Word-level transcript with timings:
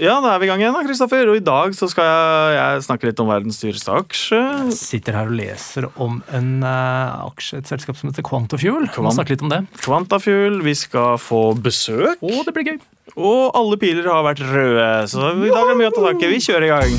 Ja, 0.00 0.14
da 0.24 0.30
er 0.32 0.38
vi 0.40 0.46
i 0.46 0.48
gang 0.48 0.62
igjen, 0.62 0.72
da, 0.72 0.80
Kristoffer. 0.86 1.28
Og 1.28 1.36
i 1.36 1.42
dag 1.44 1.74
så 1.76 1.84
skal 1.92 2.06
jeg, 2.08 2.52
jeg 2.56 2.84
snakke 2.86 3.10
litt 3.10 3.18
om 3.20 3.28
verdens 3.28 3.58
dyreste 3.60 3.92
aksje. 3.92 4.38
Jeg 4.40 4.76
sitter 4.78 5.18
her 5.18 5.28
og 5.28 5.34
leser 5.36 5.84
om 6.00 6.22
en 6.32 6.62
uh, 6.64 7.26
aksje, 7.26 7.58
et 7.60 7.68
selskap 7.68 7.98
som 7.98 8.08
heter 8.08 8.24
Quantafuel. 8.24 8.86
Kan 8.88 9.04
man 9.04 9.12
snakke 9.12 9.34
litt 9.34 9.44
om 9.44 9.52
det? 9.52 9.58
Quantafuel. 9.84 10.62
Vi 10.64 10.72
skal 10.80 11.20
få 11.20 11.52
besøk. 11.60 12.24
Og 12.24 12.40
det 12.46 12.54
blir 12.56 12.70
gøy. 12.70 12.78
Og 13.20 13.52
alle 13.52 13.76
piler 13.82 14.08
har 14.08 14.24
vært 14.24 14.40
røde, 14.40 14.86
så 15.12 15.28
i 15.36 15.52
dag 15.52 15.60
er 15.60 15.74
det 15.74 15.76
mye 15.82 15.90
å 15.90 15.94
ta 15.98 16.06
tak 16.06 16.24
i. 16.24 16.32
Vi 16.32 16.40
kjører 16.40 16.64
i 16.64 16.72
gang. 16.72 16.96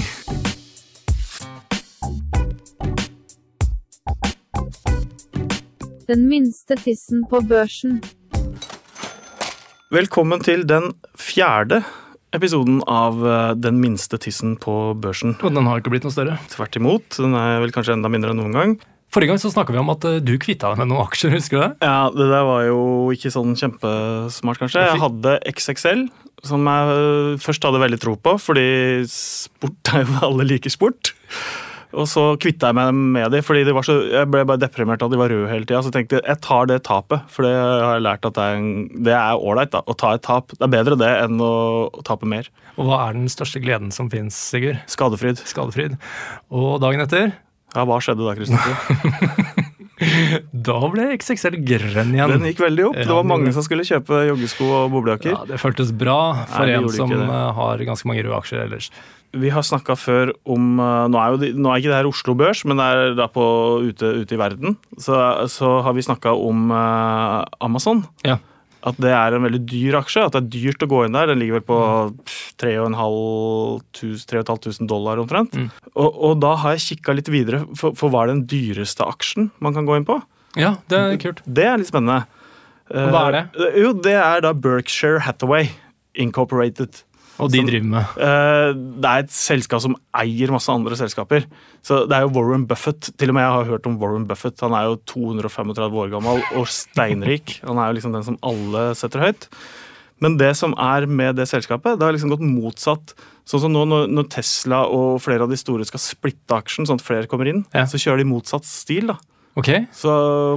Den 6.13 6.29
minste 6.29 6.77
tissen 6.77 7.25
på 7.25 7.41
børsen. 7.41 8.03
Velkommen 9.89 10.45
til 10.45 10.67
den 10.69 10.93
fjerde 11.17 11.81
episoden 12.33 12.81
av 12.89 13.21
eh, 13.25 13.51
Den 13.59 13.79
minste 13.81 14.19
tissen 14.21 14.57
på 14.61 14.93
børsen. 14.99 15.37
Og 15.41 15.53
den 15.53 15.69
har 15.69 15.81
ikke 15.81 15.93
blitt 15.93 16.07
noe 16.07 16.15
større. 16.15 16.39
Tvert 16.53 16.79
imot. 16.79 17.19
Den 17.19 17.37
er 17.37 17.61
vel 17.63 17.73
kanskje 17.75 17.97
enda 17.97 18.11
mindre 18.11 18.33
enn 18.33 18.41
noen 18.41 18.57
gang. 18.57 18.75
Forrige 19.13 19.29
gang 19.29 19.41
så 19.41 19.51
snakka 19.53 19.75
vi 19.75 19.77
om 19.77 19.91
at 19.93 20.05
uh, 20.09 20.17
du 20.25 20.33
kvitta 20.41 20.71
deg 20.71 20.79
med 20.81 20.89
noen 20.89 21.05
aksjer, 21.05 21.35
husker 21.35 21.59
du 21.59 21.61
det? 21.61 21.71
Ja, 21.85 22.09
det 22.09 22.29
der 22.31 22.47
var 22.47 22.63
jo 22.65 22.79
ikke 23.13 23.29
sånn 23.33 23.53
kjempesmart, 23.59 24.61
kanskje. 24.63 24.87
Jeg 24.87 25.01
hadde 25.03 25.35
XXL, 25.51 26.07
som 26.49 26.65
jeg 26.65 26.95
øh, 26.95 27.35
først 27.43 27.67
hadde 27.67 27.83
veldig 27.83 27.99
tro 28.01 28.15
på, 28.17 28.33
fordi 28.41 28.65
sport 29.11 29.93
er 29.93 30.07
jo 30.07 30.17
alle 30.31 30.47
liker 30.49 30.73
sport. 30.73 31.13
Og 31.93 32.07
så 32.09 32.23
kvitta 32.41 32.71
jeg 32.71 32.77
meg 32.77 32.97
med 33.15 33.33
dem, 33.35 33.43
fordi 33.45 33.63
de 33.67 33.73
var 33.75 33.85
så, 33.85 33.95
jeg 34.09 34.29
ble 34.33 34.43
bare 34.49 34.61
deprimert 34.61 35.03
av 35.03 35.11
at 35.11 35.13
de 35.13 35.19
var 35.21 35.31
røde 35.33 35.49
hele 35.51 35.67
tida. 35.67 35.81
Så 35.85 35.93
tenkte 35.93 36.17
jeg 36.17 36.25
jeg 36.25 36.41
tar 36.45 36.69
det 36.71 36.79
tapet, 36.87 37.25
for 37.31 37.45
det 37.45 37.53
har 37.53 37.97
jeg 37.97 38.05
lært 38.07 38.27
at 38.29 38.37
det 38.37 38.47
er, 38.49 38.67
det 39.09 39.15
er 39.19 39.45
ålreit 39.51 39.77
å 39.77 39.97
ta 39.99 40.13
et 40.17 40.25
tap. 40.25 40.55
Det 40.55 40.65
er 40.65 40.73
bedre 40.73 40.97
det 40.99 41.11
enn 41.23 41.41
å, 41.43 41.53
å 41.93 42.05
tape 42.05 42.29
mer. 42.29 42.49
Og 42.77 42.89
hva 42.89 43.03
er 43.07 43.17
den 43.19 43.29
største 43.31 43.61
gleden 43.63 43.93
som 43.93 44.09
fins, 44.13 44.37
Sigurd? 44.49 44.81
Skadefryd. 44.89 45.43
Skadefryd. 45.49 45.99
Og 46.53 46.79
dagen 46.83 47.05
etter? 47.05 47.35
Ja, 47.73 47.85
hva 47.89 47.99
skjedde 48.03 48.25
da, 48.25 48.35
Kristoffer? 48.37 49.61
da 50.67 50.77
ble 50.93 51.07
XXL 51.15 51.57
grønn 51.65 52.13
igjen. 52.13 52.33
Den 52.35 52.47
gikk 52.49 52.61
veldig 52.63 52.87
opp. 52.89 52.99
Det 53.01 53.09
var 53.09 53.27
mange 53.27 53.53
som 53.55 53.65
skulle 53.65 53.85
kjøpe 53.87 54.25
joggesko 54.29 54.69
og 54.81 54.93
boblejakker. 54.93 55.35
Ja, 55.35 55.43
Det 55.53 55.61
føltes 55.61 55.93
bra 55.95 56.19
for 56.49 56.65
Nei, 56.69 56.77
en 56.77 56.89
som 56.93 57.13
har 57.59 57.85
ganske 57.85 58.09
mange 58.09 58.25
røde 58.25 58.39
aksjer 58.41 58.65
ellers 58.65 58.89
vi 59.33 59.49
har 59.49 59.63
snakka 59.65 59.95
før 59.97 60.29
om 60.45 60.77
uh, 60.77 61.09
nå, 61.09 61.17
er 61.17 61.33
jo, 61.33 61.37
nå, 61.57 61.71
er 61.71 61.77
ikke 61.81 61.89
det 61.91 61.99
her 61.99 62.09
Oslo 62.09 62.33
Børs, 62.37 62.61
men 62.69 62.77
det 62.79 62.85
er 62.85 63.15
da 63.17 63.25
på, 63.31 63.43
ute, 63.81 64.05
ute 64.21 64.35
i 64.35 64.39
verden. 64.39 64.77
Så, 65.01 65.13
så 65.49 65.81
har 65.85 65.93
vi 65.97 66.05
snakka 66.05 66.29
om 66.37 66.71
uh, 66.73 67.41
Amazon. 67.63 68.03
Ja. 68.27 68.37
At 68.83 68.97
det 69.01 69.13
er 69.15 69.33
en 69.33 69.43
veldig 69.45 69.61
dyr 69.65 69.95
aksje. 70.01 70.25
At 70.27 70.33
det 70.35 70.41
er 70.41 70.53
dyrt 70.57 70.83
å 70.83 70.91
gå 70.91 70.99
inn 71.05 71.15
der. 71.15 71.27
Den 71.31 71.39
ligger 71.39 71.55
vel 71.61 71.69
på 71.69 71.77
3500 72.61 74.87
dollar 74.89 75.15
omtrent. 75.23 75.51
Mm. 75.55 75.69
Og, 75.93 76.09
og, 76.11 76.33
da 76.43 76.51
har 76.59 76.69
jeg 76.75 76.87
kikka 76.89 77.11
litt 77.15 77.29
videre, 77.31 77.59
for, 77.79 77.89
for 77.97 78.07
hva 78.11 78.19
er 78.25 78.29
den 78.33 78.47
dyreste 78.49 79.03
aksjen 79.07 79.43
man 79.63 79.73
kan 79.77 79.87
gå 79.87 79.93
inn 79.97 80.09
på? 80.09 80.15
Ja, 80.59 80.71
det 80.91 80.97
er 80.99 81.21
kult. 81.21 81.39
Det 81.47 81.65
er 81.65 81.77
litt 81.81 81.89
spennende. 81.89 82.19
hva 82.91 83.21
er 83.29 83.33
det? 83.39 83.43
Uh, 83.55 83.71
jo, 83.85 83.89
det 84.05 84.17
er 84.19 84.37
da 84.45 84.51
Berkshire 84.53 85.19
Hathaway 85.25 85.65
Incorporated. 86.19 86.93
Og 87.43 87.51
de 87.53 87.61
som, 87.61 87.69
driver 87.69 87.89
med? 87.91 88.17
Uh, 88.17 88.97
det 89.03 89.11
er 89.11 89.23
et 89.25 89.35
selskap 89.35 89.83
som 89.83 89.95
eier 90.17 90.53
masse 90.53 90.71
andre 90.71 90.97
selskaper. 90.99 91.47
Så 91.85 92.03
Det 92.09 92.17
er 92.17 92.25
jo 92.25 92.33
Warren 92.37 92.67
Buffett. 92.69 93.11
Til 93.19 93.33
og 93.33 93.37
med 93.37 93.45
jeg 93.45 93.55
har 93.57 93.71
hørt 93.73 93.89
om 93.89 93.99
Warren 94.01 94.27
Buffett. 94.29 94.59
Han 94.63 94.75
er 94.77 94.89
jo 94.89 94.99
235 95.13 96.01
år 96.03 96.13
gammel 96.13 96.43
og 96.57 96.67
steinrik. 96.71 97.59
Han 97.67 97.81
er 97.81 97.91
jo 97.91 97.99
liksom 97.99 98.15
den 98.15 98.27
som 98.27 98.39
alle 98.41 98.91
setter 98.99 99.27
høyt. 99.27 99.49
Men 100.23 100.37
det 100.39 100.53
som 100.55 100.75
er 100.79 101.05
med 101.09 101.35
det 101.35 101.49
selskapet, 101.51 101.97
det 101.99 102.05
har 102.05 102.15
liksom 102.15 102.31
gått 102.31 102.45
motsatt. 102.45 103.13
Sånn 103.49 103.65
som 103.65 103.73
nå 103.75 103.83
når 104.07 104.27
Tesla 104.31 104.85
og 104.87 105.19
flere 105.23 105.43
av 105.43 105.51
de 105.51 105.59
store 105.59 105.83
skal 105.87 105.99
splitte 105.99 106.55
aksjen, 106.55 106.87
sånn 106.87 107.01
at 107.01 107.03
flere 107.03 107.27
kommer 107.27 107.49
inn, 107.51 107.65
ja. 107.75 107.83
så 107.89 107.99
kjører 107.99 108.23
de 108.23 108.29
motsatt 108.29 108.67
stil. 108.67 109.11
da. 109.11 109.17
Okay. 109.59 109.83
Så 109.93 110.11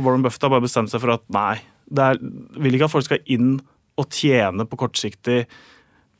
Warren 0.04 0.22
Buffett 0.24 0.46
har 0.46 0.52
bare 0.54 0.64
bestemt 0.64 0.92
seg 0.92 1.02
for 1.02 1.16
at 1.16 1.24
nei, 1.34 1.58
det 1.90 2.12
er, 2.12 2.20
vil 2.62 2.76
ikke 2.76 2.86
at 2.88 2.94
folk 2.94 3.08
skal 3.08 3.32
inn 3.32 3.56
og 3.96 4.12
tjene 4.12 4.66
på 4.68 4.78
kortsiktig 4.78 5.44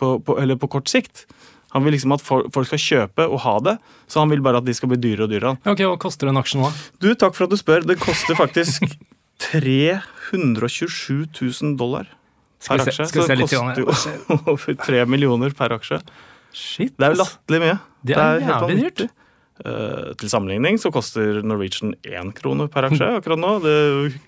på, 0.01 0.17
på, 0.25 0.39
eller 0.43 0.59
på 0.61 0.69
kort 0.77 0.89
sikt. 0.93 1.27
Han 1.75 1.84
vil 1.84 1.93
liksom 1.97 2.15
at 2.15 2.23
folk 2.25 2.69
skal 2.69 2.81
kjøpe 2.81 3.27
og 3.29 3.41
ha 3.45 3.57
det, 3.65 3.75
så 4.09 4.23
han 4.23 4.31
vil 4.33 4.43
bare 4.45 4.62
at 4.62 4.67
de 4.69 4.75
skal 4.77 4.89
bli 4.93 4.99
dyrere 5.03 5.27
og 5.27 5.33
dyrere. 5.34 5.57
Ok, 5.69 5.81
Hva 5.84 5.99
koster 6.01 6.31
en 6.31 6.41
aksje 6.41 6.61
nå? 6.61 6.71
Du, 7.03 7.11
Takk 7.19 7.34
for 7.37 7.45
at 7.49 7.53
du 7.53 7.59
spør. 7.61 7.84
Det 7.84 7.99
koster 8.01 8.39
faktisk 8.39 8.87
327 9.51 11.27
000 11.37 11.77
dollar 11.81 12.09
per 12.65 12.81
aksje. 12.87 13.11
Skal 13.11 13.23
vi 13.23 13.29
se 13.29 13.37
litt 13.43 13.53
så 13.53 13.67
det 13.77 13.84
koster 13.91 14.17
jo 14.17 14.39
over 14.55 14.81
3 14.87 15.05
millioner 15.11 15.53
per 15.59 15.77
aksje. 15.77 16.01
Shit, 16.57 16.95
det 16.97 17.05
er 17.11 17.17
jo 17.17 17.21
latterlig 17.21 17.61
mye. 17.67 17.77
Det 18.07 18.17
er, 18.17 18.19
det 18.19 18.25
er 18.25 18.51
jævlig 18.55 18.77
dyrt. 18.87 19.09
Uh, 19.57 20.13
til 20.21 20.28
sammenligning 20.28 20.77
så 20.77 20.91
koster 20.93 21.39
Norwegian 21.41 21.95
én 22.05 22.28
krone 22.37 22.67
per 22.73 22.89
aksje 22.91 23.09
akkurat 23.21 23.41
nå. 23.41 23.55
Det 23.65 23.77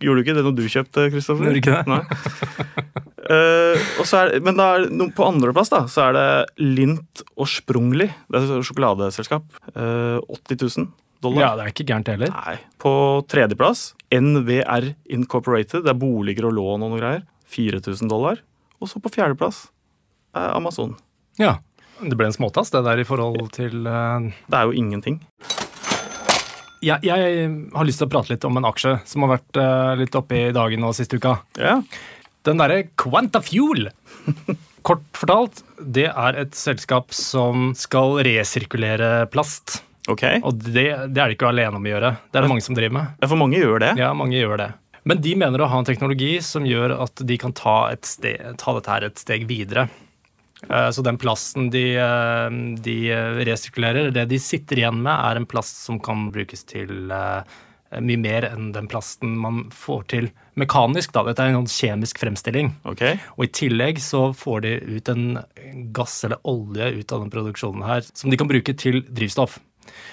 gjorde 0.05 0.21
du 0.21 0.25
ikke 0.25 0.37
det 0.37 0.45
når 0.47 0.55
du 0.56 0.65
kjøpte, 0.69 1.09
Kristoffer? 1.12 1.49
Gjorde 1.49 1.61
ikke 1.62 1.81
det. 1.85 3.05
uh, 3.31 4.15
er, 4.21 4.33
men 4.44 4.62
er, 4.62 4.87
på 5.16 5.27
andreplass 5.27 5.72
da, 5.72 5.84
så 5.91 6.09
er 6.09 6.16
det 6.16 6.28
Lint 6.62 7.22
og 7.37 7.49
Sprungli. 7.50 8.09
Det 8.28 8.41
er 8.41 8.49
et 8.59 8.69
sjokoladeselskap. 8.69 9.47
Uh, 9.75 10.19
80 10.27 10.65
000 10.65 10.89
dollar. 11.25 11.43
Ja, 11.43 11.50
det 11.59 11.67
er 11.67 11.75
ikke 11.75 11.88
gærent 11.88 12.11
heller. 12.12 12.33
Nei. 12.34 12.56
På 12.81 12.93
tredjeplass 13.31 13.93
NVR 14.15 14.93
Incorporated. 15.15 15.84
Det 15.87 15.93
er 15.93 15.99
boliger 15.99 16.49
og 16.49 16.56
lån 16.59 16.87
og 16.87 16.94
noe 16.94 17.00
greier. 17.00 17.25
4000 17.49 18.11
dollar. 18.11 18.43
Og 18.78 18.91
så 18.91 19.00
på 19.03 19.12
fjerdeplass 19.12 19.67
er 20.37 20.53
Amazon. 20.55 20.94
Ja. 21.41 21.59
Det 21.99 22.15
ble 22.15 22.28
en 22.28 22.37
småtass, 22.37 22.71
det 22.71 22.84
der, 22.87 23.00
i 23.03 23.06
forhold 23.06 23.49
til 23.56 23.83
uh... 23.83 24.28
Det 24.47 24.55
er 24.55 24.69
jo 24.69 24.77
ingenting. 24.77 25.19
Jeg, 26.78 27.03
jeg, 27.03 27.49
har 27.75 27.87
lyst 27.88 27.99
til 27.99 28.06
å 28.06 28.12
prate 28.12 28.31
litt 28.31 28.44
om 28.47 28.61
en 28.61 28.69
aksje 28.69 28.93
som 29.09 29.25
har 29.27 29.33
vært 29.33 29.59
uh, 29.59 29.97
litt 29.99 30.15
oppe 30.15 30.38
i 30.38 30.53
dagen 30.55 30.84
nå 30.84 30.93
siste 30.94 31.19
uka. 31.19 31.41
Ja. 31.59 31.81
Den 32.48 32.60
derre 32.60 32.86
Quantafuel. 32.97 33.91
Kort 34.86 35.04
fortalt, 35.16 35.60
det 35.78 36.06
er 36.09 36.41
et 36.41 36.56
selskap 36.56 37.12
som 37.12 37.72
skal 37.76 38.19
resirkulere 38.25 39.26
plast. 39.32 39.82
Okay. 40.09 40.41
Og 40.41 40.56
det, 40.56 40.88
det, 41.12 41.20
er 41.20 41.28
det 41.28 41.37
ikke 41.37 41.50
alene 41.50 41.76
om 41.76 41.84
å 41.84 41.91
gjøre. 41.91 42.12
Det 42.31 42.41
er 42.41 42.47
det 42.47 42.53
mange 42.54 42.64
som 42.64 42.76
driver 42.78 42.97
med. 42.97 43.16
Ja, 43.20 43.28
For 43.28 43.41
mange 43.41 43.60
gjør 43.60 43.82
det? 43.84 43.94
Ja, 44.00 44.12
mange 44.16 44.38
gjør 44.38 44.62
det. 44.62 44.69
Men 45.08 45.20
de 45.25 45.34
mener 45.41 45.62
å 45.62 45.69
ha 45.70 45.81
en 45.81 45.88
teknologi 45.88 46.34
som 46.44 46.66
gjør 46.69 46.97
at 47.04 47.20
de 47.28 47.37
kan 47.41 47.54
ta, 47.56 47.78
steg, 48.04 48.41
ta 48.60 48.75
dette 48.76 48.92
her 48.92 49.08
et 49.08 49.20
steg 49.20 49.44
videre. 49.48 49.87
Eh, 50.66 50.91
så 50.91 51.04
den 51.06 51.20
plasten 51.20 51.69
de, 51.70 51.84
eh, 52.00 52.48
de, 52.82 52.98
resirkulerer, 53.47 54.10
det 54.14 54.26
de 54.32 54.41
sitter 54.42 54.82
igjen 54.82 55.00
med, 55.04 55.14
er 55.14 55.38
en 55.38 55.48
plast 55.48 55.84
som 55.84 56.00
kan 56.03 56.28
brukes 56.34 56.64
til 56.69 57.12
eh, 57.14 57.58
mye 58.04 58.21
mer 58.21 58.44
enn 58.50 58.71
den 58.75 58.88
plasten 58.91 59.37
man 59.41 59.65
får 59.75 60.03
til 60.12 60.28
mekanisk. 60.60 61.15
Da. 61.15 61.25
Dette 61.26 61.44
er 61.44 61.53
en 61.53 61.62
sånn 61.62 61.72
kjemisk 61.72 62.21
fremstilling. 62.21 62.75
Okay. 62.88 63.16
Og 63.37 63.47
I 63.47 63.53
tillegg 63.60 64.03
så 64.04 64.28
får 64.37 64.65
de 64.66 64.75
ut 64.99 65.12
en 65.12 65.26
gass 65.97 66.21
eller 66.28 66.43
olje 66.49 66.91
ut 66.99 67.15
av 67.15 67.25
den 67.25 67.32
produksjonen 67.32 67.87
her, 67.88 68.06
som 68.12 68.32
de 68.32 68.41
kan 68.41 68.50
bruke 68.50 68.76
til 68.78 69.03
drivstoff. 69.09 69.59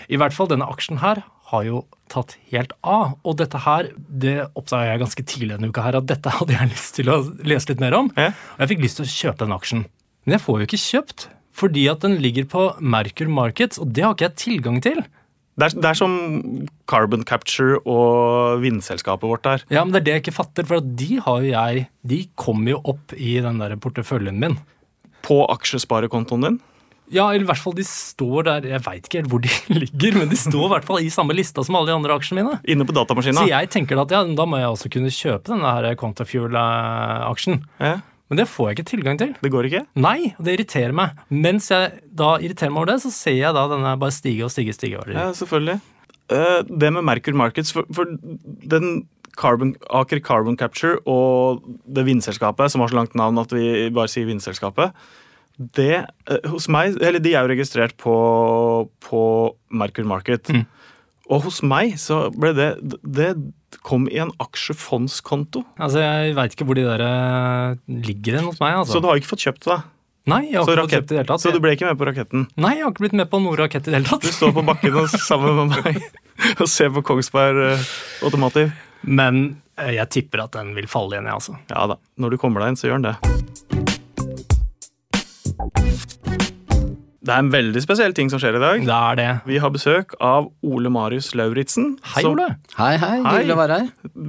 I 0.08 0.20
hvert 0.22 0.36
fall 0.36 0.48
denne 0.52 0.68
aksjen 0.72 1.02
her 1.02 1.26
har 1.52 1.66
jo 1.68 1.84
tatt 2.12 2.36
helt 2.52 2.74
av. 2.82 3.18
Og 3.28 3.38
dette 3.42 3.60
her, 3.66 3.92
det 3.96 4.38
oppdaga 4.58 4.94
jeg 4.94 5.04
ganske 5.04 5.26
tidlig 5.28 5.54
denne 5.58 5.70
uka 5.70 5.84
her, 5.86 6.00
at 6.00 6.10
dette 6.10 6.34
hadde 6.40 6.56
jeg 6.56 6.72
lyst 6.72 6.96
til 6.98 7.12
å 7.12 7.20
lese 7.46 7.72
litt 7.72 7.84
mer 7.84 7.98
om. 7.98 8.10
Ja. 8.18 8.32
Og 8.56 8.66
jeg 8.66 8.74
fikk 8.74 8.86
lyst 8.86 9.02
til 9.02 9.08
å 9.08 9.14
kjøpe 9.14 9.44
den 9.44 9.58
aksjen. 9.58 9.86
Men 10.26 10.38
jeg 10.38 10.46
får 10.46 10.62
jo 10.62 10.70
ikke 10.70 10.82
kjøpt, 10.86 11.28
fordi 11.56 11.86
at 11.92 12.02
den 12.04 12.18
ligger 12.24 12.48
på 12.52 12.66
Mercur 12.82 13.30
Markets, 13.32 13.80
og 13.82 13.94
det 13.96 14.04
har 14.06 14.16
ikke 14.16 14.30
jeg 14.30 14.42
tilgang 14.42 14.82
til. 14.84 15.04
Det 15.56 15.70
er, 15.70 15.76
det 15.80 15.88
er, 15.88 15.96
som 15.96 16.14
Carbon 16.92 17.24
Capture 17.24 17.80
og 17.88 18.60
vindselskapet 18.60 19.30
vårt 19.30 19.46
der. 19.48 19.64
Ja, 19.72 19.86
men 19.86 19.96
det 19.96 20.02
er 20.02 20.06
det 20.06 20.16
jeg 20.16 20.24
ikke 20.26 20.38
fatter, 20.42 20.68
for 20.68 20.84
de 20.84 21.20
har 21.24 21.44
jo 21.46 21.52
jeg 21.54 21.86
De 22.04 22.22
kommer 22.36 22.76
jo 22.76 22.82
opp 22.92 23.16
i 23.16 23.38
den 23.44 23.62
der 23.64 23.78
porteføljen 23.80 24.40
min. 24.42 24.58
På 25.24 25.46
aksjesparekontoen 25.54 26.48
din? 26.50 26.58
Ja, 27.14 27.28
eller 27.30 27.46
i 27.46 27.50
hvert 27.52 27.62
fall 27.62 27.76
de 27.78 27.84
står 27.86 28.48
der 28.48 28.66
Jeg 28.66 28.82
veit 28.82 29.06
ikke 29.06 29.20
helt 29.20 29.30
hvor 29.30 29.44
de 29.44 29.52
ligger, 29.84 30.18
men 30.20 30.32
de 30.32 30.40
står 30.40 30.66
i 30.66 30.72
hvert 30.74 30.88
fall 30.88 31.06
i 31.06 31.12
samme 31.14 31.38
lista 31.38 31.64
som 31.64 31.78
alle 31.80 31.92
de 31.92 31.96
andre 32.00 32.18
aksjene 32.18 32.42
mine. 32.42 32.60
Inne 32.68 32.88
på 32.88 32.96
datamaskina. 32.98 33.46
Så 33.46 33.52
jeg 33.52 33.72
tenker 33.72 34.02
at 34.02 34.12
ja, 34.12 34.26
da 34.26 34.50
må 34.50 34.60
jeg 34.60 34.74
også 34.74 34.92
kunne 34.92 35.14
kjøpe 35.14 35.54
denne 35.54 35.72
her 35.78 35.96
Quantafuel-aksjen. 36.02 37.62
Ja. 37.80 37.96
Men 38.32 38.40
det 38.40 38.48
får 38.50 38.70
jeg 38.70 38.78
ikke 38.78 38.90
tilgang 38.90 39.20
til. 39.22 39.34
Det 39.38 39.52
går 39.54 39.68
ikke? 39.70 39.84
Nei, 40.02 40.32
og 40.34 40.46
det 40.48 40.56
irriterer 40.56 40.94
meg. 40.98 41.20
Mens 41.30 41.70
jeg 41.70 41.92
da 42.10 42.36
irriterer 42.42 42.74
meg 42.74 42.82
over 42.82 42.94
det, 42.94 43.02
så 43.04 43.12
ser 43.14 43.38
jeg 43.38 43.58
da 43.58 43.66
denne 43.70 43.92
bare 44.02 44.16
stige 44.16 44.48
og 44.48 44.54
stige. 44.54 44.74
stige 44.74 45.02
over. 45.02 45.14
Ja, 45.14 45.28
selvfølgelig. 45.38 45.78
Uh, 46.34 46.62
det 46.66 46.90
med 46.96 47.06
Merkur 47.06 47.38
Markets, 47.38 47.70
for, 47.76 47.86
for 47.94 48.10
den 48.74 49.04
Carbon, 49.38 49.76
Aker 49.94 50.24
Carbon 50.26 50.58
Capture 50.58 50.98
og 51.06 51.62
det 51.86 52.08
vindselskapet, 52.08 52.72
som 52.72 52.82
har 52.82 52.90
så 52.90 52.98
langt 52.98 53.18
navn 53.20 53.38
at 53.38 53.54
vi 53.54 53.92
bare 53.94 54.10
sier 54.10 54.26
vindselskapet, 54.26 54.96
det 55.78 56.02
uh, 56.02 56.50
hos 56.50 56.66
meg, 56.72 56.98
eller 56.98 57.22
De 57.22 57.36
er 57.36 57.46
jo 57.46 57.54
registrert 57.54 57.94
på, 58.02 58.16
på 59.06 59.22
Merkur 59.70 60.08
Market. 60.10 60.50
Mm. 60.50 60.66
Og 61.30 61.46
hos 61.46 61.62
meg 61.66 61.94
så 62.02 62.26
ble 62.34 62.56
det, 62.58 62.72
det 63.02 63.36
kom 63.84 64.08
i 64.12 64.18
en 64.22 64.32
aksjefondskonto. 64.44 65.64
Altså, 65.80 66.00
Jeg 66.04 66.36
veit 66.38 66.54
ikke 66.56 66.66
hvor 66.70 66.76
de 66.80 66.86
der 66.88 67.02
eh, 67.06 67.76
ligger 67.88 68.40
hen 68.40 68.46
hos 68.52 68.60
meg. 68.62 68.76
altså. 68.80 68.94
Så 68.98 69.02
du 69.04 69.08
har 69.10 69.16
ikke 69.20 69.32
fått 69.34 69.46
kjøpt 69.48 69.66
det? 69.70 69.80
Nei, 70.26 70.40
jeg 70.50 70.58
har 70.58 70.66
Så, 70.66 70.72
ikke 70.74 70.82
fått 70.82 70.92
kjøpt 70.92 70.96
kjøpt 70.96 71.06
i 71.06 71.14
det 71.14 71.20
hele 71.20 71.30
tatt. 71.30 71.42
så 71.44 71.52
du 71.54 71.60
ble 71.62 71.72
ikke 71.76 71.86
med 71.86 71.98
på 72.00 72.06
raketten? 72.10 72.48
Nei, 72.58 72.72
jeg 72.80 72.84
har 72.88 72.92
ikke 72.96 73.04
blitt 73.06 73.18
med 73.20 73.30
på 73.30 73.38
noen 73.44 73.58
rakett 73.60 73.86
i 73.88 73.92
det 73.94 74.00
hele 74.00 74.18
Du 74.24 74.32
står 74.34 74.56
på 74.56 74.64
bakken 74.66 74.96
og, 74.98 75.06
sammen 75.30 75.54
med 75.60 75.68
meg 75.76 76.00
og 76.62 76.68
ser 76.72 76.90
på 76.96 77.04
Kongsberg 77.06 77.60
uh, 77.78 77.86
Automotive. 78.26 78.72
Men 79.06 79.62
eh, 79.78 79.94
jeg 80.00 80.10
tipper 80.18 80.46
at 80.48 80.58
den 80.58 80.74
vil 80.76 80.88
falle 80.90 81.14
igjen, 81.20 81.30
jeg, 81.30 81.38
altså. 81.38 81.54
Ja 81.70 81.86
da, 81.94 82.00
når 82.18 82.30
du 82.34 82.38
kommer 82.42 82.66
deg 82.66 82.74
inn, 82.74 82.80
så 82.82 82.90
gjør 82.90 82.98
den 83.04 83.12
det. 83.14 83.18
Det 87.26 87.34
er 87.34 87.42
en 87.42 87.48
veldig 87.50 87.82
spesiell 87.82 88.14
ting 88.14 88.30
som 88.30 88.38
skjer 88.42 88.60
i 88.60 88.62
dag. 88.62 88.84
Det 88.86 88.94
er 88.96 89.16
det. 89.18 89.30
Vi 89.50 89.58
har 89.64 89.72
besøk 89.74 90.14
av 90.22 90.52
Ole 90.62 90.92
Marius 90.94 91.32
Lauritzen. 91.34 91.96
Hei, 92.14 92.22
som- 92.22 92.36
Ole. 92.36 92.52
Hei, 92.78 92.92
hei. 93.02 93.16
Hei. 93.24 93.32
Hyggelig 93.40 93.56
å 93.56 93.58
være 93.58 93.78
her. 93.80 93.88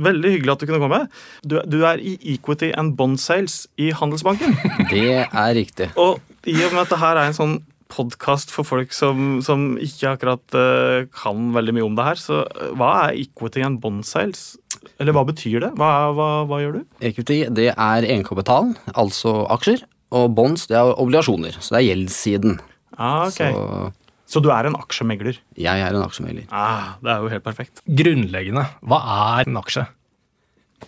Veldig 0.09 0.31
hyggelig 0.33 0.53
at 0.55 0.59
du 0.63 0.67
kunne 0.71 0.81
komme. 0.81 1.01
Du, 1.45 1.61
du 1.69 1.83
er 1.85 2.01
i 2.01 2.15
Equity 2.35 2.71
and 2.73 2.95
Bond 2.97 3.21
Sales 3.21 3.67
i 3.77 3.91
Handelsbanken. 3.93 4.57
Det 4.91 5.27
er 5.29 5.55
riktig. 5.59 5.91
Og 6.01 6.21
i 6.49 6.55
og 6.65 6.73
med 6.73 6.87
at 6.87 6.95
det 6.95 6.99
her 7.03 7.21
er 7.21 7.29
en 7.29 7.37
sånn 7.37 7.57
podkast 7.93 8.51
for 8.51 8.65
folk 8.67 8.95
som, 8.97 9.43
som 9.45 9.77
ikke 9.79 10.15
akkurat 10.17 10.57
uh, 10.57 11.05
kan 11.15 11.53
veldig 11.55 11.75
mye 11.77 11.85
om 11.87 11.95
det 11.99 12.07
her, 12.07 12.19
så 12.19 12.41
eh, 12.49 12.73
hva 12.75 12.89
er 13.11 13.21
Equity 13.21 13.63
and 13.63 13.79
Bond 13.83 14.07
Sales? 14.09 14.57
Eller 14.99 15.13
hva 15.15 15.23
betyr 15.29 15.61
det? 15.63 15.71
Hva, 15.79 15.91
hva, 16.17 16.31
hva 16.49 16.59
gjør 16.65 16.81
du? 16.81 16.87
Equity 17.05 17.43
det 17.55 17.69
er 17.77 18.09
egenkapital, 18.09 18.73
altså 18.97 19.45
aksjer. 19.55 19.85
Og 20.17 20.33
bonds 20.35 20.65
det 20.71 20.79
er 20.81 20.97
obligasjoner, 20.97 21.61
så 21.61 21.77
det 21.77 21.83
er 21.83 21.87
gjeldssiden. 21.93 22.59
Ah, 22.97 23.27
ok. 23.27 23.41
Så 23.41 23.93
Så 24.27 24.43
du 24.43 24.49
er 24.51 24.67
en 24.67 24.75
aksjemegler? 24.75 25.37
jeg 25.57 25.81
er 25.81 25.95
en 25.95 26.03
aksjemegler. 26.03 26.47
Ah, 26.51 26.97
det 27.03 27.11
er 27.13 27.23
jo 27.23 27.29
helt 27.31 27.45
perfekt. 27.45 27.83
Grunnleggende. 27.87 28.65
Hva 28.83 28.99
er 29.39 29.47
en 29.51 29.57
aksje? 29.61 29.87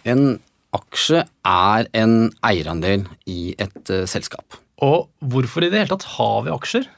En 0.04 0.22
aksje 0.74 1.22
er 1.46 1.86
en 1.94 2.32
eierandel 2.44 3.06
i 3.30 3.54
et 3.58 3.92
uh, 3.94 4.04
selskap. 4.10 4.58
Og 4.82 5.08
hvorfor 5.22 5.62
i 5.64 5.70
det 5.70 5.78
hele 5.84 5.92
tatt 5.94 6.06
har 6.18 6.42
vi 6.46 6.50
aksjer? 6.54 6.88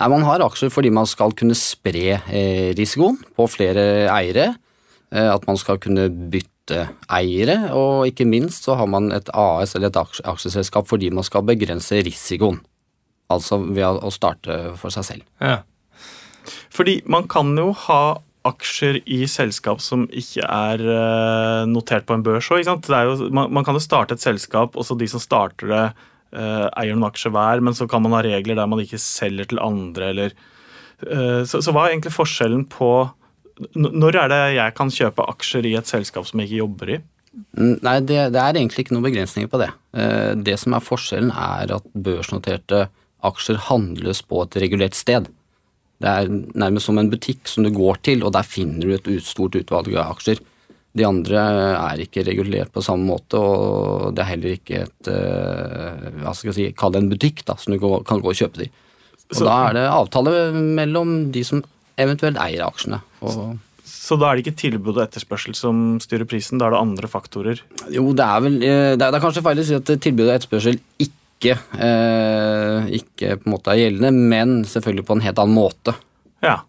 Nei, 0.00 0.08
Man 0.12 0.26
har 0.26 0.42
aksjer 0.44 0.70
fordi 0.70 0.90
man 0.92 1.06
skal 1.08 1.32
kunne 1.32 1.54
spre 1.56 2.18
eh, 2.28 2.74
risikoen 2.76 3.16
på 3.36 3.46
flere 3.48 4.10
eiere. 4.12 4.50
Eh, 5.14 5.30
at 5.32 5.46
man 5.48 5.56
skal 5.56 5.78
kunne 5.78 6.08
bytte 6.10 6.88
eiere, 7.14 7.70
og 7.72 8.08
ikke 8.10 8.26
minst 8.26 8.66
så 8.66 8.74
har 8.76 8.88
man 8.90 9.12
et 9.14 9.30
AS 9.32 9.76
eller 9.78 9.88
et 9.88 9.96
aksjeselskap 10.26 10.88
fordi 10.90 11.12
man 11.14 11.24
skal 11.24 11.46
begrense 11.46 12.02
risikoen. 12.04 12.58
Altså 13.32 13.58
ved 13.64 13.82
å, 13.82 14.10
starte 14.14 14.76
for 14.78 14.94
seg 14.94 15.06
selv. 15.08 15.26
Ja. 15.42 15.60
Fordi 16.74 17.00
man 17.10 17.26
kan 17.30 17.50
jo 17.58 17.72
ha 17.86 18.18
aksjer 18.46 19.00
i 19.10 19.24
selskap 19.26 19.80
som 19.82 20.04
ikke 20.14 20.46
er 20.46 20.82
eh, 20.82 21.62
notert 21.66 22.06
på 22.06 22.14
en 22.14 22.22
børs 22.26 22.50
òg. 22.54 22.68
Man, 23.34 23.50
man 23.50 23.66
kan 23.66 23.74
jo 23.74 23.82
starte 23.82 24.14
et 24.14 24.22
selskap, 24.22 24.76
og 24.78 24.86
så 24.86 24.94
de 24.98 25.08
som 25.10 25.22
starter 25.22 25.72
det, 25.72 25.86
eh, 26.36 26.66
eier 26.78 26.94
noen 26.94 27.08
aksjer 27.10 27.34
hver, 27.34 27.64
men 27.66 27.74
så 27.74 27.88
kan 27.90 28.04
man 28.04 28.14
ha 28.14 28.22
regler 28.22 28.58
der 28.58 28.70
man 28.70 28.82
ikke 28.84 29.02
selger 29.02 29.50
til 29.50 29.62
andre, 29.62 30.12
eller 30.14 30.36
eh, 31.02 31.42
så, 31.48 31.58
så 31.58 31.74
hva 31.74 31.88
er 31.88 31.96
egentlig 31.96 32.14
forskjellen 32.14 32.66
på 32.70 32.90
Når 33.74 34.16
er 34.20 34.28
det 34.28 34.40
jeg 34.52 34.72
kan 34.76 34.90
kjøpe 34.92 35.24
aksjer 35.32 35.66
i 35.66 35.76
et 35.78 35.88
selskap 35.88 36.26
som 36.28 36.38
jeg 36.42 36.50
ikke 36.50 36.62
jobber 36.62 36.90
i? 36.92 37.00
Nei, 37.56 37.98
det, 38.04 38.18
det 38.32 38.40
er 38.40 38.56
egentlig 38.56 38.84
ikke 38.84 38.94
noen 38.96 39.06
begrensninger 39.08 39.48
på 39.52 39.60
det. 39.60 39.70
Eh, 39.96 40.32
Det 40.36 40.56
som 40.60 40.76
er 40.76 40.84
forskjellen, 40.84 41.32
er 41.32 41.72
at 41.76 41.90
børsnoterte 41.92 42.86
aksjer 43.24 43.56
handles 43.70 44.20
på 44.22 44.42
et 44.44 44.56
regulert 44.62 44.94
sted. 44.94 45.28
Det 46.02 46.08
er 46.10 46.28
nærmest 46.28 46.86
som 46.90 46.98
en 47.00 47.08
butikk 47.10 47.48
som 47.48 47.64
du 47.64 47.70
går 47.72 48.02
til, 48.04 48.24
og 48.26 48.34
der 48.36 48.44
finner 48.44 48.84
du 48.84 48.92
et 48.94 49.24
stort 49.24 49.56
utvalg 49.56 49.94
av 49.96 50.16
aksjer. 50.16 50.42
De 50.96 51.04
andre 51.04 51.40
er 51.76 52.02
ikke 52.04 52.24
regulert 52.24 52.70
på 52.72 52.82
samme 52.84 53.04
måte, 53.08 53.36
og 53.40 54.14
det 54.16 54.22
er 54.24 54.30
heller 54.32 54.54
ikke 54.56 54.82
et 54.86 55.10
eh, 55.12 56.06
hva 56.22 56.32
skal 56.36 56.52
jeg 56.52 56.56
si, 56.56 56.66
Kall 56.76 56.92
det 56.94 57.02
en 57.02 57.10
butikk, 57.12 57.42
da, 57.48 57.56
som 57.60 57.74
du 57.74 57.80
kan 57.80 58.20
gå 58.24 58.32
og 58.32 58.38
kjøpe 58.38 58.62
de. 58.64 58.70
Og 59.30 59.36
Så- 59.36 59.44
Da 59.44 59.56
er 59.68 59.72
det 59.74 59.84
avtale 59.90 60.52
mellom 60.54 61.32
de 61.32 61.42
som 61.44 61.62
eventuelt 61.98 62.36
eier 62.38 62.64
aksjene. 62.64 63.00
Og 63.22 63.58
Så 63.84 64.18
da 64.18 64.30
er 64.30 64.36
det 64.36 64.46
ikke 64.46 64.56
tilbud 64.60 64.96
og 64.96 65.04
etterspørsel 65.08 65.54
som 65.56 65.98
styrer 66.00 66.24
prisen, 66.28 66.58
da 66.58 66.66
er 66.66 66.70
det 66.76 66.80
andre 66.80 67.08
faktorer. 67.08 67.60
Jo, 67.90 68.12
det 68.12 68.24
er 68.24 68.40
vel 68.40 68.56
eh, 68.62 68.96
Det 68.96 69.02
er, 69.02 69.10
det 69.10 69.14
er 69.14 69.24
kanskje 69.24 69.42
feil 69.42 69.58
å 69.58 69.64
si 69.64 69.74
at 69.74 69.84
tilbud 70.00 70.28
og 70.28 70.34
etterspørsel 70.36 70.80
ikke, 71.00 71.12
eh, 71.44 72.86
ikke 72.96 73.36
på 73.40 73.48
en 73.48 73.52
måte 73.52 73.72
er 73.72 73.82
gjeldende, 73.82 74.28
men 74.32 74.56
selvfølgelig 74.68 75.06
på 75.06 75.16
en 75.16 75.24
helt 75.26 75.40
annen 75.42 75.56
måte. 75.56 75.94
Ja. 76.44 76.60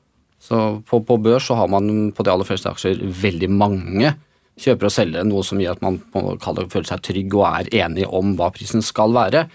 Så 0.43 0.81
på, 0.87 1.01
på 1.07 1.17
børs 1.23 1.47
så 1.47 1.57
har 1.59 1.69
man 1.71 2.11
på 2.15 2.23
de 2.23 2.31
aller 2.31 2.47
fleste 2.47 2.71
aksjer 2.71 2.99
veldig 3.21 3.49
mange 3.51 4.13
kjøpere 4.57 4.89
og 4.89 4.93
selgere, 4.93 5.27
noe 5.27 5.45
som 5.45 5.61
gjør 5.61 5.77
at 5.77 5.85
man 5.85 5.99
på 6.13 6.23
føler 6.71 6.89
seg 6.89 7.03
trygg 7.05 7.35
og 7.37 7.45
er 7.49 7.71
enig 7.85 8.07
om 8.09 8.35
hva 8.39 8.49
prisen 8.55 8.83
skal 8.85 9.13
være. 9.15 9.45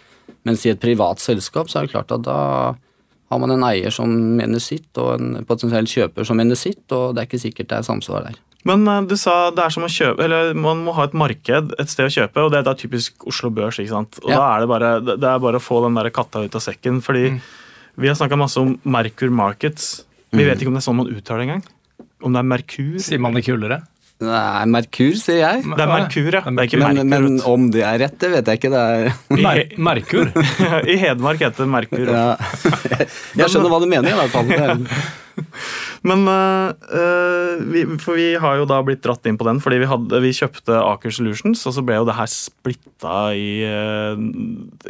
Mens 0.47 0.65
i 0.67 0.73
et 0.73 0.83
privat 0.83 1.23
selskap 1.23 1.71
så 1.71 1.81
er 1.81 1.87
det 1.87 1.95
klart 1.95 2.15
at 2.15 2.25
da 2.27 2.39
har 3.33 3.41
man 3.41 3.55
en 3.55 3.65
eier 3.65 3.93
som 3.95 4.11
mener 4.37 4.61
sitt, 4.63 4.91
og 5.01 5.15
en 5.17 5.47
potensiell 5.49 5.89
kjøper 5.89 6.27
som 6.29 6.39
mener 6.39 6.59
sitt, 6.59 6.85
og 6.93 7.15
det 7.15 7.23
er 7.23 7.31
ikke 7.31 7.45
sikkert 7.47 7.71
det 7.71 7.79
er 7.79 7.87
samsvar 7.89 8.27
der. 8.29 8.41
Men 8.69 8.87
eh, 8.87 9.01
du 9.11 9.17
sa 9.19 9.51
det 9.51 9.65
er 9.65 9.73
som 9.75 9.83
å 9.83 9.91
kjøpe 9.91 10.23
Eller 10.23 10.53
man 10.55 10.85
må 10.87 10.93
ha 10.95 11.09
et 11.09 11.17
marked, 11.19 11.73
et 11.83 11.91
sted 11.91 12.07
å 12.07 12.13
kjøpe, 12.15 12.45
og 12.47 12.53
det, 12.55 12.61
det 12.67 12.71
er 12.75 12.81
typisk 12.85 13.27
Oslo 13.27 13.51
Børs. 13.51 13.81
ikke 13.83 13.91
sant? 13.97 14.21
Og 14.23 14.31
Ja. 14.31 14.39
da 14.39 14.49
er 14.55 14.61
det 14.65 14.69
bare 14.71 14.91
det 15.11 15.29
er 15.33 15.39
bare 15.43 15.59
å 15.59 15.65
få 15.65 15.83
den 15.87 15.99
der 15.99 16.11
katta 16.15 16.45
ut 16.45 16.55
av 16.55 16.63
sekken. 16.63 17.01
Fordi 17.03 17.25
vi 17.99 18.09
har 18.09 18.15
snakka 18.19 18.39
masse 18.39 18.57
om 18.63 18.77
Merkur 18.85 19.31
Markets. 19.35 20.05
Vi 20.33 20.45
vet 20.47 20.61
ikke 20.63 20.71
om 20.71 20.77
det 20.79 20.85
er 20.85 20.89
sånn 20.91 20.97
man 21.03 21.11
uttaler 21.13 21.43
det 21.43 21.49
engang. 21.49 21.65
Om 22.23 22.33
det 22.33 22.39
er 22.45 22.47
Merkur. 22.55 22.93
Sier 23.03 23.19
man 23.21 23.35
det 23.35 23.43
kulere? 23.45 23.83
Er 24.23 24.67
Merkur, 24.71 25.17
sier 25.19 25.41
jeg. 25.43 25.65
Det 25.67 25.83
er 25.83 25.91
Merkur, 25.91 26.29
ja. 26.31 26.41
Det 26.47 26.63
er 26.63 26.69
ikke 26.69 26.79
Men, 26.79 27.09
men 27.11 27.41
om 27.43 27.65
det 27.75 27.83
er 27.83 27.99
rett, 28.05 28.15
det 28.23 28.31
vet 28.31 28.47
jeg 28.53 28.61
ikke. 28.61 28.71
Det 28.71 28.83
er 28.87 29.11
Mer 29.43 29.63
Merkur. 29.91 30.31
I 30.95 30.97
Hedmark 31.03 31.43
heter 31.43 31.65
det 31.67 31.73
Merkur. 31.75 32.07
Ja. 32.07 32.37
Jeg 33.43 33.51
skjønner 33.51 33.73
hva 33.75 33.81
du 33.83 33.89
mener, 33.91 34.15
i 34.15 34.21
hvert 34.21 34.31
fall. 34.31 34.87
Men 36.03 36.27
øh, 36.27 37.63
vi, 37.73 37.85
For 38.03 38.19
vi 38.19 38.33
har 38.43 38.59
jo 38.59 38.67
da 38.67 38.81
blitt 38.83 39.05
dratt 39.05 39.27
inn 39.29 39.39
på 39.39 39.47
den 39.47 39.61
fordi 39.63 39.79
vi, 39.83 39.89
hadde, 39.91 40.21
vi 40.25 40.33
kjøpte 40.35 40.81
Aker 40.83 41.15
Solutions, 41.15 41.63
og 41.69 41.77
så 41.77 41.85
ble 41.87 42.01
jo 42.01 42.09
det 42.09 42.17
her 42.19 42.31
splitta 42.31 43.17
i, 43.39 43.63
øh, 43.69 44.25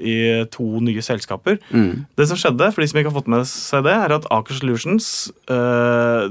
i 0.01 0.17
to 0.55 0.69
nye 0.85 1.05
selskaper. 1.05 1.61
Mm. 1.71 2.05
Det 2.19 2.29
som 2.31 2.41
skjedde, 2.41 2.71
for 2.73 2.83
de 2.83 2.89
som 2.91 3.01
ikke 3.01 3.13
har 3.13 3.19
fått 3.21 3.33
med 3.33 3.49
seg 3.51 3.85
det, 3.89 3.97
er 3.97 4.17
at 4.17 4.29
Aker 4.33 4.57
Solutions, 4.57 5.07
uh, 5.53 6.31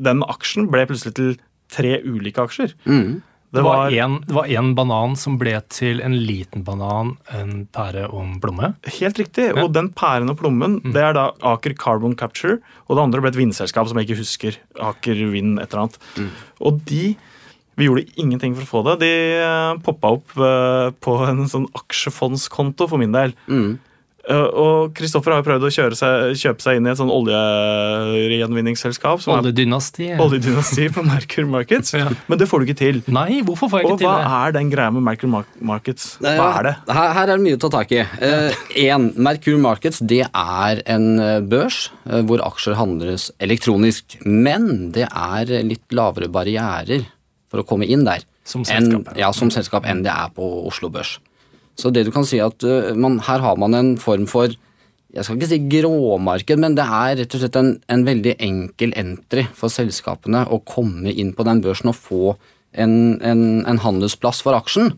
den 0.00 0.22
aksjen 0.30 0.70
ble 0.70 0.86
plutselig 0.88 1.16
til 1.18 1.34
tre 1.70 1.98
ulike 2.06 2.42
aksjer. 2.42 2.74
Mm. 2.84 3.20
Det 3.50 3.62
var 3.66 3.90
en, 3.90 4.20
det 4.26 4.34
var 4.34 4.46
en 4.46 4.68
banan 4.78 5.16
som 5.18 5.34
ble 5.40 5.56
til 5.74 5.98
en 6.06 6.14
liten 6.22 6.62
banan, 6.66 7.16
en 7.34 7.64
pære 7.74 8.04
og 8.06 8.20
en 8.22 8.36
plomme. 8.42 8.68
Helt 9.00 9.18
riktig. 9.18 9.48
Og 9.58 9.72
den 9.74 9.88
pæren 9.90 10.30
og 10.30 10.38
plommen, 10.38 10.78
det 10.94 11.02
er 11.02 11.16
da 11.18 11.24
Aker 11.52 11.74
Carbon 11.78 12.14
Capture. 12.18 12.60
Og 12.86 12.94
det 12.94 13.06
andre 13.08 13.24
ble 13.24 13.32
et 13.32 13.40
vindselskap 13.40 13.90
som 13.90 13.98
jeg 13.98 14.06
ikke 14.06 14.20
husker. 14.22 14.60
Aker 14.78 15.24
Vind, 15.32 15.58
et 15.58 15.74
eller 15.74 15.88
annet. 15.88 15.98
Og 16.62 16.78
de 16.86 17.16
Vi 17.80 17.86
gjorde 17.86 18.10
ingenting 18.20 18.52
for 18.58 18.66
å 18.66 18.68
få 18.68 18.80
det. 18.84 18.96
De 19.00 19.12
uh, 19.40 19.78
poppa 19.80 20.10
opp 20.12 20.34
eh, 20.36 20.90
på 21.00 21.14
en 21.24 21.46
sånn 21.48 21.64
aksjefondskonto 21.78 22.84
for 22.90 23.00
min 23.00 23.14
del. 23.14 23.32
Mm. 23.48 23.78
Eh, 24.30 24.46
og 24.62 24.92
Kristoffer 24.96 25.34
har 25.34 25.40
jo 25.42 25.46
prøvd 25.48 25.64
å 25.66 25.70
kjøre 25.74 25.96
seg, 25.98 26.36
kjøpe 26.38 26.62
seg 26.64 26.78
inn 26.78 26.86
i 26.86 26.90
et 26.92 26.98
sånn 27.00 27.10
oljegjenvinningsselskap. 27.12 29.18
Som 29.24 29.32
Oljedynastiet. 29.38 30.20
oljedynasti 30.22 30.84
på 30.94 31.00
Merkur 31.06 31.46
Markets. 31.50 31.90
Ja. 32.00 32.06
Men 32.30 32.38
det 32.40 32.46
får 32.48 32.62
du 32.62 32.64
ikke 32.70 32.78
til. 32.78 32.98
Nei, 33.12 33.42
hvorfor 33.44 33.68
får 33.68 33.78
jeg 33.82 33.88
Og 33.88 33.92
ikke 33.92 34.00
til 34.00 34.08
hva 34.08 34.46
er 34.46 34.50
den 34.54 34.70
greia 34.72 34.90
med 34.94 35.02
Merkur 35.04 35.28
Markets? 35.28 36.04
Hva 36.22 36.46
er 36.60 36.64
det? 36.64 36.74
Her, 36.88 37.08
her 37.18 37.26
er 37.26 37.34
det 37.34 37.44
mye 37.44 37.56
å 37.58 37.60
ta 37.60 37.68
tak 37.74 37.92
i. 37.92 37.98
Én, 38.80 39.10
Merkur 39.20 39.58
Markets 39.60 40.00
det 40.00 40.24
er 40.24 40.80
en 40.88 41.20
eh, 41.20 41.44
børs 41.44 41.90
uh, 42.08 42.22
hvor 42.24 42.40
aksjer 42.46 42.74
handles 42.78 43.28
elektronisk. 43.42 44.16
Men 44.24 44.92
det 44.94 45.06
er 45.10 45.44
litt 45.66 45.92
lavere 45.92 46.28
barrierer 46.32 47.04
for 47.50 47.60
å 47.60 47.66
komme 47.66 47.84
inn 47.90 48.04
der 48.06 48.22
Som 48.46 48.64
selskap, 48.64 49.08
En, 49.10 49.18
ja, 49.20 49.32
som 49.36 49.50
selskap 49.52 49.84
enn 49.90 50.04
det 50.06 50.12
er 50.14 50.28
på 50.32 50.46
Oslo 50.70 50.88
Børs. 50.92 51.18
Så 51.78 51.92
det 51.94 52.06
du 52.06 52.12
kan 52.14 52.26
si 52.28 52.40
at 52.42 52.64
eh, 52.66 52.92
man, 52.94 53.20
her 53.26 53.42
har 53.44 53.60
man 53.60 53.76
en 53.76 53.94
form 54.00 54.26
for 54.30 54.52
jeg 55.10 55.26
skal 55.26 55.40
ikke 55.40 55.50
si 55.50 55.58
gråmarked, 55.72 56.60
men 56.62 56.76
det 56.78 56.84
er 56.86 57.16
rett 57.18 57.32
og 57.34 57.40
slett 57.42 57.56
en, 57.58 57.72
en 57.90 58.04
veldig 58.06 58.36
enkel 58.46 58.92
entry 58.98 59.42
for 59.58 59.72
selskapene 59.72 60.44
å 60.46 60.60
komme 60.62 61.10
inn 61.10 61.32
på 61.34 61.46
den 61.48 61.62
børsen 61.64 61.90
og 61.90 61.98
få 61.98 62.34
en, 62.78 63.18
en, 63.18 63.42
en 63.66 63.80
handelsplass 63.82 64.44
for 64.46 64.54
aksjen. 64.54 64.92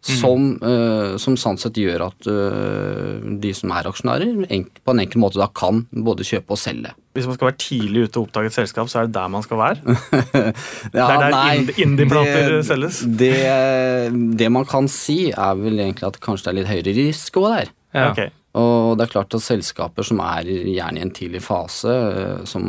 Som, 0.00 0.54
uh, 0.64 1.18
som 1.20 1.34
sånn 1.36 1.58
sett 1.60 1.76
gjør 1.76 2.06
at 2.06 2.28
uh, 2.32 3.18
de 3.42 3.50
som 3.52 3.68
er 3.76 3.84
aksjonærer, 3.90 4.46
enk, 4.48 4.78
på 4.80 4.94
en 4.94 5.02
enkel 5.02 5.20
måte 5.20 5.36
da 5.36 5.50
kan 5.52 5.82
både 5.92 6.24
kjøpe 6.24 6.56
og 6.56 6.60
selge. 6.62 6.94
Hvis 7.12 7.26
man 7.28 7.36
skal 7.36 7.50
være 7.50 7.58
tidlig 7.60 8.06
ute 8.06 8.16
og 8.22 8.30
oppdage 8.30 8.48
et 8.48 8.56
selskap, 8.56 8.88
så 8.88 9.02
er 9.02 9.10
det 9.10 9.16
der 9.18 9.28
man 9.28 9.44
skal 9.44 9.60
være. 9.60 9.96
Ja, 10.96 11.04
er 11.04 11.20
der 11.26 11.34
nei, 11.34 11.44
indie- 11.58 11.84
indie-plater 11.84 12.56
selges. 12.64 13.02
Det, 13.20 13.34
det 14.40 14.48
man 14.52 14.64
kan 14.68 14.88
si, 14.88 15.18
er 15.36 15.60
vel 15.60 15.82
egentlig 15.84 16.08
at 16.08 16.20
kanskje 16.24 16.48
det 16.48 16.52
er 16.54 16.58
litt 16.62 16.70
høyere 16.72 16.96
risiko 17.02 17.44
der. 17.50 17.72
Ja. 17.92 18.10
Okay. 18.14 18.30
Og 18.58 18.96
det 18.98 19.04
er 19.04 19.12
klart 19.12 19.34
at 19.36 19.44
selskaper 19.44 20.06
som 20.06 20.18
er 20.24 20.48
gjerne 20.48 20.98
i 20.98 21.04
en 21.04 21.12
tidlig 21.14 21.42
fase, 21.44 21.92
eh, 21.92 22.40
som 22.50 22.64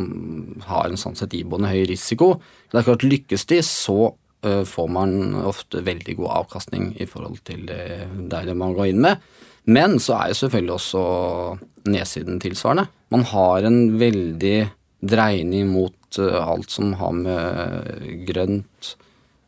har 0.68 0.86
en 0.92 1.00
sånn 1.00 1.16
sett 1.18 1.34
iboende 1.34 1.72
høy 1.72 1.86
risiko, 1.90 2.36
det 2.70 2.78
er 2.82 2.86
klart 2.86 3.06
lykkes 3.06 3.48
de, 3.50 3.58
så 3.66 4.12
får 4.42 4.88
man 4.90 5.36
ofte 5.46 5.84
veldig 5.86 6.16
god 6.18 6.30
avkastning 6.40 6.88
i 6.98 7.06
forhold 7.06 7.38
til 7.46 7.68
det, 7.68 8.54
man 8.58 8.74
går 8.74 8.90
inn 8.90 9.02
med. 9.04 9.22
Men 9.70 9.98
så 10.02 10.16
er 10.18 10.32
jo 10.32 10.38
selvfølgelig 10.40 10.74
også 10.74 11.02
nedsiden 11.92 12.40
tilsvarende. 12.42 12.88
Man 13.14 13.22
har 13.30 13.66
en 13.68 13.80
veldig 14.00 14.56
dreining 15.02 15.70
mot 15.72 16.18
eh, 16.18 16.38
alt 16.42 16.70
som 16.70 16.94
har 16.98 17.14
med 17.14 18.26
grønt, 18.26 18.94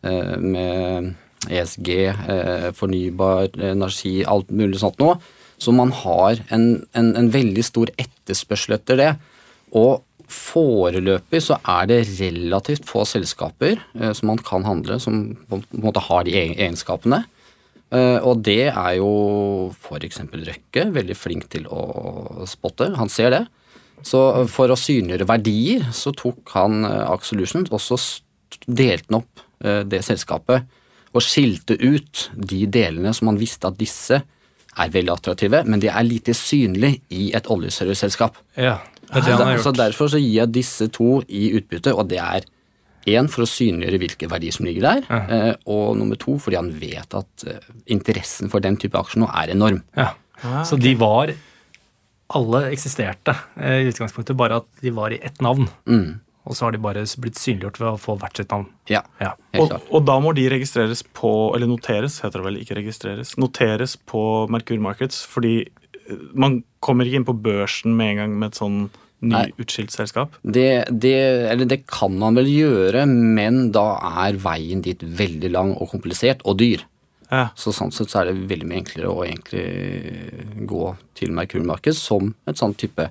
eh, 0.06 0.36
med 0.38 1.14
ESG, 1.50 1.90
eh, 2.08 2.70
fornybar 2.74 3.58
energi, 3.58 4.22
alt 4.24 4.50
mulig 4.54 4.80
sånt 4.82 5.02
nå. 5.02 5.14
Så 5.58 5.74
man 5.74 5.92
har 5.94 6.40
en, 6.54 6.84
en, 6.94 7.14
en 7.18 7.30
veldig 7.32 7.64
stor 7.64 7.90
etterspørsel 7.98 8.78
etter 8.78 9.00
det. 9.00 9.12
Og 9.74 10.03
foreløpig 10.30 11.40
så 11.44 11.58
er 11.68 11.88
det 11.90 12.00
relativt 12.18 12.86
få 12.88 13.04
selskaper 13.08 13.78
eh, 13.78 14.12
som 14.16 14.30
man 14.32 14.40
kan 14.42 14.66
handle, 14.66 14.98
som 15.02 15.26
på 15.48 15.60
en 15.60 15.84
måte 15.84 16.02
har 16.06 16.24
de 16.26 16.36
egenskapene. 16.36 17.24
Eh, 17.94 18.18
og 18.20 18.44
det 18.46 18.70
er 18.70 18.92
jo 18.98 19.10
f.eks. 19.74 20.22
Røkke 20.32 20.88
veldig 20.94 21.18
flink 21.18 21.48
til 21.52 21.68
å 21.68 22.46
spotte. 22.50 22.92
Han 22.98 23.12
ser 23.12 23.34
det. 23.34 23.42
Så 24.04 24.20
for 24.52 24.68
å 24.68 24.78
synliggjøre 24.78 25.28
verdier, 25.30 25.88
så 25.96 26.12
tok 26.16 26.54
han 26.56 26.84
eh, 26.88 27.16
Solutions 27.24 27.72
og 27.72 27.82
så 27.82 28.00
delte 28.64 29.10
han 29.10 29.22
opp 29.22 29.42
det 29.64 30.02
selskapet 30.04 30.66
og 31.14 31.22
skilte 31.24 31.76
ut 31.80 32.26
de 32.36 32.66
delene 32.68 33.14
som 33.16 33.30
han 33.30 33.38
visste 33.40 33.70
at 33.70 33.78
disse 33.78 34.18
er 34.74 34.92
veldig 34.92 35.12
attraktive, 35.14 35.62
men 35.64 35.80
de 35.82 35.88
er 35.88 36.06
lite 36.06 36.34
synlige 36.36 37.00
i 37.14 37.30
et 37.36 37.48
oljeserviceselskap. 37.50 38.36
Ja, 38.60 38.80
Så, 39.11 39.23
han 39.23 39.46
har 39.46 39.62
så 39.62 39.73
derfor 39.75 40.11
så 40.12 40.20
gir 40.20 40.40
jeg 40.40 40.54
disse 40.54 40.88
to 40.94 41.20
i 41.28 41.46
utbytte, 41.58 41.94
og 41.94 42.08
det 42.11 42.20
er 42.23 42.46
én 43.11 43.28
for 43.28 43.44
å 43.44 43.49
synliggjøre 43.49 44.00
hvilke 44.00 44.28
verdier 44.32 44.54
som 44.56 44.64
ligger 44.64 44.87
der, 44.87 45.02
ja. 45.08 45.40
og 45.68 45.96
nummer 46.00 46.16
to 46.20 46.38
fordi 46.40 46.56
han 46.56 46.70
vet 46.80 47.16
at 47.18 47.44
eh, 47.50 47.66
interessen 47.92 48.49
for 48.52 48.64
den 48.64 48.78
type 48.80 48.96
aksjer 48.96 49.20
nå 49.20 49.28
er 49.28 49.52
enorm. 49.52 49.82
Ja. 49.99 50.14
Så 50.64 50.80
de 50.80 50.94
var 50.99 51.34
Alle 52.34 52.62
eksisterte 52.73 53.34
eh, 53.61 53.84
i 53.84 53.90
utgangspunktet, 53.90 54.37
bare 54.37 54.62
at 54.62 54.68
de 54.80 54.90
var 54.96 55.12
i 55.12 55.20
ett 55.23 55.42
navn. 55.44 55.68
Mm. 55.84 56.25
Og 56.44 56.56
så 56.56 56.66
har 56.66 56.75
de 56.75 56.80
bare 56.82 57.04
blitt 57.20 57.38
synliggjort 57.40 57.78
ved 57.80 57.88
å 57.90 58.00
få 58.00 58.16
hvert 58.20 58.40
sitt 58.40 58.50
navn. 58.52 58.66
Ja, 58.90 59.02
Ja. 59.20 59.34
Og, 59.61 59.73
og 59.88 60.04
da 60.08 60.16
må 60.20 60.32
de 60.37 60.49
registreres 60.50 61.04
på 61.16 61.30
Eller 61.54 61.68
noteres, 61.70 62.18
heter 62.25 62.40
det 62.40 62.46
vel. 62.49 62.58
Ikke 62.61 62.76
registreres. 62.80 63.37
Noteres 63.40 63.94
på 63.96 64.23
Merkur 64.52 64.80
Markets, 64.82 65.23
fordi 65.30 65.54
eh, 65.62 65.83
man 66.34 66.62
kommer 66.84 67.08
ikke 67.08 67.23
inn 67.23 67.28
på 67.28 67.37
børsen 67.44 67.96
med 67.96 68.14
en 68.14 68.23
gang 68.23 68.38
med 68.40 68.52
et 68.52 68.61
sånn 68.61 68.78
nyutskilt 69.25 69.94
selskap. 69.94 70.34
Det, 70.42 70.84
det, 70.90 71.14
eller 71.52 71.68
det 71.68 71.84
kan 71.88 72.16
man 72.20 72.37
vel 72.38 72.50
gjøre, 72.50 73.06
men 73.08 73.70
da 73.75 73.94
er 74.26 74.40
veien 74.42 74.82
dit 74.84 75.00
veldig 75.00 75.52
lang 75.54 75.73
og 75.78 75.88
komplisert 75.94 76.44
og 76.44 76.58
dyr. 76.61 76.84
Ja. 77.30 77.49
Så 77.58 77.73
sånn 77.75 77.92
sett 77.94 78.12
så 78.12 78.20
er 78.20 78.30
det 78.30 78.49
veldig 78.50 78.68
mye 78.68 78.82
enklere 78.82 79.11
å 79.11 79.23
egentlig 79.25 80.66
gå 80.68 80.90
til 81.18 81.32
Merkur 81.34 81.64
Markets 81.66 82.02
som 82.04 82.34
et 82.50 82.61
sånn 82.61 82.76
type 82.78 83.08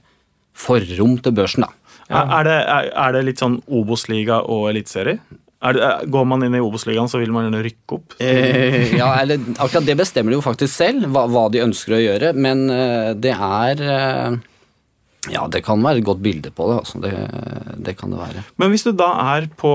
forrom 0.54 1.18
til 1.24 1.34
børsen, 1.36 1.66
da. 1.66 1.74
Er, 2.14 2.28
er, 2.28 2.44
det, 2.46 2.58
er, 2.76 2.90
er 3.00 3.14
det 3.16 3.24
litt 3.26 3.42
sånn 3.42 3.58
Obos-liga 3.74 4.42
og 4.52 4.68
eliteserie? 4.70 5.22
Er 5.63 5.75
det, 5.77 5.84
er, 5.88 6.08
går 6.12 6.25
man 6.27 6.43
inn 6.43 6.55
i 6.58 6.63
Obos-ligaen, 6.63 7.08
så 7.08 7.22
vil 7.22 7.32
man 7.32 7.53
rykke 7.55 7.96
opp? 7.96 8.17
Eh, 8.20 8.96
ja, 9.00 9.13
eller 9.22 9.39
akkurat 9.55 9.88
det 9.88 9.96
bestemmer 10.00 10.34
de 10.34 10.39
jo 10.41 10.43
faktisk 10.43 10.74
selv, 10.75 11.08
hva, 11.13 11.24
hva 11.32 11.46
de 11.53 11.63
ønsker 11.63 11.96
å 11.96 12.01
gjøre. 12.01 12.34
Men 12.36 12.65
eh, 12.74 13.13
det 13.15 13.32
er 13.32 13.84
eh, 13.88 14.41
Ja, 15.32 15.46
det 15.48 15.62
kan 15.63 15.80
være 15.84 16.01
et 16.01 16.08
godt 16.08 16.20
bilde 16.24 16.51
på 16.51 16.65
det. 16.68 16.77
Altså. 16.82 17.00
Det, 17.03 17.12
det 17.86 17.96
kan 18.00 18.12
det 18.12 18.20
være. 18.20 18.44
Men 18.60 18.74
hvis 18.74 18.84
du 18.84 18.92
da 18.98 19.10
er 19.38 19.48
på 19.60 19.72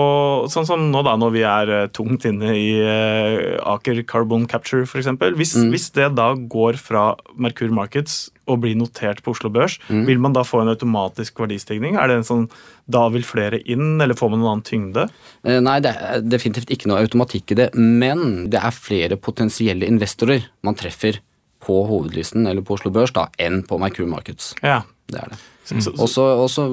Sånn 0.53 0.67
som 0.69 0.83
nå, 0.93 1.01
da, 1.07 1.15
når 1.21 1.33
vi 1.35 1.43
er 1.47 1.71
eh, 1.75 1.87
tungt 1.95 2.27
inne 2.29 2.53
i 2.57 2.69
eh, 2.81 3.57
Aker 3.69 4.03
Carbon 4.09 4.47
Capture, 4.51 4.85
f.eks. 4.85 5.09
Hvis, 5.39 5.55
hvis 5.73 5.89
det 5.97 6.11
da 6.19 6.33
går 6.37 6.79
fra 6.81 7.11
Merkur 7.41 7.73
Markets 7.75 8.29
og 8.49 8.63
blir 8.63 8.77
notert 8.81 9.21
på 9.25 9.35
Oslo 9.35 9.51
Børs, 9.53 9.77
vil 9.89 10.21
man 10.25 10.33
da 10.37 10.41
få 10.47 10.63
en 10.63 10.71
automatisk 10.73 11.41
verdistigning? 11.43 11.99
Er 12.01 12.09
det 12.09 12.21
en 12.21 12.29
sånn 12.29 12.47
Da 12.89 13.03
vil 13.13 13.27
flere 13.29 13.59
inn, 13.69 13.99
eller 14.01 14.17
får 14.17 14.31
man 14.33 14.41
en 14.41 14.51
annen 14.55 14.65
tyngde? 14.65 15.09
Eh, 15.45 15.59
Nei, 15.65 15.79
det 15.85 15.93
er 15.93 16.23
definitivt 16.25 16.73
ikke 16.73 16.89
noe 16.93 17.03
automatikk 17.05 17.53
i 17.53 17.59
det, 17.61 17.71
men 17.77 18.49
det 18.53 18.61
er 18.63 18.77
flere 18.77 19.21
potensielle 19.21 19.89
investorer 19.89 20.49
man 20.65 20.79
treffer 20.79 21.21
på 21.65 21.83
hovedlisten 21.89 22.47
eller 22.49 22.65
på 22.65 22.77
Oslo 22.79 22.93
Børs 22.95 23.13
da, 23.17 23.27
enn 23.43 23.61
på 23.69 23.77
Merkur 23.83 24.09
Markets. 24.09 24.55
Ja. 24.65 24.83
Det 25.09 25.21
er 25.23 25.33
det. 25.33 25.39
Så, 25.69 25.93
Og 25.93 26.09
så 26.51 26.65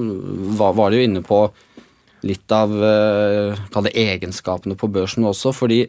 var, 0.60 0.74
de 0.75 0.92
det 0.96 1.00
jo 1.01 1.08
inne 1.10 1.22
på 1.25 1.39
litt 2.25 2.51
av 2.56 2.72
eh, 2.84 3.60
kall 3.74 3.86
det 3.86 3.94
egenskapene 4.01 4.75
på 4.80 4.88
børsen 4.92 5.27
også, 5.27 5.51
fordi 5.54 5.84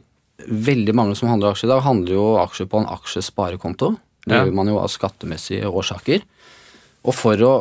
veldig 0.47 0.93
mange 0.95 1.15
som 1.17 1.31
handler 1.31 1.55
aksjer 1.55 1.71
i 1.71 1.73
dag, 1.73 1.85
handler 1.87 2.13
jo 2.19 2.25
aksjer 2.43 2.69
på 2.71 2.83
en 2.83 2.91
aksjesparekonto. 2.93 3.95
Det 4.27 4.35
Ja. 4.35 4.43
gjør 4.45 4.55
man 4.59 4.67
jo 4.69 4.79
av 4.83 4.91
skattemessige 4.91 5.65
årsaker. 5.71 6.23
Og 7.07 7.15
for 7.15 7.37
å 7.47 7.55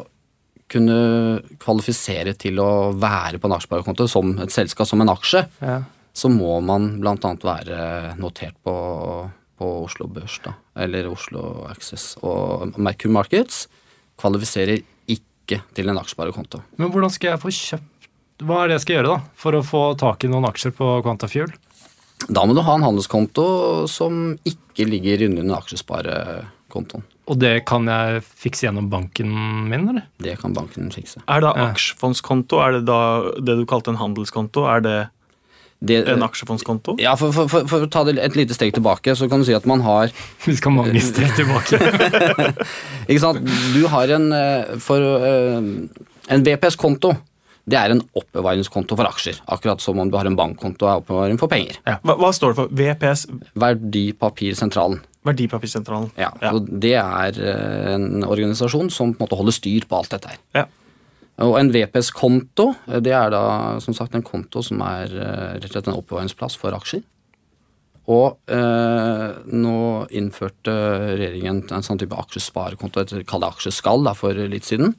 kunne 0.68 1.42
kvalifisere 1.62 2.34
til 2.42 2.58
å 2.60 2.92
være 2.98 3.38
på 3.40 3.46
en 3.48 3.54
aksjesparekonto 3.56 4.08
som 4.10 4.34
et 4.42 4.50
selskap, 4.52 4.88
som 4.90 5.02
en 5.02 5.10
aksje, 5.14 5.46
Ja. 5.62 5.84
så 6.14 6.28
må 6.34 6.60
man 6.66 7.00
bl.a. 7.00 7.16
være 7.22 8.18
notert 8.18 8.56
på, 8.66 8.76
på 9.60 9.70
Oslo 9.86 10.08
Børs, 10.08 10.40
da, 10.44 10.56
eller 10.76 11.08
Oslo 11.08 11.68
Access. 11.70 12.18
Og 12.24 12.74
Merkur 12.78 13.12
Markets 13.14 13.68
kvalifiserer 14.22 14.82
ikke 15.12 15.62
til 15.78 15.92
en 15.92 16.00
aksjesparekonto. 16.02 16.62
Men 16.82 16.92
hvordan 16.94 17.14
skal 17.14 17.34
jeg 17.36 17.44
få 17.44 17.54
kjøpt 17.54 18.10
Hva 18.46 18.64
er 18.64 18.68
det 18.68 18.80
jeg 18.80 18.84
skal 18.86 18.98
gjøre 18.98 19.12
da, 19.14 19.20
for 19.40 19.56
å 19.56 19.64
få 19.64 19.84
tak 20.00 20.26
i 20.26 20.32
noen 20.32 20.48
aksjer 20.50 20.74
på 20.76 20.90
Quantafuel? 21.06 21.54
Da 22.26 22.44
må 22.48 22.56
du 22.56 22.64
ha 22.66 22.76
en 22.76 22.86
handelskonto 22.86 23.46
som 23.92 24.36
ikke 24.48 24.88
ligger 24.88 25.28
under 25.30 25.60
aksjesparekontoen. 25.60 27.06
Og 27.26 27.40
det 27.42 27.66
kan 27.66 27.88
jeg 27.90 28.22
fikse 28.28 28.68
gjennom 28.68 28.88
banken 28.92 29.32
min, 29.70 29.88
eller? 29.90 30.06
Det 30.22 30.36
kan 30.42 30.54
banken 30.54 30.92
fikse. 30.94 31.24
er 31.26 31.42
da 31.42 31.54
aksjefondskonto 31.72 32.60
er 32.62 32.78
det 32.78 32.84
da 32.90 33.00
det 33.42 33.58
du 33.58 33.66
kalte 33.70 33.94
en 33.94 34.02
handelskonto? 34.02 34.66
Er 34.70 34.84
det 34.86 34.98
Det, 35.86 36.00
en 36.12 36.26
aksjefondskonto? 36.26 36.96
ja, 37.04 37.14
for, 37.20 37.34
for, 37.36 37.50
for, 37.52 37.68
for 37.70 37.86
å 37.86 37.90
ta 37.92 38.04
det 38.08 38.18
et 38.24 38.36
lite 38.38 38.58
steg 38.58 38.74
tilbake, 38.76 39.14
så 39.16 39.30
kan 39.32 39.42
du 39.44 39.48
si 39.48 39.54
at 39.58 39.68
man 39.70 39.84
har 39.86 40.10
Vi 40.48 40.56
skal 40.58 40.74
mange 40.76 41.02
steg 41.04 41.32
tilbake. 41.38 41.80
Ikke 43.10 43.22
sant? 43.22 43.46
Du 43.76 43.86
har 43.94 44.12
en 44.18 44.28
eh, 44.34 44.76
For 44.82 45.02
eh, 45.30 45.72
en 46.36 46.42
VPS-konto, 46.46 47.12
det 47.70 47.78
er 47.78 47.94
en 47.94 48.02
oppbevaringskonto 48.18 48.98
for 48.98 49.10
aksjer. 49.10 49.38
Akkurat 49.54 49.82
som 49.82 50.00
om 50.02 50.10
du 50.10 50.18
har 50.18 50.26
en 50.30 50.38
bankkonto 50.38 50.88
er 50.90 51.02
oppbevaring 51.04 51.38
for 51.42 51.50
penger. 51.52 51.78
Hva, 52.02 52.16
hva 52.18 52.32
står 52.34 52.54
det 52.54 52.58
for? 52.60 52.72
VPS? 52.82 53.28
Verdipapirsentralen. 53.62 55.04
Verdipapirsentralen. 55.26 56.12
Ja, 56.22 56.32
Ja. 56.42 56.52
Det 56.86 56.96
er 56.98 57.40
eh, 57.42 57.94
en 57.96 58.26
organisasjon 58.26 58.90
som 58.94 59.14
på 59.14 59.22
en 59.22 59.28
måte 59.28 59.38
holder 59.40 59.56
styr 59.58 59.86
på 59.90 59.98
alt 60.02 60.14
dette 60.14 60.34
her. 60.34 60.42
Ja. 60.58 60.66
Og 61.44 61.58
en 61.60 61.72
VPS-konto, 61.74 62.70
eh, 62.88 63.02
det 63.04 63.12
er 63.16 63.34
da 63.34 63.44
som 63.84 63.96
sagt 63.98 64.16
en 64.16 64.24
konto 64.24 64.64
som 64.64 64.80
er 64.86 65.12
eh, 65.12 65.52
rett 65.60 65.68
og 65.68 65.74
slett 65.74 65.90
en 65.92 66.00
oppbevaringsplass 66.00 66.56
for 66.62 66.76
aksjer. 66.78 67.04
Og 68.06 68.38
eh, 68.54 69.30
nå 69.50 69.80
innførte 70.16 70.74
regjeringen 71.18 71.64
en 71.74 71.86
sånn 71.86 72.00
type 72.00 72.16
aksjesparekonto, 72.22 73.04
kall 73.28 73.44
det 73.44 73.50
aksjeskall, 73.50 74.08
for 74.16 74.38
litt 74.38 74.68
siden. 74.68 74.94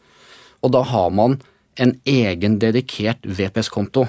Og 0.67 0.75
da 0.75 0.83
har 0.91 1.13
man 1.15 1.39
en 1.81 1.95
egen 2.09 2.59
dedikert 2.61 3.23
VPS-konto 3.25 4.07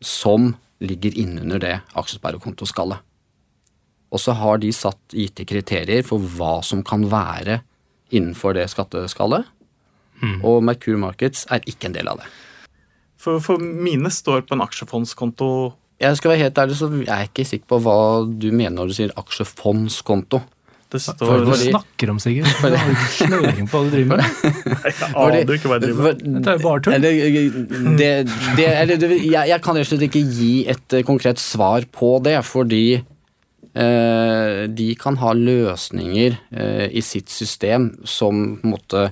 som 0.00 0.54
ligger 0.82 1.14
innunder 1.18 1.62
det 1.62 1.76
aksjesparekontoskallet. 1.98 3.04
Og 4.08 4.22
så 4.22 4.32
har 4.40 4.62
de 4.62 4.70
satt 4.72 5.12
gitte 5.12 5.44
kriterier 5.44 6.06
for 6.06 6.22
hva 6.38 6.58
som 6.64 6.80
kan 6.86 7.04
være 7.12 7.60
innenfor 8.14 8.56
det 8.56 8.70
skatteskallet. 8.72 9.44
Og 10.42 10.62
Merkur 10.66 10.98
Markets 11.00 11.46
er 11.50 11.64
ikke 11.66 11.90
en 11.90 11.96
del 11.96 12.10
av 12.10 12.22
det. 12.22 12.28
For, 13.18 13.42
for 13.42 13.58
mine 13.58 14.10
står 14.14 14.46
på 14.46 14.54
en 14.54 14.62
aksjefondskonto. 14.62 15.48
Jeg 15.98 16.18
skal 16.20 16.32
være 16.32 16.44
helt 16.46 16.60
ærlig, 16.62 16.76
så 16.78 16.90
jeg 16.94 17.10
er 17.10 17.26
ikke 17.26 17.48
sikker 17.48 17.72
på 17.74 17.80
hva 17.82 17.98
du 18.28 18.52
mener 18.52 18.76
når 18.76 18.92
du 18.92 18.98
sier 19.00 19.14
aksjefondskonto. 19.18 20.42
Det 20.88 21.00
står 21.04 21.28
Hva 21.28 21.40
du 21.44 21.50
snakker 21.60 22.10
om, 22.14 22.18
Sigurd? 22.22 22.48
Du 22.48 22.76
har 22.80 22.92
ikke 22.94 23.08
snøring 23.12 23.66
på 23.68 23.80
hva 23.80 23.88
du 23.88 23.90
driver 23.92 24.22
med. 24.22 24.46
Jeg 24.86 25.10
aner 25.10 25.52
ikke 25.58 25.68
hva 25.68 25.76
jeg 25.76 25.82
driver 25.84 26.06
med. 26.06 26.22
Det 26.38 26.52
er 26.52 26.56
jo 26.56 26.62
bare 26.64 26.82
tull. 26.84 26.94
Eller, 26.96 27.18
det, 27.98 28.08
det, 28.56 28.68
eller, 28.70 29.00
det, 29.02 29.10
jeg, 29.18 29.50
jeg 29.50 29.62
kan 29.66 29.76
rett 29.76 29.84
og 29.84 29.90
slett 29.90 30.06
ikke 30.06 30.22
gi 30.38 30.52
et 30.72 30.96
eh, 30.96 31.04
konkret 31.04 31.42
svar 31.42 31.84
på 31.92 32.14
det, 32.24 32.38
fordi 32.48 32.86
eh, 32.96 34.62
de 34.80 34.88
kan 35.02 35.20
ha 35.20 35.34
løsninger 35.36 36.38
eh, 36.56 36.86
i 36.88 37.04
sitt 37.04 37.28
system 37.28 37.90
som 38.08 38.56
på 38.56 38.70
en 38.70 38.74
måte 38.78 39.04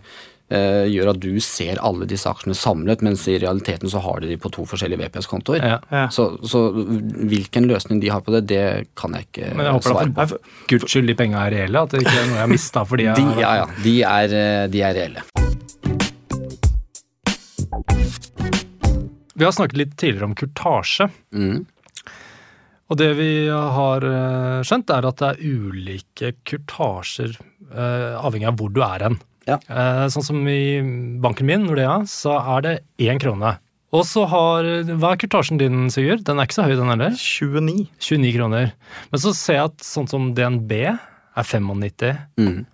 gjør 0.46 1.08
at 1.10 1.18
du 1.18 1.40
ser 1.42 1.80
alle 1.82 2.06
disse 2.06 2.28
aksjene 2.30 2.54
samlet, 2.54 3.00
mens 3.02 3.24
i 3.26 3.34
realiteten 3.42 3.90
så 3.90 3.98
har 4.04 4.20
de 4.22 4.26
de 4.30 4.36
på 4.40 4.50
to 4.54 4.64
forskjellige 4.68 5.00
VPS-kontoer. 5.04 5.62
Ja. 5.62 5.78
Ja. 5.90 6.06
Så, 6.14 6.28
så 6.46 6.68
hvilken 6.72 7.68
løsning 7.70 8.00
de 8.02 8.10
har 8.12 8.22
på 8.24 8.34
det, 8.36 8.44
det 8.50 8.64
kan 8.98 9.16
jeg 9.16 9.28
ikke 9.28 9.52
Men 9.54 9.68
jeg 9.68 9.76
håper 9.78 9.94
svare 9.94 10.12
på. 10.12 10.26
for 10.32 10.72
guds 10.72 10.92
skyld 10.92 11.10
de 11.10 11.16
penga 11.18 11.44
er 11.46 11.56
reelle, 11.56 11.82
at 11.82 11.94
det 11.94 12.04
ikke 12.04 12.16
er 12.16 12.28
noe 12.30 12.38
jeg 12.38 12.44
har 12.44 12.52
mista 12.52 12.84
fordi 12.86 13.08
jeg 13.08 13.16
De, 13.18 13.28
har 13.30 13.42
ja, 13.42 13.54
ja, 13.62 13.68
de 13.86 13.96
er, 14.10 14.36
eh, 14.40 14.66
de 14.72 14.82
er 14.82 14.98
reelle. 15.00 15.24
Vi 19.36 19.44
har 19.44 19.52
snakket 19.52 19.76
litt 19.76 19.96
tidligere 20.00 20.30
om 20.30 20.36
kurtasje. 20.36 21.10
Mm. 21.36 21.66
Og 22.86 22.98
det 23.00 23.10
vi 23.18 23.30
har 23.50 24.04
eh, 24.06 24.60
skjønt, 24.64 24.92
er 24.94 25.08
at 25.08 25.20
det 25.20 25.32
er 25.32 25.42
ulike 25.44 26.32
kurtasjer 26.46 27.34
eh, 27.36 28.14
avhengig 28.16 28.48
av 28.48 28.60
hvor 28.60 28.72
du 28.72 28.80
er 28.86 29.08
hen. 29.08 29.18
Ja. 29.46 29.58
Eh, 29.70 30.06
sånn 30.12 30.24
som 30.26 30.40
i 30.50 30.80
banken 31.22 31.46
min, 31.46 31.66
Nordea, 31.68 32.00
så 32.10 32.34
er 32.56 32.64
det 32.66 32.74
én 32.98 33.20
krone. 33.22 33.56
Og 33.94 34.02
så 34.04 34.24
har 34.28 34.66
Hva 34.98 35.12
er 35.14 35.20
kurtasjen 35.22 35.58
din, 35.60 35.86
Sigurd? 35.94 36.24
Den 36.26 36.40
er 36.42 36.48
ikke 36.48 36.56
så 36.58 36.64
høy, 36.66 36.74
den 36.76 36.90
heller. 36.90 37.14
29. 37.14 37.86
29 38.02 38.32
kroner. 38.34 38.72
Men 39.12 39.22
så 39.22 39.32
ser 39.38 39.54
jeg 39.60 39.70
at 39.70 39.86
sånn 39.86 40.08
som 40.10 40.32
DNB 40.34 40.72
er 40.90 40.98
95, 41.46 42.18
Mm. 42.40 42.66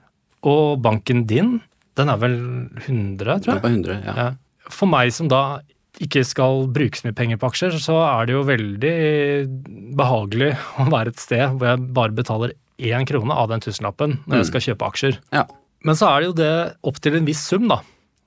og 0.45 0.81
banken 0.83 1.27
din, 1.27 1.61
den 1.95 2.09
er 2.09 2.17
vel 2.17 2.39
100, 2.87 3.43
tror 3.45 3.55
jeg? 3.55 3.61
jeg. 3.61 3.63
på 3.63 3.71
100, 3.71 4.01
ja. 4.07 4.15
Ja. 4.17 4.31
For 4.73 4.87
meg 4.89 5.13
som 5.13 5.29
da 5.29 5.61
ikke 6.01 6.25
skal 6.25 6.67
bruke 6.73 6.97
så 6.97 7.05
mye 7.11 7.15
penger 7.15 7.37
på 7.39 7.51
aksjer, 7.53 7.77
så 7.79 7.99
er 8.01 8.27
det 8.27 8.33
jo 8.35 8.43
veldig 8.49 9.97
behagelig 9.99 10.55
å 10.81 10.89
være 10.91 11.13
et 11.13 11.21
sted 11.23 11.45
hvor 11.59 11.69
jeg 11.75 11.93
bare 11.95 12.17
betaler 12.17 12.55
én 12.83 13.07
krone 13.07 13.31
av 13.37 13.51
den 13.53 13.61
tusenlappen 13.63 14.17
når 14.27 14.41
jeg 14.41 14.49
skal 14.51 14.65
kjøpe 14.69 14.89
aksjer. 14.89 15.19
Ja. 15.37 15.45
Men 15.87 15.99
så 15.99 16.11
er 16.11 16.21
det 16.21 16.29
jo 16.31 16.37
det 16.39 16.53
opp 16.89 17.01
til 17.03 17.19
en 17.19 17.27
viss 17.27 17.43
sum, 17.51 17.67
da. 17.71 17.81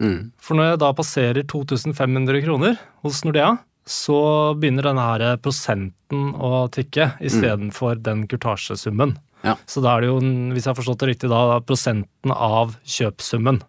Mm. 0.03 0.31
For 0.43 0.57
når 0.57 0.73
jeg 0.73 0.81
da 0.83 0.91
passerer 0.95 1.47
2500 1.47 2.43
kroner 2.43 2.79
hos 3.05 3.21
Nordea, 3.25 3.53
så 3.85 4.17
begynner 4.57 4.89
denne 4.89 5.05
her 5.05 5.37
prosenten 5.43 6.33
å 6.33 6.65
tikke 6.73 7.13
istedenfor 7.23 8.01
den 8.03 8.25
kurtasjesummen. 8.29 9.13
Ja. 9.45 9.53
Så 9.69 9.83
da 9.85 9.93
er 9.93 10.03
det 10.03 10.09
jo, 10.09 10.17
hvis 10.55 10.65
jeg 10.65 10.71
har 10.71 10.79
forstått 10.79 11.03
det 11.03 11.11
riktig, 11.11 11.29
da 11.29 11.61
prosenten 11.61 12.33
av 12.33 12.73
kjøpsummen 12.81 13.61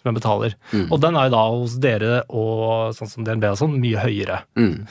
som 0.00 0.10
jeg 0.10 0.16
betaler. 0.16 0.56
Og 0.88 1.00
den 1.02 1.16
er 1.16 1.28
jo 1.28 1.34
da 1.36 1.42
hos 1.52 1.76
dere 1.82 2.22
og 2.28 2.96
sånn 2.96 3.10
som 3.12 3.26
DNB 3.26 3.50
og 3.52 3.58
sånn 3.60 3.76
mye 3.82 4.00
høyere. 4.00 4.40
Mm. 4.58 4.86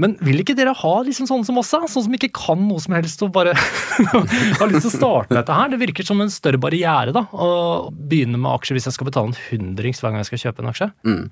Men 0.00 0.16
vil 0.26 0.40
ikke 0.42 0.56
dere 0.58 0.72
ha 0.74 0.92
liksom 1.06 1.28
sånne 1.30 1.46
som 1.46 1.58
oss, 1.60 1.68
da? 1.70 1.86
Sånn 1.86 2.06
som 2.08 2.14
ikke 2.16 2.32
kan 2.34 2.58
noe 2.66 2.82
som 2.82 2.96
helst 2.96 3.20
og 3.22 3.30
bare 3.36 3.52
har 4.58 4.72
lyst 4.72 4.88
til 4.88 4.90
å 4.90 4.94
starte 4.96 5.36
dette 5.36 5.54
her? 5.54 5.70
Det 5.70 5.78
virker 5.84 6.06
som 6.08 6.18
en 6.24 6.32
større 6.34 6.58
barriere 6.58 7.14
da, 7.14 7.22
å 7.30 7.50
begynne 7.94 8.40
med 8.40 8.50
aksjer 8.56 8.74
hvis 8.78 8.88
jeg 8.90 8.96
skal 8.96 9.10
betale 9.12 9.30
en 9.30 9.38
hundrings 9.52 10.02
hver 10.02 10.10
gang 10.10 10.24
jeg 10.24 10.32
skal 10.32 10.42
kjøpe 10.48 10.64
en 10.64 10.72
aksje. 10.72 10.90
Mm. 11.06 11.22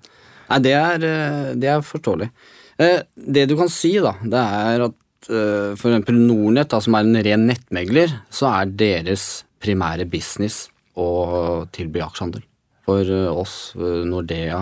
Nei, 0.53 0.61
det 0.69 0.77
er, 0.79 1.09
eh, 1.11 1.51
det 1.59 1.73
er 1.75 1.83
forståelig. 1.87 2.31
Eh, 2.79 3.01
Det 3.35 3.49
du 3.51 3.57
kan 3.59 3.71
si, 3.73 3.97
da, 4.03 4.15
det 4.23 4.47
er 4.63 4.87
at 4.87 5.31
eh, 5.33 5.75
for 5.75 5.91
eksempel 5.91 6.23
Nordnett, 6.23 6.71
da, 6.71 6.79
som 6.87 6.95
er 6.99 7.09
en 7.09 7.23
ren 7.27 7.47
nettmegler, 7.51 8.15
så 8.31 8.53
er 8.55 8.71
deres 8.79 9.27
primære 9.63 10.07
business 10.11 10.69
å 10.99 11.67
tilby 11.75 12.03
aksjehandel. 12.05 12.47
For 12.87 13.07
oss, 13.31 13.73
Nordea, 13.79 14.59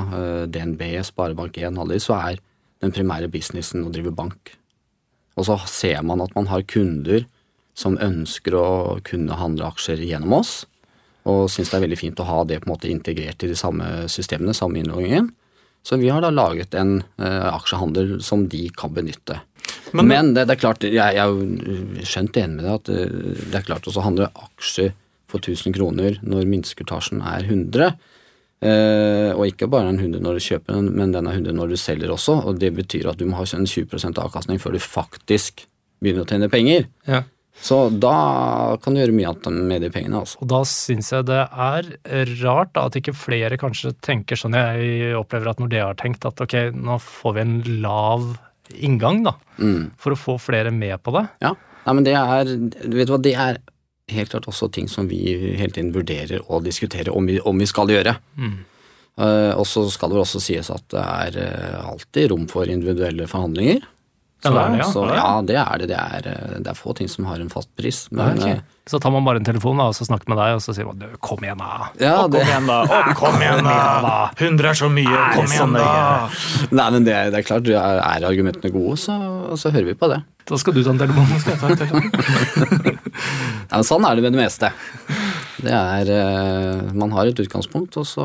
DNB, 0.52 0.82
Sparebank1, 1.08 1.76
alle 1.80 1.96
de, 1.96 2.02
så 2.04 2.16
er 2.18 2.40
den 2.80 2.92
primære 2.96 3.28
businessen 3.32 3.84
å 3.86 3.92
drive 3.92 4.12
bank. 4.16 4.54
Og 5.38 5.46
så 5.48 5.56
ser 5.70 6.02
man 6.06 6.20
at 6.24 6.34
man 6.36 6.48
har 6.50 6.64
kunder 6.68 7.26
som 7.78 7.96
ønsker 8.02 8.56
å 8.58 8.66
kunne 9.06 9.36
handle 9.40 9.68
aksjer 9.70 10.02
gjennom 10.04 10.34
oss, 10.40 10.64
og 11.28 11.46
syns 11.52 11.70
det 11.70 11.76
er 11.78 11.84
veldig 11.84 11.98
fint 12.00 12.20
å 12.20 12.26
ha 12.28 12.38
det 12.48 12.62
på 12.62 12.68
en 12.68 12.72
måte 12.74 12.88
integrert 12.90 13.44
i 13.44 13.50
de 13.52 13.56
samme 13.58 13.86
systemene, 14.10 14.54
samme 14.56 14.80
innloggingen. 14.80 15.28
Så 15.84 15.96
vi 16.00 16.08
har 16.12 16.20
da 16.24 16.28
laget 16.32 16.74
en 16.76 16.98
eh, 17.20 17.46
aksjehandel 17.54 18.18
som 18.24 18.46
de 18.52 18.66
kan 18.76 18.92
benytte. 18.92 19.38
Men- 19.92 20.08
Men, 20.08 20.34
det, 20.34 20.46
det 20.48 20.56
er 20.56 20.60
klart, 20.60 20.82
jeg, 20.84 20.92
jeg 20.92 21.16
er 21.16 22.04
skjønt 22.04 22.36
enig 22.36 22.56
med 22.58 22.64
deg 22.64 22.74
at 22.74 22.90
eh, 22.92 23.46
det 23.50 23.60
er 23.60 23.66
klart 23.68 23.86
også 23.88 24.00
å 24.02 24.04
handle 24.08 24.28
aksjer 24.34 24.92
for 25.30 25.38
1000 25.40 25.72
kroner 25.76 26.18
når 26.26 26.48
minstekurtasjen 26.50 27.22
er 27.22 27.46
100. 27.48 27.94
Eh, 28.60 29.30
og 29.32 29.46
ikke 29.48 29.70
bare 29.72 29.88
en 29.88 29.98
100 29.98 30.20
når 30.20 30.36
du 30.36 30.44
kjøper 30.44 30.76
den, 30.76 30.90
men 30.98 31.14
den 31.14 31.28
er 31.28 31.38
100 31.38 31.56
når 31.56 31.72
du 31.72 31.80
selger 31.80 32.12
også. 32.12 32.38
Og 32.44 32.60
det 32.60 32.72
betyr 32.76 33.10
at 33.12 33.20
du 33.20 33.26
må 33.28 33.38
ha 33.38 33.46
en 33.56 33.68
20% 33.68 34.20
avkastning 34.20 34.60
før 34.62 34.76
du 34.76 34.82
faktisk 34.84 35.64
begynner 36.00 36.26
å 36.26 36.30
tjene 36.30 36.50
penger. 36.52 36.88
Ja. 37.08 37.24
Så 37.60 37.76
da 37.92 38.76
kan 38.80 38.94
du 38.94 39.02
gjøre 39.02 39.12
mye 39.12 39.32
annet 39.32 39.64
med 39.68 39.82
de 39.84 39.90
pengene. 39.92 40.22
altså. 40.22 40.38
Og 40.40 40.48
da 40.52 40.60
syns 40.68 41.10
jeg 41.12 41.26
det 41.28 41.40
er 41.44 41.90
rart 42.40 42.70
da, 42.76 42.86
at 42.88 42.96
ikke 42.96 43.16
flere 43.16 43.58
kanskje 43.60 43.92
tenker 44.04 44.38
sånn 44.38 44.56
jeg 44.56 45.16
opplever 45.18 45.50
at 45.50 45.60
Nordea 45.60 45.90
har 45.90 45.98
tenkt, 46.00 46.24
at 46.24 46.40
ok, 46.40 46.70
nå 46.76 46.96
får 47.04 47.36
vi 47.36 47.44
en 47.44 47.58
lav 47.84 48.30
inngang, 48.78 49.24
da. 49.26 49.34
Mm. 49.58 49.90
For 50.00 50.14
å 50.14 50.20
få 50.20 50.38
flere 50.40 50.72
med 50.72 50.94
på 51.04 51.12
det. 51.18 51.26
Ja, 51.44 51.52
Nei, 51.86 51.94
men 51.96 52.06
det 52.06 52.16
er, 52.16 52.50
du 52.60 52.96
vet 52.98 53.10
hva, 53.10 53.18
det 53.22 53.32
er 53.40 53.60
helt 54.14 54.32
klart 54.32 54.48
også 54.50 54.70
ting 54.72 54.88
som 54.90 55.08
vi 55.10 55.20
hele 55.58 55.72
tiden 55.72 55.94
vurderer 55.94 56.42
og 56.46 56.64
diskuterer 56.66 57.12
om 57.14 57.28
vi, 57.28 57.38
om 57.40 57.58
vi 57.60 57.68
skal 57.68 57.92
gjøre. 57.92 58.16
Mm. 58.36 58.58
Uh, 59.20 59.52
og 59.58 59.66
så 59.68 59.84
skal 59.92 60.10
det 60.10 60.16
vel 60.16 60.24
også 60.24 60.40
sies 60.40 60.70
at 60.72 60.84
det 60.92 61.00
er 61.02 61.34
eh, 61.42 61.80
alltid 61.90 62.30
rom 62.32 62.46
for 62.48 62.70
individuelle 62.70 63.26
forhandlinger. 63.28 63.82
Ja, 64.44 64.50
det 64.50 64.60
er 64.60 64.70
det, 64.72 64.78
ja. 64.80 64.88
Så, 64.88 65.00
Ja, 65.12 65.30
det 65.44 65.56
er 65.60 65.78
det. 65.82 65.88
Det 65.90 65.96
er, 66.00 66.28
eh, 66.32 66.58
det 66.64 66.70
er 66.72 66.76
få 66.78 66.94
ting 66.96 67.08
som 67.12 67.26
har 67.28 67.40
en 67.42 67.50
fast 67.52 67.68
pris. 67.76 68.06
Men 68.10 68.38
Ok. 68.40 68.46
eh, 68.48 68.60
Så 68.90 68.98
tar 68.98 69.12
man 69.12 69.22
bare 69.24 69.36
en 69.38 69.44
telefon 69.44 69.76
da, 69.78 69.84
og 69.90 69.94
så 69.94 70.02
snakker 70.08 70.26
med 70.32 70.38
deg, 70.40 70.54
og 70.56 70.62
så 70.64 70.72
sier 70.74 70.86
man 70.88 70.98
du, 70.98 71.04
kom 71.22 71.38
igjen, 71.44 71.58
da. 71.60 71.90
ja, 72.00 72.14
Å, 72.24 72.30
det, 72.32 72.40
kom 72.40 72.48
igjen, 72.48 72.66
da! 72.66 72.78
Å, 72.82 73.14
kom 73.14 73.36
igjen, 73.44 73.60
da! 73.68 74.14
100 74.40 74.70
er 74.72 74.78
så 74.80 74.88
mye! 74.90 75.20
Kom 75.36 75.52
igjen, 75.52 75.76
da! 75.76 75.92
nei, 76.72 76.88
men 76.96 77.04
det, 77.06 77.14
det 77.30 77.38
er 77.38 77.46
klart, 77.46 77.68
er, 77.70 78.00
er 78.02 78.26
argumentene 78.26 78.72
gode, 78.74 78.96
så, 78.98 79.14
så 79.60 79.70
hører 79.70 79.92
vi 79.92 79.94
på 80.00 80.08
det. 80.10 80.18
Da 80.50 80.58
skal 80.58 80.74
du 80.74 80.82
ta 80.82 80.90
en 80.90 80.98
telefon. 80.98 81.28
Skal 81.38 81.54
jeg 81.54 81.60
ta 81.60 81.68
en 81.70 81.78
telefon? 81.84 82.98
Ja, 83.70 83.78
sånn 83.86 84.02
er 84.08 84.16
det 84.18 84.24
med 84.24 84.34
det 84.34 84.40
meste. 84.42 84.72
Det 85.62 85.70
er, 85.70 86.08
eh, 86.10 86.80
Man 86.96 87.12
har 87.14 87.28
et 87.30 87.38
utgangspunkt, 87.38 87.94
og 88.00 88.06
så, 88.08 88.24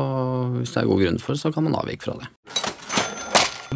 hvis 0.56 0.72
det 0.74 0.82
er 0.82 0.88
god 0.90 1.04
grunn 1.04 1.20
for 1.22 1.36
det, 1.36 1.42
så 1.44 1.52
kan 1.54 1.62
man 1.68 1.76
avvike 1.78 2.02
fra 2.08 2.16
det. 2.18 2.26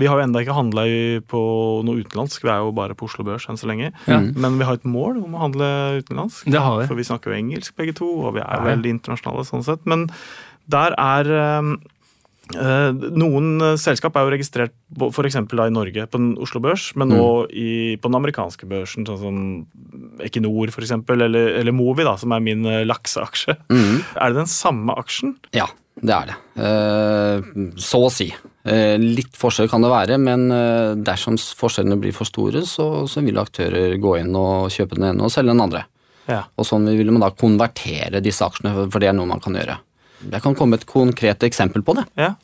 Vi 0.01 0.09
har 0.09 0.19
jo 0.19 0.25
enda 0.25 0.41
ikke 0.43 0.57
handla 0.57 0.85
på 1.31 1.41
noe 1.87 2.01
utenlandsk, 2.01 2.43
vi 2.47 2.53
er 2.53 2.65
jo 2.65 2.73
bare 2.77 2.97
på 2.97 3.07
Oslo 3.09 3.27
Børs 3.27 3.47
enn 3.51 3.61
så 3.61 3.69
lenge. 3.71 3.93
Ja. 4.09 4.19
Men 4.21 4.57
vi 4.61 4.67
har 4.69 4.79
et 4.81 4.89
mål 4.89 5.21
om 5.21 5.37
å 5.37 5.43
handle 5.45 5.71
utenlandsk. 6.01 6.49
Det 6.49 6.63
har 6.65 6.81
vi. 6.81 6.89
For 6.91 6.99
vi 6.99 7.07
snakker 7.09 7.33
jo 7.35 7.41
engelsk 7.41 7.77
begge 7.79 7.97
to, 8.01 8.09
og 8.25 8.39
vi 8.39 8.45
er 8.45 8.61
Ja, 8.61 8.65
veldig 8.73 8.95
internasjonale 8.97 9.45
sånn 9.49 9.67
sett. 9.67 9.85
Men 9.91 10.09
der 10.71 10.97
er 10.97 11.31
eh, 11.37 11.73
Noen 12.55 13.61
eh, 13.63 13.77
selskap 13.81 14.17
er 14.19 14.27
jo 14.27 14.33
registrert 14.35 14.73
f.eks. 15.11 15.37
i 15.37 15.71
Norge 15.75 16.07
på 16.11 16.19
den 16.21 16.33
Oslo 16.43 16.61
Børs, 16.65 16.91
men 16.99 17.09
nå 17.15 17.27
i, 17.51 17.97
på 18.01 18.09
den 18.11 18.19
amerikanske 18.19 18.67
børsen, 18.71 19.07
sånn 19.07 19.21
som 19.21 19.43
Equinor 20.25 20.73
f.eks., 20.73 20.93
eller, 21.11 21.37
eller 21.61 21.73
Movi, 21.77 22.05
da, 22.07 22.17
som 22.21 22.33
er 22.37 22.41
min 22.45 22.65
eh, 22.67 22.83
lakseaksje. 22.89 23.57
Mm. 23.71 24.01
Er 24.21 24.33
det 24.35 24.41
den 24.43 24.51
samme 24.51 24.97
aksjen? 25.01 25.37
Ja, 25.57 25.69
det 26.01 26.15
er 26.17 26.31
det. 26.33 26.39
Eh, 26.65 27.51
så 27.81 28.03
å 28.07 28.11
si. 28.13 28.31
Eh, 28.65 28.97
litt 29.01 29.37
forskjell 29.37 29.71
kan 29.73 29.83
det 29.85 29.91
være, 29.93 30.19
men 30.21 30.49
eh, 30.55 30.95
dersom 31.01 31.37
forskjellene 31.39 31.99
blir 32.01 32.15
for 32.17 32.29
store, 32.29 32.63
så, 32.69 33.07
så 33.11 33.23
vil 33.25 33.39
aktører 33.41 33.97
gå 34.01 34.19
inn 34.21 34.35
og 34.39 34.69
kjøpe 34.75 34.99
den 34.99 35.11
ene 35.13 35.27
og 35.27 35.33
selge 35.35 35.53
den 35.55 35.65
andre. 35.69 35.85
Ja. 36.31 36.45
Og 36.61 36.67
sånn 36.69 36.85
vil 36.87 37.09
man 37.11 37.25
da 37.25 37.31
konvertere 37.35 38.21
disse 38.23 38.45
aksjene, 38.47 38.75
for- 38.77 38.91
for 38.93 39.03
det 39.03 39.09
er 39.11 39.17
noe 39.19 39.27
man 39.31 39.41
kan 39.43 39.57
gjøre. 39.57 39.79
Jeg 40.29 40.45
kan 40.45 40.55
komme 40.55 40.75
med 40.75 40.83
et 40.83 40.91
konkret 40.91 41.45
eksempel 41.47 41.85
på 41.87 41.97
det. 41.99 42.07
ja. 42.21 42.35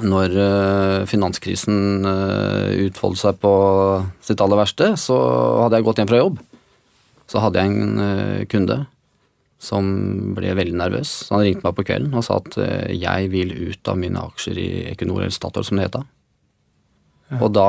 Når 0.00 0.32
eh, 0.40 1.02
finanskrisen 1.04 2.06
uh, 2.06 2.70
utfoldet 2.86 3.20
seg 3.20 3.40
på 3.42 3.50
sitt 4.24 4.40
aller 4.40 4.56
verste, 4.56 4.86
så 4.96 5.18
hadde 5.58 5.76
jeg 5.76 5.84
gått 5.84 6.00
hjem 6.00 6.08
fra 6.08 6.20
jobb. 6.22 6.38
Så 7.28 7.42
hadde 7.42 7.60
jeg 7.60 7.74
en 7.74 8.00
eh, 8.00 8.44
kunde 8.48 8.78
som 9.62 9.86
ble 10.36 10.56
veldig 10.58 10.74
nervøs. 10.80 11.10
Så 11.26 11.36
han 11.36 11.44
ringte 11.46 11.66
meg 11.66 11.76
på 11.78 11.84
kvelden 11.86 12.16
og 12.18 12.26
sa 12.26 12.40
at 12.40 12.58
eh, 12.60 12.90
jeg 12.96 13.30
vil 13.32 13.54
ut 13.70 13.92
av 13.92 14.00
mine 14.00 14.24
aksjer 14.32 14.58
i 14.58 14.68
Equinor 14.92 15.22
eller 15.22 15.34
Statoil, 15.34 15.66
som 15.66 15.78
det 15.78 15.88
het 15.88 16.00
da. 16.00 16.04
Og 17.40 17.48
da 17.54 17.68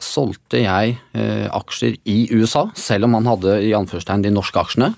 solgte 0.00 0.62
jeg 0.62 0.94
eh, 1.12 1.46
aksjer 1.52 1.98
i 2.08 2.18
USA, 2.32 2.68
selv 2.78 3.08
om 3.08 3.18
han 3.18 3.28
hadde 3.28 3.58
i 3.66 3.74
anførstegn 3.76 4.24
de 4.24 4.32
norske 4.32 4.62
aksjene. 4.62 4.94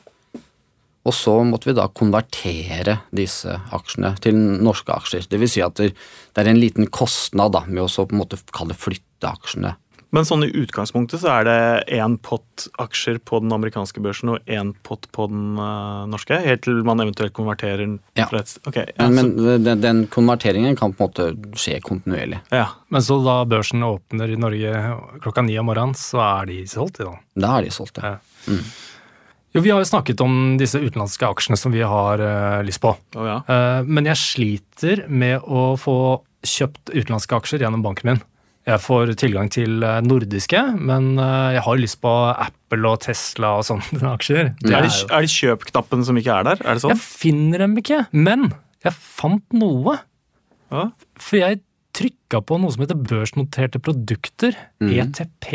Og 1.09 1.15
så 1.17 1.33
måtte 1.49 1.71
vi 1.71 1.77
da 1.79 1.87
konvertere 1.89 2.99
disse 3.17 3.55
aksjene 3.73 4.13
til 4.21 4.37
norske 4.37 4.93
aksjer. 4.93 5.29
Det 5.31 5.41
vil 5.41 5.49
si 5.49 5.63
at 5.65 5.81
det 5.81 5.95
er 6.37 6.51
en 6.51 6.61
liten 6.61 6.91
kostnad 6.93 7.55
da, 7.57 7.65
med 7.69 7.87
å 7.87 7.89
så 7.89 8.05
på 8.05 8.17
en 8.17 8.21
måte 8.21 8.41
kalle 8.53 8.77
flytte 8.77 9.31
aksjene. 9.31 9.77
Men 10.11 10.27
sånn 10.27 10.43
i 10.43 10.51
utgangspunktet 10.59 11.23
så 11.23 11.31
er 11.39 11.45
det 11.47 11.99
én 12.01 12.17
pott 12.19 12.67
aksjer 12.83 13.21
på 13.23 13.39
den 13.45 13.55
amerikanske 13.55 14.03
børsen 14.03 14.33
og 14.35 14.51
én 14.51 14.73
pott 14.87 15.07
på 15.15 15.29
den 15.31 15.55
eh, 15.55 16.01
norske, 16.11 16.41
helt 16.43 16.65
til 16.67 16.81
man 16.87 17.03
eventuelt 17.05 17.35
konverterer 17.37 17.85
den 17.85 18.01
Ja. 18.19 18.27
Okay, 18.27 18.91
ja, 18.97 19.07
Men, 19.07 19.37
men 19.39 19.65
den, 19.65 19.81
den 19.81 20.03
konverteringen 20.11 20.75
kan 20.77 20.97
på 20.99 21.07
en 21.07 21.13
måte 21.13 21.59
skje 21.59 21.79
kontinuerlig. 21.87 22.43
ja. 22.51 22.67
Men 22.91 23.07
så 23.07 23.21
da 23.23 23.45
børsen 23.47 23.87
åpner 23.87 24.33
i 24.35 24.37
Norge 24.41 24.75
klokka 25.23 25.45
ni 25.47 25.55
om 25.63 25.71
morgenen, 25.71 25.95
så 25.95 26.19
er 26.27 26.51
de 26.51 26.65
solgt, 26.67 26.99
da. 26.99 27.15
Da 27.39 27.53
er 27.61 27.69
de 27.69 27.71
solgt 27.71 28.03
ja. 28.03 28.17
Ja. 28.51 28.57
Jo, 29.55 29.61
Vi 29.65 29.71
har 29.73 29.81
jo 29.83 29.89
snakket 29.89 30.21
om 30.23 30.57
disse 30.61 30.79
utenlandske 30.79 31.27
aksjene 31.27 31.59
som 31.59 31.73
vi 31.75 31.81
har 31.83 32.21
uh, 32.23 32.61
lyst 32.63 32.81
på. 32.83 32.93
Oh, 33.19 33.27
ja. 33.27 33.39
uh, 33.51 33.81
men 33.87 34.07
jeg 34.07 34.21
sliter 34.21 35.03
med 35.11 35.43
å 35.43 35.73
få 35.81 35.95
kjøpt 36.47 36.93
utenlandske 36.95 37.35
aksjer 37.41 37.65
gjennom 37.65 37.83
banken 37.85 38.13
min. 38.13 38.21
Jeg 38.69 38.79
får 38.85 39.11
tilgang 39.19 39.49
til 39.51 39.81
eh, 39.83 39.99
nordiske, 40.05 40.61
men 40.77 41.15
jeg 41.17 41.63
har 41.65 41.79
lyst 41.81 41.97
på 42.05 42.11
Apple 42.29 42.91
og 42.91 42.99
Tesla 43.03 43.55
og 43.59 43.65
sånne 43.67 44.11
aksjer. 44.17 44.51
Det 44.61 44.75
Er 44.77 44.85
det, 44.85 44.91
jo- 44.95 45.09
er 45.17 45.25
det 45.25 45.33
kjøpknappen 45.33 46.05
som 46.07 46.19
ikke 46.21 46.35
er 46.37 46.47
der? 46.51 46.61
Er 46.61 46.77
det 46.77 46.83
sånn? 46.85 46.93
Jeg 46.93 47.01
finner 47.01 47.65
dem 47.65 47.75
ikke, 47.81 48.03
men 48.13 48.51
jeg 48.85 48.93
fant 49.01 49.57
noe. 49.57 49.97
Ja. 50.71 50.85
For 51.19 51.41
jeg 51.41 51.63
trykka 51.97 52.43
på 52.47 52.61
noe 52.61 52.77
som 52.77 52.85
heter 52.85 53.01
børsnoterte 53.01 53.81
produkter, 53.83 54.57
ETP. 54.85 55.49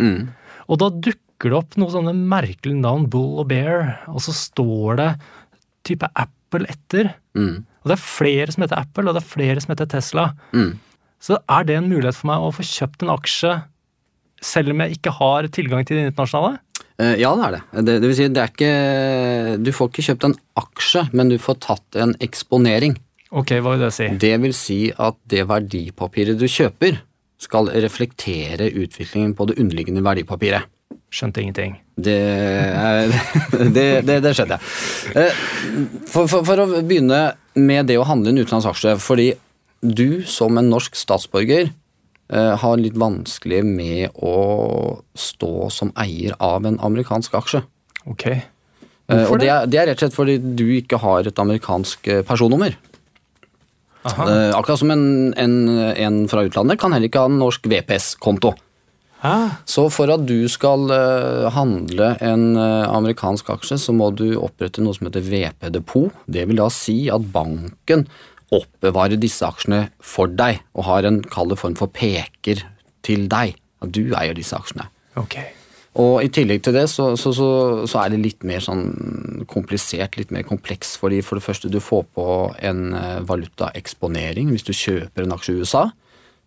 Mm. 0.00 0.32
Og 0.66 0.80
da 0.80 0.90
dukker 1.36 1.52
det 1.52 1.58
opp 1.58 1.76
noen 1.76 1.92
sånne 1.92 2.14
merkelige 2.16 2.80
navn, 2.80 3.06
Bull 3.12 3.40
og 3.42 3.48
Bear, 3.50 4.00
og 4.08 4.20
så 4.24 4.32
står 4.32 4.96
det 4.96 5.08
type 5.84 6.08
Apple 6.16 6.66
etter. 6.66 7.12
Mm. 7.36 7.64
Og 7.84 7.90
det 7.90 7.96
er 7.96 8.02
flere 8.02 8.52
som 8.52 8.64
heter 8.64 8.80
Apple, 8.80 9.08
og 9.08 9.14
det 9.14 9.22
er 9.22 9.28
flere 9.28 9.60
som 9.60 9.74
heter 9.74 9.86
Tesla. 9.86 10.30
Mm. 10.56 10.78
Så 11.20 11.38
er 11.48 11.64
det 11.68 11.76
en 11.76 11.90
mulighet 11.90 12.16
for 12.16 12.30
meg 12.30 12.40
å 12.40 12.52
få 12.54 12.64
kjøpt 12.64 13.04
en 13.04 13.12
aksje 13.12 13.52
selv 14.44 14.72
om 14.72 14.80
jeg 14.84 14.96
ikke 14.98 15.12
har 15.16 15.48
tilgang 15.48 15.84
til 15.86 15.96
det 16.00 16.10
internasjonale? 16.10 16.58
Eh, 16.98 17.16
Ja, 17.20 17.34
det 17.36 17.44
er 17.44 17.52
det. 17.52 17.62
det. 17.84 18.00
Det 18.00 18.08
vil 18.08 18.16
si, 18.16 18.28
det 18.28 18.42
er 18.42 18.52
ikke 18.52 19.62
Du 19.64 19.72
får 19.72 19.90
ikke 19.90 20.06
kjøpt 20.08 20.24
en 20.24 20.36
aksje, 20.56 21.02
men 21.12 21.28
du 21.28 21.36
får 21.38 21.60
tatt 21.60 21.96
en 21.96 22.14
eksponering. 22.20 22.96
Ok, 23.30 23.52
hva 23.60 23.74
vil 23.74 23.84
det 23.84 23.92
si? 23.92 24.08
Det 24.08 24.40
vil 24.40 24.54
si 24.54 24.92
at 24.92 25.16
det 25.28 25.46
verdipapiret 25.48 26.38
du 26.38 26.46
kjøper, 26.46 27.00
skal 27.38 27.68
reflektere 27.68 28.70
utviklingen 28.72 29.34
på 29.36 29.46
det 29.50 29.58
underliggende 29.60 30.00
verdipapiret. 30.04 30.64
Skjønte 31.12 31.42
ingenting. 31.42 31.76
Det, 31.96 32.18
det, 33.76 33.86
det, 34.04 34.18
det 34.24 34.32
skjedde. 34.36 34.58
jeg. 35.14 35.34
For, 36.10 36.26
for, 36.26 36.42
for 36.44 36.62
å 36.64 36.82
begynne 36.82 37.20
med 37.56 37.88
det 37.88 37.96
å 38.00 38.06
handle 38.08 38.34
en 38.34 38.42
utenlandsaksje. 38.42 38.96
Fordi 39.00 39.30
du 39.80 40.22
som 40.28 40.58
en 40.58 40.68
norsk 40.72 40.96
statsborger 40.98 41.70
eh, 41.70 42.52
har 42.60 42.82
litt 42.82 42.98
vanskelig 42.98 43.62
med 43.64 44.18
å 44.18 44.34
stå 45.16 45.70
som 45.72 45.94
eier 46.00 46.36
av 46.42 46.66
en 46.68 46.78
amerikansk 46.84 47.38
aksje. 47.38 47.62
Ok. 48.06 48.26
Eh, 48.32 48.42
Hvorfor 49.06 49.38
og 49.38 49.42
det 49.44 49.50
er, 49.52 49.70
det 49.70 49.80
er 49.80 49.90
rett 49.92 50.00
og 50.00 50.06
slett 50.06 50.18
fordi 50.18 50.36
du 50.58 50.66
ikke 50.80 51.00
har 51.02 51.28
et 51.28 51.42
amerikansk 51.42 52.10
eh, 52.10 52.22
personnummer. 52.26 52.76
Aha. 54.06 54.28
Eh, 54.30 54.52
akkurat 54.54 54.78
som 54.82 54.92
en, 54.94 55.06
en, 55.38 55.56
en 55.96 56.20
fra 56.30 56.44
utlandet 56.46 56.78
kan 56.82 56.94
heller 56.94 57.10
ikke 57.10 57.24
ha 57.24 57.30
en 57.30 57.40
norsk 57.40 57.66
VPS-konto. 57.70 58.52
Hæ? 59.22 59.34
Så 59.68 59.86
for 59.92 60.12
at 60.12 60.26
du 60.28 60.46
skal 60.52 60.90
eh, 60.92 61.48
handle 61.54 62.12
en 62.24 62.46
eh, 62.60 62.86
amerikansk 62.86 63.50
aksje, 63.56 63.78
så 63.80 63.94
må 63.96 64.10
du 64.14 64.28
opprette 64.36 64.84
noe 64.84 64.96
som 64.96 65.08
heter 65.08 65.24
VP-depot. 65.24 66.14
Det 66.28 66.46
vil 66.48 66.60
da 66.60 66.68
si 66.72 67.06
at 67.12 67.30
banken 67.34 68.06
oppbevarer 68.54 69.18
disse 69.18 69.46
aksjene 69.46 69.86
for 70.04 70.30
deg, 70.30 70.60
og 70.76 70.88
har 70.90 71.08
en 71.08 71.22
kall 71.24 71.56
form 71.58 71.76
for 71.78 71.90
peker 71.90 72.62
til 73.06 73.26
deg. 73.32 73.56
At 73.82 73.92
du 73.92 74.04
eier 74.16 74.36
disse 74.36 74.56
aksjene. 74.56 74.88
Okay. 75.16 75.56
Og 75.96 76.20
i 76.20 76.28
tillegg 76.32 76.60
til 76.64 76.76
det 76.76 76.84
så, 76.92 77.14
så, 77.16 77.32
så, 77.32 77.48
så 77.88 78.02
er 78.02 78.12
det 78.12 78.20
litt 78.20 78.44
mer 78.44 78.60
sånn 78.60 79.46
komplisert, 79.48 80.18
litt 80.20 80.32
mer 80.34 80.44
kompleks, 80.44 80.92
fordi 81.00 81.22
for 81.24 81.40
det 81.40 81.46
første 81.46 81.70
du 81.72 81.78
får 81.80 82.04
på 82.16 82.26
en 82.68 82.90
eh, 82.96 83.20
valutaeksponering. 83.24 84.52
Hvis 84.52 84.66
du 84.68 84.74
kjøper 84.76 85.24
en 85.24 85.32
aksje 85.36 85.54
i 85.54 85.64
USA, 85.64 85.86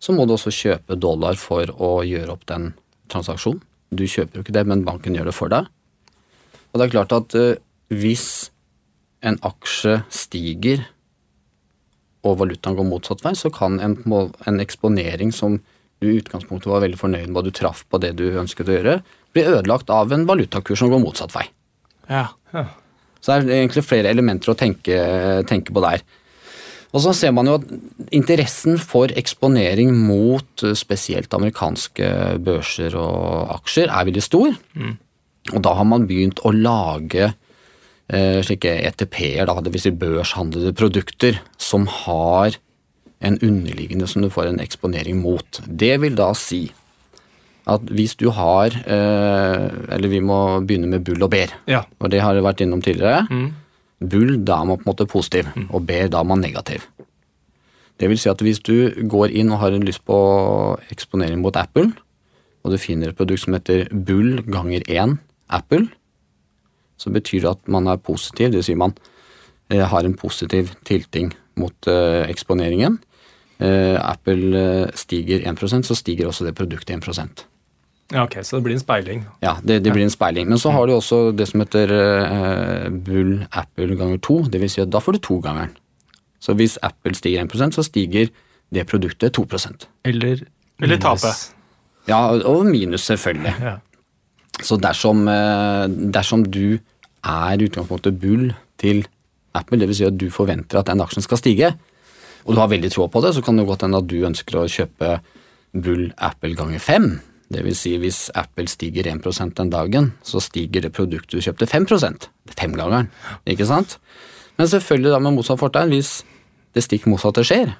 så 0.00 0.14
må 0.16 0.24
du 0.26 0.34
også 0.34 0.52
kjøpe 0.54 0.96
dollar 0.96 1.36
for 1.40 1.70
å 1.76 2.00
gjøre 2.06 2.32
opp 2.32 2.46
den 2.48 2.72
transaksjonen. 3.12 3.60
Du 3.90 4.06
kjøper 4.06 4.38
jo 4.38 4.44
ikke 4.44 4.54
det, 4.54 4.64
men 4.70 4.86
banken 4.86 5.16
gjør 5.16 5.30
det 5.30 5.36
for 5.36 5.52
deg. 5.52 5.66
Og 6.70 6.78
det 6.78 6.86
er 6.86 6.94
klart 6.94 7.14
at 7.16 7.34
eh, 7.36 7.58
hvis 7.90 8.50
en 9.26 9.36
aksje 9.44 9.98
stiger 10.14 10.86
og 12.24 12.38
valutaen 12.40 12.76
går 12.78 12.86
motsatt 12.86 13.24
vei, 13.24 13.34
så 13.36 13.50
kan 13.52 13.80
en, 13.82 13.96
en 14.06 14.62
eksponering 14.62 15.32
som 15.34 15.58
du 16.00 16.08
i 16.08 16.18
utgangspunktet 16.20 16.70
var 16.70 16.84
veldig 16.84 17.00
fornøyd 17.00 17.28
med, 17.28 17.40
og 17.40 17.48
du 17.48 17.56
traff 17.56 17.82
på 17.90 18.00
det 18.00 18.14
du 18.20 18.26
ønsket 18.40 18.70
å 18.70 18.76
gjøre, 18.76 18.94
bli 19.34 19.44
ødelagt 19.44 19.90
av 19.92 20.12
en 20.14 20.26
valutakurs 20.28 20.80
som 20.80 20.92
går 20.92 21.02
motsatt 21.02 21.34
vei. 21.34 21.44
Ja. 22.08 22.28
Så 23.20 23.36
det 23.36 23.52
er 23.52 23.60
egentlig 23.60 23.84
flere 23.84 24.12
elementer 24.12 24.52
å 24.52 24.58
tenke, 24.58 24.96
tenke 25.48 25.74
på 25.76 25.82
der. 25.84 26.04
Og 26.90 27.04
så 27.04 27.12
ser 27.14 27.34
man 27.34 27.46
jo 27.46 27.58
at 27.60 27.68
interessen 28.14 28.80
for 28.82 29.12
eksponering 29.18 29.92
mot 29.94 30.64
eh, 30.66 30.74
spesielt 30.78 31.34
amerikanske 31.36 32.08
børser 32.42 32.96
og 32.98 33.52
aksjer 33.60 33.90
er 33.90 34.08
veldig 34.08 34.24
stor. 34.24 34.56
Og 35.54 35.62
da 35.64 35.76
har 35.78 35.86
man 35.88 36.08
begynt 36.10 36.42
å 36.44 36.52
lage 36.54 37.30
eh, 37.30 38.40
slike 38.46 38.74
ETP-er, 38.90 39.46
dvs. 39.46 39.86
Si 39.86 39.94
børshandlede 40.02 40.74
produkter, 40.76 41.40
som 41.58 41.86
har 42.04 42.58
en 43.20 43.38
underliggende 43.44 44.08
som 44.08 44.24
du 44.24 44.30
får 44.32 44.50
en 44.50 44.62
eksponering 44.62 45.20
mot. 45.22 45.62
Det 45.66 45.94
vil 46.02 46.16
da 46.18 46.32
si 46.38 46.66
at 47.70 47.84
hvis 47.92 48.16
du 48.18 48.30
har 48.34 48.72
eh, 48.72 49.64
Eller 49.94 50.08
vi 50.10 50.22
må 50.24 50.38
begynne 50.64 50.88
med 50.90 51.04
bull 51.06 51.22
og 51.22 51.30
bær, 51.30 51.52
Ja. 51.70 51.84
Og 52.00 52.10
det 52.10 52.22
har 52.24 52.34
vi 52.34 52.42
vært 52.42 52.62
innom 52.64 52.80
tidligere. 52.82 53.26
Mm. 53.30 53.50
Bull, 54.00 54.38
da 54.44 54.60
er 54.60 54.68
man 54.68 54.80
på 54.80 54.86
en 54.86 54.90
måte 54.92 55.06
positiv, 55.10 55.48
og 55.68 55.84
ber, 55.86 56.08
da 56.08 56.22
er 56.22 56.28
man 56.28 56.40
negativ. 56.40 56.86
Det 58.00 58.08
vil 58.08 58.18
si 58.20 58.30
at 58.32 58.40
hvis 58.40 58.62
du 58.64 58.88
går 59.12 59.34
inn 59.36 59.52
og 59.52 59.60
har 59.60 59.76
en 59.76 59.84
lyst 59.84 60.06
på 60.08 60.16
eksponering 60.92 61.42
mot 61.42 61.56
Apple, 61.60 61.90
og 62.64 62.72
du 62.72 62.80
finner 62.80 63.10
et 63.10 63.18
produkt 63.18 63.44
som 63.44 63.56
heter 63.56 63.88
Bull 63.92 64.40
ganger 64.48 64.84
1 64.88 65.18
Apple, 65.52 65.88
så 67.00 67.12
betyr 67.12 67.44
det 67.44 67.52
at 67.52 67.68
man 67.72 67.88
er 67.88 68.00
positiv, 68.00 68.52
det 68.52 68.60
vil 68.60 68.68
si 68.70 68.76
man 68.76 68.96
eh, 69.68 69.84
har 69.84 70.04
en 70.04 70.16
positiv 70.16 70.72
tilting 70.84 71.32
mot 71.60 71.88
eh, 71.88 72.24
eksponeringen. 72.28 72.98
Eh, 73.60 73.96
Apple 74.00 74.88
stiger 74.96 75.44
1% 75.44 75.88
så 75.88 75.96
stiger 75.96 76.28
også 76.28 76.48
det 76.48 76.56
produktet 76.56 76.96
1 76.96 77.48
ja, 78.10 78.24
ok, 78.24 78.40
så 78.42 78.58
det 78.58 78.66
blir 78.66 78.74
en 78.74 78.82
speiling. 78.82 79.22
ja, 79.42 79.56
det, 79.62 79.80
det 79.84 79.92
blir 79.94 80.04
en 80.04 80.10
speiling. 80.10 80.48
Men 80.50 80.58
så 80.58 80.72
har 80.74 80.86
du 80.86 80.96
også 80.96 81.30
det 81.36 81.46
som 81.48 81.62
heter 81.62 81.92
uh, 81.94 82.88
bull 82.90 83.44
Apple 83.52 83.96
ganger 83.96 84.18
to. 84.18 84.42
Det 84.50 84.60
vil 84.62 84.72
si 84.72 84.82
at 84.82 84.90
da 84.90 84.98
får 85.02 85.18
du 85.18 85.22
togangeren. 85.28 85.76
Så 86.40 86.56
hvis 86.56 86.78
Apple 86.82 87.14
stiger 87.14 87.44
1% 87.44 87.76
så 87.76 87.84
stiger 87.84 88.30
det 88.72 88.86
produktet 88.88 89.36
2% 89.36 89.86
Eller 90.04 90.42
Eller 90.80 90.96
tape. 90.96 91.28
Ja, 92.08 92.30
og 92.32 92.66
minus, 92.66 93.04
selvfølgelig. 93.04 93.54
Ja. 93.60 93.76
Så 94.64 94.76
dersom, 94.80 95.28
eh, 95.28 95.86
dersom 95.88 96.44
du 96.44 96.78
er 97.24 97.60
utgangspunktet 97.60 98.18
bull 98.20 98.54
til 98.78 99.06
Apple, 99.54 99.78
dvs. 99.78 99.96
Si 99.96 100.04
at 100.04 100.16
du 100.16 100.30
forventer 100.32 100.80
at 100.80 100.86
den 100.86 101.00
aksjen 101.00 101.22
skal 101.22 101.38
stige, 101.38 101.74
og 102.44 102.54
du 102.54 102.60
har 102.60 102.70
veldig 102.72 102.90
tro 102.92 103.06
på 103.06 103.20
det, 103.20 103.34
så 103.34 103.42
kan 103.44 103.58
det 103.58 103.66
godt 103.68 103.82
hende 103.84 104.00
at 104.00 104.08
du 104.08 104.24
ønsker 104.24 104.56
å 104.56 104.68
kjøpe 104.70 105.18
bull 105.76 106.08
Apple 106.16 106.56
ganger 106.56 106.80
fem. 106.80 107.20
Det 107.50 107.64
vil 107.66 107.74
si 107.74 107.96
hvis 107.98 108.28
Apple 108.38 108.70
stiger 108.70 109.08
1% 109.10 109.56
den 109.58 109.72
dagen, 109.72 110.12
så 110.22 110.42
stiger 110.42 110.86
det 110.86 110.92
produktet 110.94 111.34
du 111.34 111.42
kjøpte 111.42 111.66
5% 111.66 112.30
Femgangeren, 112.54 113.08
ikke 113.48 113.66
sant? 113.68 113.98
Men 114.58 114.68
selvfølgelig 114.70 115.14
da 115.14 115.20
med 115.22 115.38
motsatt 115.38 115.60
fortegn, 115.60 115.94
hvis 115.94 116.20
det 116.76 116.84
stikk 116.84 117.06
motsatte 117.10 117.44
skjer, 117.46 117.72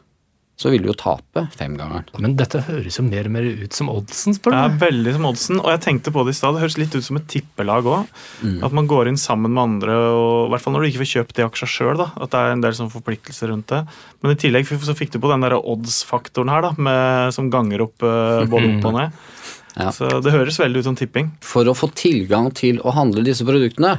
så 0.61 0.69
vil 0.69 0.85
du 0.85 0.91
jo 0.91 0.97
tape 0.99 1.47
femgangeren. 1.57 2.05
Men 2.21 2.35
dette 2.37 2.61
høres 2.67 2.99
jo 2.99 3.05
mer 3.07 3.29
og 3.31 3.33
mer 3.33 3.47
ut 3.63 3.77
som 3.77 3.89
oddsen, 3.93 4.37
spør 4.37 4.53
du? 4.53 4.57
Det 4.59 4.67
er 4.67 4.81
veldig 4.83 5.15
som 5.17 5.29
oddsen, 5.31 5.61
og 5.63 5.71
jeg 5.73 5.83
tenkte 5.87 6.13
på 6.13 6.25
det 6.27 6.35
i 6.35 6.37
stad. 6.37 6.57
Det 6.57 6.65
høres 6.67 6.77
litt 6.77 6.97
ut 6.97 7.07
som 7.07 7.17
et 7.17 7.29
tippelag 7.33 7.89
òg. 7.89 8.11
Mm. 8.45 8.59
At 8.69 8.77
man 8.77 8.91
går 8.91 9.09
inn 9.09 9.17
sammen 9.21 9.55
med 9.57 9.63
andre, 9.63 9.97
og, 10.13 10.51
i 10.51 10.53
hvert 10.53 10.65
fall 10.67 10.77
når 10.77 10.85
du 10.85 10.91
ikke 10.91 11.03
får 11.03 11.13
kjøpt 11.15 11.39
de 11.39 11.47
aksja 11.47 11.71
sjøl. 11.77 12.05
At 12.05 12.35
det 12.35 12.43
er 12.43 12.53
en 12.53 12.65
del 12.67 12.77
sånn 12.77 12.93
forpliktelser 12.93 13.55
rundt 13.55 13.73
det. 13.73 13.81
Men 14.21 14.37
i 14.37 14.41
tillegg 14.43 14.69
så 14.69 14.97
fikk 14.99 15.15
du 15.15 15.21
på 15.23 15.33
den 15.33 15.47
der 15.47 15.57
odds-faktoren 15.57 16.53
her, 16.53 16.69
da, 16.69 16.75
med, 16.77 17.33
som 17.37 17.49
ganger 17.53 17.87
opp 17.87 18.05
eh, 18.05 18.45
både 18.53 18.75
opp 18.75 18.91
og 18.93 18.99
ned. 19.01 19.21
Ja. 19.77 19.91
Så 19.95 20.09
det 20.25 20.35
høres 20.35 20.59
veldig 20.61 20.83
ut 20.83 20.89
som 20.89 20.99
tipping. 20.99 21.31
For 21.45 21.69
å 21.69 21.77
få 21.77 21.91
tilgang 21.95 22.51
til 22.57 22.81
å 22.83 22.95
handle 22.97 23.25
disse 23.27 23.47
produktene, 23.47 23.99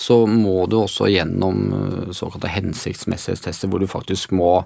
så 0.00 0.22
må 0.26 0.64
du 0.70 0.78
også 0.80 1.10
gjennom 1.12 1.64
eh, 1.76 2.12
såkalte 2.16 2.50
hensiktsmessighetstester, 2.50 3.68
hvor 3.68 3.82
du 3.82 3.88
faktisk 3.90 4.32
må 4.36 4.62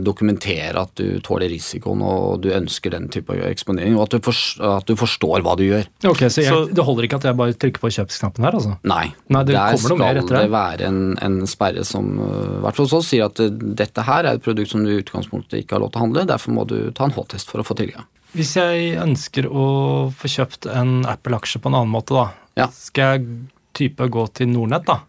dokumentere 0.00 0.80
at 0.80 0.94
du 0.96 1.18
tåler 1.20 1.50
risikoen 1.52 2.00
og 2.02 2.40
du 2.40 2.48
ønsker 2.56 2.90
den 2.94 3.10
type 3.12 3.34
eksponering, 3.50 3.96
og 3.98 4.06
at 4.06 4.14
du, 4.16 4.18
fors- 4.24 4.56
at 4.64 4.86
du 4.88 4.94
forstår 4.96 5.42
hva 5.44 5.52
du 5.60 5.64
gjør. 5.66 5.84
Ok, 6.08 6.22
Så, 6.32 6.40
jeg, 6.40 6.48
Så- 6.48 6.72
det 6.72 6.84
holder 6.86 7.04
ikke 7.04 7.16
at 7.20 7.26
jeg 7.28 7.36
bare 7.36 7.52
trykker 7.52 7.82
på 7.82 7.90
kjøpsknappen 7.92 8.44
her, 8.48 8.52
altså? 8.56 8.78
Nei, 8.82 9.12
Nei, 9.28 9.42
det 9.44 9.54
der 9.54 9.76
skal 9.76 10.00
etter 10.00 10.22
det 10.24 10.42
det. 10.46 10.50
være 10.54 10.88
en, 10.88 11.00
en 11.20 11.36
sperre 11.46 11.84
som 11.84 12.14
eh, 12.18 12.58
i 12.58 12.62
hvert 12.64 12.76
fall 12.80 12.88
så 12.88 13.02
sier 13.04 13.26
at 13.28 13.40
eh, 13.44 13.50
dette 13.50 14.02
her 14.08 14.24
er 14.24 14.34
et 14.38 14.42
produkt 14.42 14.70
som 14.72 14.84
du 14.84 14.90
i 14.94 15.00
utgangspunktet 15.02 15.60
ikke 15.60 15.76
har 15.76 15.84
lov 15.84 15.92
til 15.92 16.00
å 16.00 16.06
handle, 16.06 16.24
derfor 16.32 16.56
må 16.56 16.64
du 16.66 16.78
ta 16.96 17.04
en 17.04 17.12
H-test 17.18 17.50
for 17.52 17.60
å 17.60 17.66
få 17.68 17.76
tilgang. 17.76 18.06
Hvis 18.34 18.56
jeg 18.56 18.96
ønsker 18.98 19.46
å 19.52 20.10
få 20.16 20.26
kjøpt 20.32 20.66
en 20.72 21.04
Apple-aksje 21.06 21.60
på 21.62 21.68
en 21.70 21.76
annen 21.82 21.92
måte, 21.92 22.16
da, 22.16 22.30
Ja. 22.56 22.66
skal 22.72 23.18
jeg 23.18 23.26
type 23.74 24.08
gå 24.10 24.24
til 24.32 24.48
Nordnett, 24.48 24.86
da? 24.88 25.00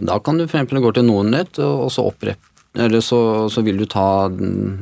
Da 0.00 0.18
kan 0.22 0.38
du 0.38 0.46
for 0.46 0.58
eksempel 0.60 0.78
gå 0.84 0.92
til 0.94 1.02
Nordnett, 1.08 1.58
og 1.58 1.88
så, 1.90 2.04
opprett, 2.06 2.38
eller 2.78 3.00
så, 3.02 3.48
så 3.50 3.64
vil 3.66 3.80
du 3.80 3.86
ta, 3.90 4.30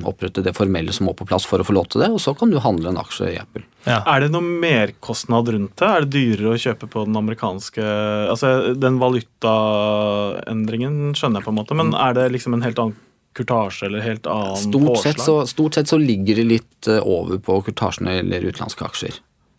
opprette 0.05 0.43
det 0.45 0.53
formelle 0.57 0.93
som 0.93 1.07
må 1.09 1.15
på 1.17 1.25
plass 1.29 1.47
for 1.49 1.61
å 1.63 1.65
få 1.65 1.73
lov 1.73 1.87
til 1.89 2.01
det, 2.05 2.11
og 2.13 2.21
så 2.21 2.35
kan 2.37 2.51
du 2.53 2.59
handle 2.61 2.89
en 2.91 3.01
aksje 3.01 3.31
i 3.33 3.39
Apple. 3.41 3.63
Ja. 3.87 4.03
Er 4.05 4.21
det 4.21 4.29
noe 4.35 4.45
merkostnad 4.45 5.49
rundt 5.55 5.77
det? 5.81 5.89
Er 5.89 6.01
det 6.05 6.13
dyrere 6.13 6.53
å 6.53 6.61
kjøpe 6.61 6.87
på 6.93 7.05
den 7.09 7.17
amerikanske 7.17 7.81
Altså, 8.29 8.77
den 8.77 9.01
valutaendringen 9.01 11.17
skjønner 11.17 11.41
jeg 11.41 11.47
på 11.47 11.53
en 11.55 11.61
måte, 11.63 11.75
men 11.79 11.95
er 11.97 12.13
det 12.19 12.33
liksom 12.35 12.53
en 12.59 12.67
helt 12.67 12.79
annen 12.83 12.97
kurtasje 13.39 13.87
eller 13.89 14.01
helt 14.05 14.27
annen 14.29 14.61
Stort 14.61 14.99
sett, 14.99 15.17
påslag? 15.17 15.25
så, 15.25 15.47
stort 15.47 15.75
sett 15.79 15.89
så 15.89 15.99
ligger 16.03 16.35
det 16.43 16.47
litt 16.49 16.87
eh, 16.91 17.01
over 17.01 17.39
på 17.41 17.63
kurtasjen 17.71 18.09
eller 18.13 18.45
utenlandske 18.45 18.85
aksjer. 18.85 19.15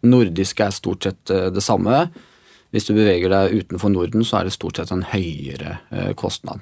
Nordiske 0.05 0.63
er 0.67 0.71
stort 0.75 1.03
sett 1.07 1.29
eh, 1.33 1.49
det 1.53 1.61
samme. 1.65 2.09
Hvis 2.75 2.85
du 2.85 2.93
beveger 2.93 3.29
deg 3.33 3.53
utenfor 3.63 3.89
Norden, 3.93 4.23
så 4.27 4.37
er 4.39 4.43
det 4.49 4.53
stort 4.53 4.77
sett 4.77 4.91
en 4.93 5.05
høyere 5.09 5.71
eh, 5.89 6.11
kostnad. 6.19 6.59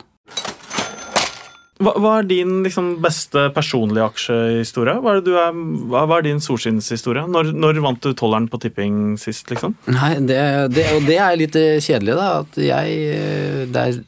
Hva, 1.77 1.93
hva 2.01 2.11
er 2.19 2.27
din 2.29 2.61
liksom, 2.65 2.95
beste 3.03 3.47
personlige 3.53 4.07
aksjehistorie? 4.09 4.95
Hva 5.03 5.13
er, 5.13 5.21
det 5.21 5.29
du 5.29 5.37
er, 5.37 5.57
hva, 5.91 6.05
hva 6.09 6.17
er 6.17 6.25
din 6.25 6.41
solskinnshistorie? 6.41 7.27
Når, 7.29 7.51
når 7.53 7.81
vant 7.85 8.01
du 8.01 8.15
tolleren 8.17 8.47
på 8.49 8.59
tipping 8.63 9.17
sist, 9.21 9.51
liksom? 9.53 9.75
Nei, 9.93 10.15
det, 10.25 10.39
det, 10.73 10.87
og 10.95 11.05
det 11.05 11.19
er 11.21 11.37
litt 11.37 11.57
eh, 11.59 11.77
kjedelig, 11.83 12.15
da. 12.17 12.29
At 12.41 12.57
jeg 12.61 12.97
eh, 13.13 13.63
Det 13.69 13.83
er 13.83 13.99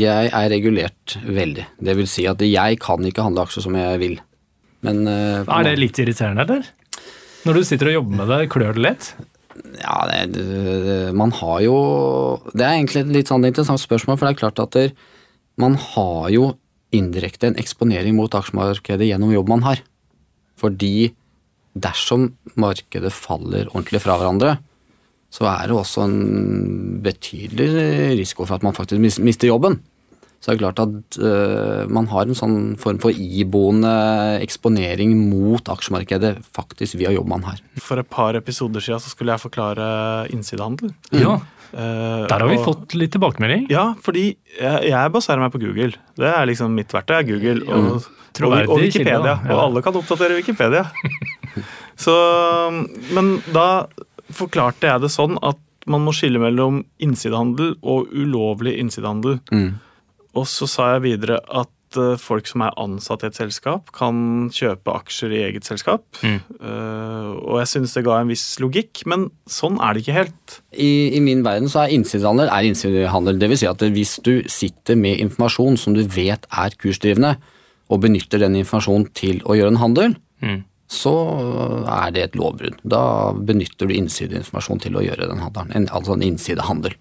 Jeg 0.00 0.30
er 0.40 0.48
regulert 0.52 1.16
veldig. 1.26 1.66
Det 1.82 1.96
vil 1.98 2.08
si 2.08 2.24
at 2.30 2.40
jeg 2.46 2.80
kan 2.80 3.04
ikke 3.04 3.26
handle 3.26 3.44
aksjer 3.44 3.68
som 3.68 3.76
jeg 3.76 4.00
vil. 4.00 4.16
Men 4.86 5.04
eh, 5.10 5.42
Er 5.44 5.68
det 5.68 5.76
litt 5.80 6.00
irriterende, 6.00 6.46
eller? 6.48 6.72
Når 7.44 7.56
du 7.56 7.64
sitter 7.64 7.90
og 7.90 7.98
jobber 7.98 8.22
med 8.22 8.32
det, 8.32 8.40
klør 8.52 8.76
det 8.76 8.86
litt? 8.86 9.12
Ja, 9.80 9.98
det, 10.08 10.40
det, 10.40 10.96
man 11.16 11.32
har 11.36 11.60
jo 11.64 11.76
Det 12.54 12.64
er 12.64 12.78
egentlig 12.78 13.02
et 13.02 13.12
litt 13.12 13.30
sånn 13.30 13.44
interessant 13.44 13.80
spørsmål, 13.82 14.16
for 14.16 14.28
det 14.28 14.34
er 14.34 14.40
klart 14.40 14.60
at 14.62 14.76
der, 14.76 14.92
man 15.60 15.76
har 15.76 16.30
jo 16.32 16.52
indirekte 16.96 17.50
en 17.50 17.58
eksponering 17.60 18.16
mot 18.18 18.34
aksjemarkedet 18.34 19.10
gjennom 19.10 19.32
jobb 19.34 19.52
man 19.52 19.64
har. 19.66 19.82
Fordi 20.60 21.12
dersom 21.78 22.32
markedet 22.58 23.12
faller 23.14 23.70
ordentlig 23.70 24.02
fra 24.02 24.18
hverandre, 24.18 24.56
så 25.30 25.46
er 25.46 25.70
det 25.70 25.76
også 25.78 26.08
en 26.08 26.18
betydelig 27.04 27.70
risiko 28.18 28.46
for 28.46 28.58
at 28.58 28.66
man 28.66 28.74
faktisk 28.74 29.22
mister 29.22 29.50
jobben. 29.52 29.78
Så 30.40 30.50
det 30.50 30.56
er 30.56 30.62
klart 30.62 30.80
at 30.80 31.18
uh, 31.20 31.84
man 31.92 32.08
har 32.08 32.24
en 32.24 32.36
sånn 32.36 32.58
form 32.80 32.98
for 33.02 33.12
iboende 33.12 33.92
eksponering 34.40 35.12
mot 35.28 35.68
aksjemarkedet 35.68 36.38
faktisk 36.56 36.96
via 36.96 37.12
jobb 37.12 37.28
man 37.28 37.44
har. 37.44 37.60
For 37.76 38.00
et 38.00 38.08
par 38.08 38.38
episoder 38.38 38.80
siden 38.80 39.02
så 39.04 39.12
skulle 39.12 39.36
jeg 39.36 39.44
forklare 39.44 39.90
innsidehandel. 40.32 40.94
Ja. 41.12 41.36
Eh, 41.72 42.26
Der 42.26 42.38
har 42.38 42.48
vi 42.48 42.56
og- 42.58 42.64
fått 42.66 42.94
litt 42.98 43.12
tilbakemelding. 43.14 43.68
Ja, 43.70 43.94
fordi 44.02 44.36
jeg, 44.58 44.88
jeg 44.90 45.12
baserer 45.12 45.38
meg 45.38 45.52
på 45.52 45.60
Google. 45.62 45.92
Det 46.16 46.26
er 46.26 46.46
liksom 46.46 46.74
mitt 46.74 46.88
verktøy. 46.88 47.18
er 47.18 47.22
Google 47.28 47.62
og, 47.68 47.92
og, 47.94 48.08
Troverdig 48.34 48.68
og 48.68 48.80
Wikipedia. 48.80 49.34
Og 49.50 49.58
alle 49.64 49.82
kan 49.82 49.94
oppdatere 49.94 50.38
Wikipedia. 50.40 50.84
Så, 52.00 52.14
men 53.12 53.42
da 53.52 53.86
forklarte 54.32 54.88
jeg 54.88 55.02
det 55.02 55.10
sånn 55.12 55.36
at 55.42 55.58
man 55.90 56.04
må 56.04 56.12
skille 56.16 56.40
mellom 56.40 56.84
innsidehandel 57.02 57.74
og 57.82 58.10
ulovlig 58.12 58.76
innsidehandel. 58.80 59.40
Mm. 59.52 59.74
Og 60.38 60.46
så 60.46 60.68
sa 60.70 60.92
jeg 60.94 61.02
videre 61.08 61.40
at 61.50 61.68
eh, 61.98 62.16
folk 62.20 62.46
som 62.50 62.62
er 62.66 62.76
ansatt 62.80 63.24
i 63.24 63.28
et 63.30 63.38
selskap, 63.38 63.90
kan 63.96 64.50
kjøpe 64.54 64.92
aksjer 64.94 65.34
i 65.34 65.42
eget 65.48 65.66
selskap. 65.66 66.04
Mm. 66.22 66.38
Uh, 66.60 67.30
og 67.40 67.60
jeg 67.62 67.70
synes 67.72 67.94
det 67.96 68.04
ga 68.06 68.20
en 68.20 68.30
viss 68.30 68.44
logikk, 68.62 69.02
men 69.10 69.28
sånn 69.50 69.78
er 69.82 69.94
det 69.94 70.04
ikke 70.04 70.18
helt. 70.18 70.58
I, 70.70 71.16
I 71.16 71.20
min 71.24 71.44
verden 71.46 71.70
så 71.72 71.84
er 71.84 71.94
innsidehandel 71.96 72.50
er 72.52 72.68
innsidehandel. 72.68 73.38
Det 73.40 73.50
vil 73.50 73.60
si 73.62 73.68
at 73.70 73.82
hvis 73.82 74.18
du 74.26 74.34
sitter 74.50 74.98
med 75.00 75.22
informasjon 75.24 75.78
som 75.80 75.96
du 75.96 76.04
vet 76.06 76.46
er 76.50 76.76
kursdrivende, 76.80 77.36
og 77.90 78.04
benytter 78.04 78.38
den 78.38 78.54
informasjonen 78.60 79.08
til 79.18 79.40
å 79.44 79.56
gjøre 79.58 79.74
en 79.74 79.84
handel, 79.84 80.18
Mm. 80.40 80.62
så 80.88 81.10
er 81.84 82.10
det 82.16 82.22
et 82.22 82.36
lovbrudd. 82.38 82.78
Da 82.88 83.32
benytter 83.36 83.90
du 83.90 83.92
innsideinformasjon 83.92 84.80
til 84.80 84.96
å 84.96 85.02
gjøre 85.04 85.28
den 85.28 85.42
handelen. 85.42 85.74
En, 85.76 85.88
altså 85.92 86.14
en 86.14 86.24
innsidehandel. 86.24 86.94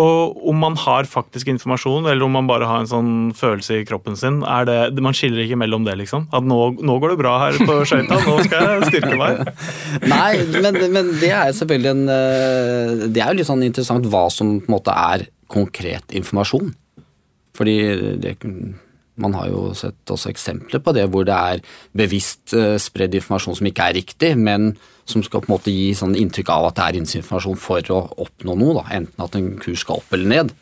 Og 0.00 0.40
om 0.50 0.56
man 0.58 0.74
har 0.82 1.06
faktisk 1.06 1.48
informasjon, 1.52 2.08
eller 2.10 2.26
om 2.26 2.32
man 2.34 2.48
bare 2.50 2.66
har 2.66 2.82
en 2.82 2.90
sånn 2.90 3.10
følelse 3.38 3.78
i 3.78 3.84
kroppen 3.86 4.18
sin, 4.18 4.40
er 4.42 4.66
det, 4.66 5.02
man 5.04 5.14
skiller 5.14 5.44
ikke 5.44 5.58
mellom 5.60 5.86
det, 5.86 5.94
liksom? 6.00 6.26
At 6.34 6.46
nå, 6.46 6.58
nå 6.82 6.96
går 6.98 7.14
det 7.14 7.20
bra 7.20 7.34
her 7.44 7.58
på 7.62 7.76
skøyta, 7.86 8.18
nå 8.26 8.34
skal 8.48 8.72
jeg 8.72 8.88
styrke 8.90 9.18
meg. 9.20 9.44
Nei, 10.14 10.32
men, 10.64 10.80
men 10.96 11.12
det 11.22 11.30
er 11.30 11.54
selvfølgelig 11.54 11.92
en 11.92 12.02
eh, 12.10 13.04
Det 13.06 13.22
er 13.22 13.30
jo 13.30 13.38
litt 13.38 13.50
sånn 13.50 13.62
interessant 13.66 14.08
hva 14.10 14.26
som 14.34 14.56
på 14.58 14.66
en 14.66 14.74
måte 14.74 14.96
er 15.14 15.28
konkret 15.54 16.16
informasjon. 16.18 16.74
Fordi 17.54 17.76
det, 18.18 18.34
man 19.20 19.36
har 19.38 19.50
jo 19.50 19.68
sett 19.78 20.10
også 20.10 20.32
eksempler 20.32 20.82
på 20.82 20.94
det 20.96 21.06
hvor 21.12 21.26
det 21.28 21.36
er 21.36 21.62
bevisst 21.96 22.54
eh, 22.56 22.74
spredd 22.82 23.14
informasjon 23.20 23.58
som 23.60 23.70
ikke 23.70 23.88
er 23.88 23.98
riktig, 24.00 24.34
men 24.38 24.72
som 25.08 25.22
skal 25.22 25.42
på 25.44 25.50
en 25.50 25.54
måte 25.56 25.72
gi 25.74 25.92
sånn 25.96 26.16
inntrykk 26.18 26.50
av 26.54 26.70
at 26.70 26.78
det 26.78 26.86
er 26.86 27.00
informasjon 27.02 27.58
for 27.60 27.94
å 27.94 28.00
oppnå 28.24 28.56
noe. 28.58 28.78
Da. 28.80 28.84
Enten 28.98 29.26
at 29.26 29.36
en 29.38 29.50
kurs 29.62 29.84
skal 29.84 30.00
opp 30.00 30.16
eller 30.16 30.30
ned. 30.32 30.54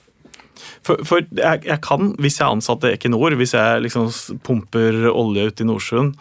For, 0.85 1.01
for 1.07 1.23
jeg, 1.23 1.63
jeg 1.65 1.79
kan, 1.83 2.13
hvis 2.23 2.41
jeg 2.41 2.47
er 2.47 2.57
ansatt 2.57 2.85
i 2.87 2.93
Equinor, 2.97 3.35
hvis 3.39 3.55
jeg 3.57 3.87
liksom 3.87 4.11
pumper 4.47 5.09
olje 5.11 5.47
ut 5.49 5.63
i 5.63 5.67
Nordsjøen 5.67 6.13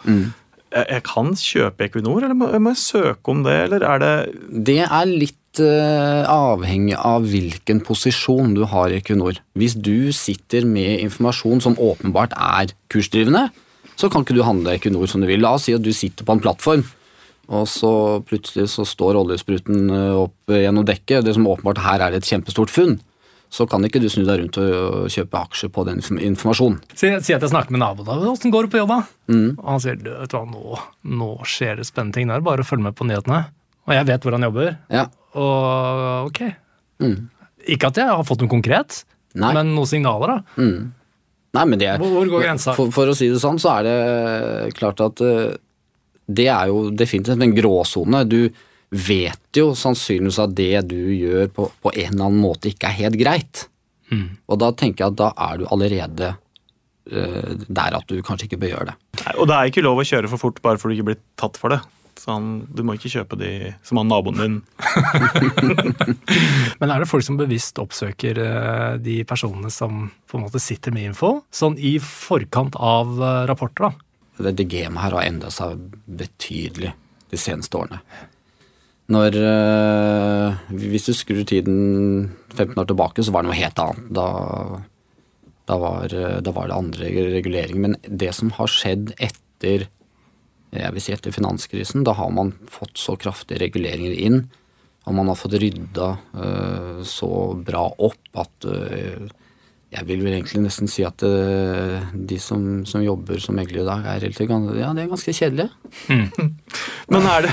jeg, 0.72 0.86
jeg 0.86 1.04
kan 1.06 1.34
kjøpe 1.36 1.86
Equinor, 1.86 2.24
eller 2.24 2.38
må, 2.38 2.48
må 2.62 2.72
jeg 2.72 2.82
søke 2.82 3.34
om 3.34 3.42
det, 3.46 3.58
eller 3.66 3.84
er 3.86 4.02
det 4.02 4.14
Det 4.70 4.80
er 4.86 5.10
litt 5.10 5.38
eh, 5.60 6.22
avhengig 6.30 6.94
av 6.96 7.26
hvilken 7.28 7.82
posisjon 7.84 8.54
du 8.56 8.62
har 8.70 8.92
i 8.92 9.00
Equinor. 9.00 9.40
Hvis 9.58 9.74
du 9.76 10.12
sitter 10.16 10.64
med 10.68 11.02
informasjon 11.02 11.60
som 11.64 11.76
åpenbart 11.76 12.32
er 12.38 12.72
kursdrivende, 12.92 13.48
så 13.98 14.08
kan 14.08 14.24
ikke 14.24 14.38
du 14.38 14.44
handle 14.46 14.78
Equinor 14.78 15.10
som 15.10 15.20
du 15.20 15.28
vil. 15.28 15.42
La 15.44 15.56
oss 15.58 15.68
si 15.68 15.76
at 15.76 15.84
du 15.84 15.92
sitter 15.92 16.24
på 16.24 16.36
en 16.36 16.42
plattform, 16.42 16.84
og 17.52 17.68
så 17.68 17.92
plutselig 18.24 18.70
så 18.72 18.86
står 18.88 19.18
oljespruten 19.20 19.88
eh, 19.92 20.20
opp 20.24 20.56
gjennom 20.56 20.86
dekket. 20.88 21.26
Det 21.26 21.36
som 21.36 21.48
åpenbart 21.50 21.82
her 21.84 22.06
er 22.08 22.16
et 22.16 22.28
kjempestort 22.28 22.72
funn. 22.72 23.00
Så 23.52 23.66
kan 23.68 23.84
ikke 23.84 24.00
du 24.00 24.08
snu 24.08 24.22
deg 24.24 24.38
rundt 24.40 24.56
og 24.56 25.10
kjøpe 25.12 25.40
aksjer 25.44 25.68
på 25.74 25.82
den 25.84 25.98
informasjonen. 26.00 26.78
Si, 26.96 27.10
si 27.20 27.34
at 27.36 27.42
jeg 27.44 27.52
snakker 27.52 27.74
med 27.74 27.82
naboen. 27.82 28.06
da, 28.08 28.30
Åssen 28.30 28.54
går 28.54 28.64
det 28.64 28.72
på 28.72 28.80
jobb, 28.80 28.94
da? 28.94 29.02
Mm. 29.28 29.50
Og 29.58 29.66
han 29.74 29.82
sier 29.84 29.98
du, 30.00 30.08
vet 30.08 30.32
du 30.32 30.38
hva, 30.38 30.46
nå, 30.48 30.78
nå 31.20 31.28
skjer 31.44 31.76
det 31.76 31.84
spennende 31.84 32.16
ting 32.16 32.32
der. 32.32 32.40
Bare 32.46 32.64
følg 32.64 32.86
med 32.86 32.96
på 32.96 33.04
nyhetene. 33.04 33.42
Og 33.84 33.92
jeg 33.98 34.08
vet 34.08 34.24
hvor 34.24 34.38
han 34.38 34.46
jobber. 34.46 34.78
Ja. 34.88 35.10
Og 35.38 36.28
ok. 36.28 36.42
Mm. 37.02 37.16
Ikke 37.72 37.92
at 37.92 38.00
jeg 38.02 38.10
har 38.10 38.26
fått 38.26 38.42
noe 38.42 38.50
konkret, 38.52 39.02
Nei. 39.38 39.52
men 39.56 39.72
noen 39.76 39.88
signaler, 39.88 40.34
da. 40.34 40.60
Mm. 40.60 40.90
Nei, 41.52 41.64
men 41.68 41.80
det 41.80 41.88
er, 41.90 42.00
Hvor, 42.00 42.12
hvor 42.16 42.30
går 42.32 42.46
grensa? 42.46 42.74
For, 42.76 42.92
for 42.94 43.12
å 43.12 43.16
si 43.16 43.28
det 43.28 43.40
sånn, 43.42 43.60
så 43.60 43.76
er 43.78 43.88
det 43.88 44.74
klart 44.78 45.02
at 45.04 45.20
eh, 45.24 45.56
det 46.32 46.48
er 46.48 46.70
jo 46.70 46.86
definitivt 46.96 47.44
en 47.44 47.56
gråsone. 47.56 48.22
Du 48.28 48.46
vet 48.92 49.56
jo 49.60 49.72
sannsynligvis 49.76 50.40
at 50.42 50.54
det 50.56 50.84
du 50.88 51.00
gjør 51.12 51.50
på, 51.52 51.68
på 51.84 51.92
en 51.92 52.14
eller 52.14 52.28
annen 52.28 52.40
måte 52.40 52.72
ikke 52.72 52.88
er 52.88 52.98
helt 53.02 53.20
greit. 53.20 53.66
Mm. 54.12 54.28
Og 54.48 54.60
da 54.60 54.72
tenker 54.76 55.04
jeg 55.04 55.14
at 55.14 55.20
da 55.20 55.30
er 55.48 55.60
du 55.60 55.66
allerede 55.72 56.34
eh, 57.12 57.52
der 57.68 57.98
at 58.00 58.08
du 58.08 58.20
kanskje 58.24 58.48
ikke 58.48 58.60
bør 58.64 58.74
gjøre 58.74 58.92
det. 58.92 58.96
Nei, 59.22 59.34
Og 59.36 59.48
det 59.48 59.58
er 59.58 59.72
ikke 59.72 59.84
lov 59.84 60.00
å 60.00 60.08
kjøre 60.08 60.32
for 60.32 60.46
fort 60.46 60.62
bare 60.64 60.80
fordi 60.80 60.96
du 60.96 61.00
ikke 61.02 61.10
blir 61.12 61.20
tatt 61.40 61.60
for 61.60 61.76
det. 61.76 61.82
Så 62.22 62.30
han, 62.30 62.50
du 62.70 62.84
må 62.86 62.94
ikke 62.94 63.10
kjøpe 63.10 63.34
de 63.40 63.72
som 63.82 63.98
han 63.98 64.06
naboen 64.06 64.38
din. 64.38 64.58
Men 66.78 66.92
er 66.92 67.02
det 67.02 67.08
folk 67.10 67.24
som 67.26 67.38
bevisst 67.40 67.80
oppsøker 67.82 68.38
eh, 68.38 68.90
de 69.02 69.16
personene 69.26 69.72
som 69.74 70.04
på 70.30 70.38
en 70.38 70.44
måte 70.44 70.60
sitter 70.62 70.94
med 70.94 71.08
info, 71.10 71.32
sånn 71.50 71.74
i 71.82 71.96
forkant 71.98 72.78
av 72.78 73.16
eh, 73.18 73.40
rapporter, 73.50 73.88
da? 73.88 74.44
det, 74.46 74.52
det 74.60 74.68
gamet 74.70 75.02
her 75.02 75.16
har 75.16 75.26
endret 75.26 75.56
seg 75.56 75.80
betydelig 76.06 76.92
de 77.32 77.40
seneste 77.40 77.80
årene. 77.80 77.98
Når 79.10 79.38
øh, 79.42 80.60
Hvis 80.78 81.08
du 81.08 81.16
skrur 81.18 81.42
tiden 81.42 82.30
15 82.54 82.78
år 82.78 82.86
tilbake, 82.86 83.24
så 83.26 83.34
var 83.34 83.42
det 83.42 83.50
noe 83.50 83.58
helt 83.58 83.82
annet. 83.82 84.06
Da, 84.14 84.28
da, 85.66 85.80
var, 85.82 86.14
da 86.38 86.54
var 86.54 86.70
det 86.70 86.78
andre 86.78 87.10
reguleringer. 87.34 87.82
Men 87.82 87.98
det 88.06 88.30
som 88.38 88.54
har 88.60 88.70
skjedd 88.70 89.10
etter 89.18 89.88
jeg 90.72 90.94
vil 90.94 91.04
si 91.04 91.12
etter 91.12 91.34
finanskrisen, 91.34 92.04
da 92.06 92.14
har 92.16 92.30
man 92.32 92.54
fått 92.72 92.96
så 93.00 93.16
kraftige 93.20 93.60
reguleringer 93.60 94.14
inn, 94.16 94.42
og 95.04 95.16
man 95.18 95.28
har 95.28 95.38
fått 95.38 95.58
rydda 95.60 96.08
øh, 96.38 97.00
så 97.04 97.30
bra 97.58 97.88
opp 97.90 98.40
at 98.40 98.68
øh, 98.70 99.26
jeg 99.92 100.06
vil 100.08 100.22
vel 100.24 100.38
egentlig 100.38 100.62
nesten 100.64 100.88
si 100.88 101.02
at 101.04 101.20
øh, 101.26 101.98
de 102.16 102.38
som, 102.40 102.62
som 102.88 103.02
jobber 103.04 103.40
som 103.44 103.58
megler 103.58 103.82
i 103.82 103.84
dag, 103.84 104.06
er 104.14 104.24
ja, 104.24 104.88
det 104.96 105.02
er 105.02 105.10
ganske 105.10 105.34
kjedelige. 105.36 105.68
Men 107.12 107.28
er 107.28 107.44
det, 107.44 107.52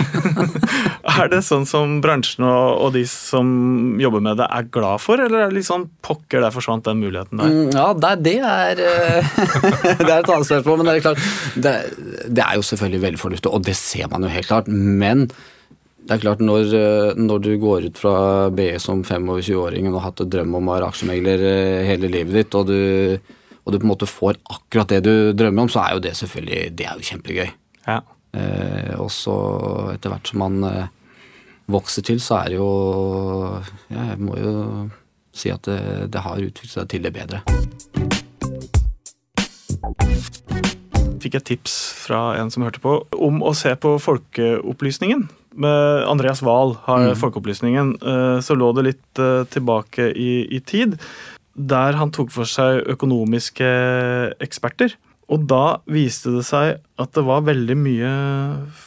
er 1.19 1.31
det 1.33 1.41
sånn 1.43 1.67
som 1.67 1.97
bransjen 2.03 2.47
og, 2.47 2.85
og 2.85 2.95
de 2.95 3.03
som 3.11 3.99
jobber 3.99 4.23
med 4.23 4.39
det, 4.39 4.47
er 4.47 4.71
glad 4.71 5.03
for, 5.03 5.19
eller 5.19 5.43
er 5.43 5.51
det 5.51 5.59
litt 5.59 5.67
sånn 5.67 5.89
pokker, 6.05 6.39
der 6.45 6.55
forsvant 6.55 6.87
den 6.87 7.03
muligheten 7.03 7.43
der? 7.43 7.51
Mm, 7.51 7.69
Ja, 7.75 7.91
det, 8.05 8.15
det 8.23 8.37
er 8.39 8.83
øh, 8.87 9.37
Det 9.99 10.07
er 10.07 10.17
et 10.21 10.31
annet 10.31 10.47
spørsmål, 10.47 10.79
men 10.79 10.89
det 10.89 10.95
er 10.95 11.05
klart 11.09 11.23
det, 11.59 11.75
det 12.39 12.45
er 12.45 12.55
jo 12.55 12.67
selvfølgelig 12.71 13.05
veldig 13.09 13.23
fornuftig, 13.27 13.51
og 13.51 13.67
det 13.67 13.75
ser 13.79 14.07
man 14.11 14.23
jo 14.23 14.31
helt 14.31 14.47
klart. 14.47 14.71
Men 14.71 15.27
det 16.09 16.15
er 16.15 16.21
klart, 16.23 16.39
når, 16.41 16.71
øh, 16.73 17.17
når 17.21 17.41
du 17.45 17.51
går 17.61 17.83
ut 17.85 17.99
fra 18.01 18.13
BE 18.49 18.79
som 18.81 19.03
25-åring 19.05 19.91
og 19.91 19.99
har 19.99 20.07
hatt 20.07 20.23
en 20.23 20.31
drøm 20.33 20.55
om 20.57 20.71
å 20.71 20.73
være 20.73 20.87
aksjemegler 20.89 21.43
øh, 21.45 21.81
hele 21.85 22.09
livet 22.09 22.33
ditt, 22.33 22.57
og 22.57 22.65
du, 22.65 23.19
og 23.61 23.69
du 23.69 23.77
på 23.77 23.85
en 23.85 23.91
måte 23.91 24.09
får 24.09 24.39
akkurat 24.49 24.89
det 24.89 25.03
du 25.05 25.13
drømmer 25.37 25.67
om, 25.67 25.69
så 25.69 25.83
er 25.83 25.93
jo 25.93 26.01
det 26.07 26.15
selvfølgelig 26.17 26.73
det 26.81 26.87
er 26.89 26.97
jo 26.97 27.07
kjempegøy. 27.11 27.53
Ja. 27.85 27.99
Eh, 28.33 28.95
og 28.97 29.13
så 29.13 29.37
etter 29.93 30.15
hvert 30.15 30.33
som 30.33 30.41
man 30.41 30.65
eh, 30.65 30.89
vokser 31.69 32.09
til, 32.09 32.17
så 32.25 32.41
er 32.41 32.55
det 32.55 32.57
jo 32.57 32.73
ja, 33.93 34.09
Jeg 34.09 34.19
må 34.25 34.41
jo 34.41 34.53
si 35.29 35.53
at 35.53 35.61
det, 35.69 36.09
det 36.09 36.25
har 36.25 36.41
utviklet 36.41 36.73
seg 36.73 36.89
til 36.89 37.05
det 37.05 37.13
bedre. 37.13 37.45
Fikk 41.21 41.37
et 41.37 41.51
tips 41.53 41.81
fra 42.07 42.31
en 42.41 42.49
som 42.49 42.65
hørte 42.65 42.81
på, 42.81 43.03
om 43.13 43.43
å 43.45 43.53
se 43.53 43.77
på 43.77 43.99
Folkeopplysningen. 44.01 45.29
Med 45.57 46.05
Andreas 46.05 46.43
Wahl 46.45 46.75
har 46.85 47.15
Folkeopplysningen. 47.17 47.95
Eh, 48.01 48.37
Så 48.45 48.55
lå 48.57 48.69
det 48.77 48.83
litt 48.85 49.19
eh, 49.21 49.43
tilbake 49.49 50.11
i, 50.13 50.45
i 50.53 50.59
tid, 50.61 50.97
der 51.55 51.97
han 51.99 52.11
tok 52.15 52.29
for 52.31 52.45
seg 52.47 52.85
økonomiske 52.93 53.69
eksperter. 54.45 54.93
Og 55.29 55.45
da 55.49 55.79
viste 55.89 56.31
det 56.37 56.45
seg 56.47 56.79
at 57.01 57.13
det 57.17 57.23
var 57.25 57.43
veldig 57.45 57.75
mye 57.77 58.11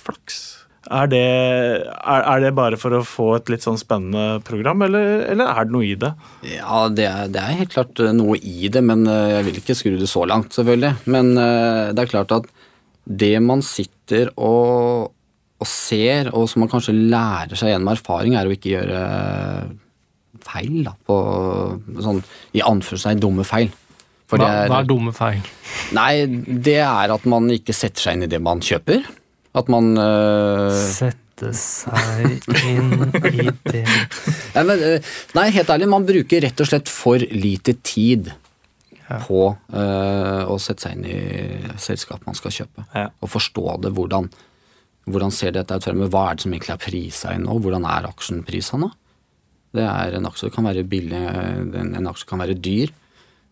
flaks. 0.03 0.41
Er 0.93 1.07
det, 1.07 1.21
er, 1.23 2.25
er 2.27 2.41
det 2.43 2.55
bare 2.59 2.79
for 2.81 2.95
å 2.99 3.05
få 3.07 3.27
et 3.37 3.51
litt 3.53 3.63
sånn 3.63 3.79
spennende 3.79 4.41
program, 4.47 4.83
eller, 4.83 5.23
eller 5.31 5.53
er 5.53 5.69
det 5.69 5.75
noe 5.77 5.87
i 5.87 5.95
det? 5.95 6.11
Ja, 6.51 6.81
det 6.91 7.07
er, 7.07 7.31
det 7.31 7.43
er 7.43 7.59
helt 7.61 7.75
klart 7.77 8.03
eh, 8.03 8.11
noe 8.17 8.39
i 8.39 8.67
det, 8.73 8.83
men 8.87 9.07
jeg 9.07 9.47
vil 9.47 9.61
ikke 9.63 9.77
skru 9.79 9.95
det 10.01 10.11
så 10.11 10.25
langt, 10.27 10.51
selvfølgelig. 10.57 10.95
Men 11.15 11.35
det 11.39 12.03
er 12.03 12.11
klart 12.11 12.35
at 12.35 12.51
det 13.07 13.35
man 13.43 13.63
sitter 13.67 14.31
og, 14.39 15.11
og 15.63 15.69
ser, 15.71 16.29
og 16.35 16.49
som 16.51 16.65
man 16.65 16.71
kanskje 16.73 16.95
lærer 16.99 17.59
seg 17.59 17.73
gjennom 17.73 17.93
erfaring, 17.95 18.35
er 18.39 18.49
å 18.51 18.55
ikke 18.55 18.75
gjøre 18.75 19.03
feil, 20.43 20.83
da, 20.87 20.93
på 21.07 21.17
sånn 22.03 22.21
i 22.59 22.63
anførselstegn 22.67 23.23
dumme 23.23 23.47
feil. 23.47 23.71
For 24.31 24.41
Hva, 24.41 24.49
det 24.49 24.69
hva 24.73 24.79
er 24.83 24.87
dumme 24.89 25.13
feil? 25.15 25.43
Nei, 25.97 26.13
det 26.67 26.79
er 26.83 27.13
at 27.15 27.27
man 27.29 27.51
ikke 27.53 27.75
setter 27.77 28.07
seg 28.09 28.17
inn 28.17 28.27
i 28.27 28.31
det 28.33 28.41
man 28.43 28.63
kjøper. 28.65 29.05
At 29.61 29.69
man 29.73 29.91
øh, 30.01 30.73
Sette 30.73 31.51
seg 31.59 32.47
inn 32.65 32.95
i 33.29 33.45
det 33.69 33.83
nei, 34.55 34.63
men, 34.65 34.73
øh, 34.79 35.11
nei, 35.37 35.45
helt 35.53 35.73
ærlig, 35.75 35.89
man 35.93 36.07
bruker 36.09 36.41
rett 36.47 36.63
og 36.65 36.71
slett 36.71 36.89
for 36.93 37.21
lite 37.21 37.77
tid 37.85 38.33
Ja. 39.11 39.19
på 39.27 39.43
øh, 39.53 40.43
å 40.49 40.57
sette 40.63 40.87
seg 40.87 40.97
inn 40.97 41.05
i 41.13 41.77
selskapet 41.83 42.25
man 42.31 42.39
skal 42.39 42.55
kjøpe. 42.57 42.87
Ja. 42.97 43.11
Og 43.21 43.29
forstå 43.35 43.75
det. 43.85 43.91
Hvordan, 43.99 44.31
hvordan 45.11 45.33
ser 45.35 45.55
dette 45.55 45.75
ut 45.75 45.85
fremover? 45.85 46.11
Hva 46.13 46.25
er 46.31 46.39
det 46.39 46.45
som 46.45 46.53
egentlig 46.55 46.75
er 46.77 46.83
prisa 46.83 47.33
inn 47.35 47.47
nå? 47.49 47.57
Hvordan 47.63 47.87
er 47.91 48.09
aksjenprisa 48.11 48.79
nå? 48.79 48.91
Det 49.73 49.85
er 49.89 50.19
En 50.19 50.29
aksje 50.29 50.51
kan 50.53 50.69
være 50.69 50.85
billig, 50.85 51.17
en, 51.17 52.09
aksje 52.11 52.29
kan 52.29 52.43
være 52.43 52.59
dyr. 52.61 52.93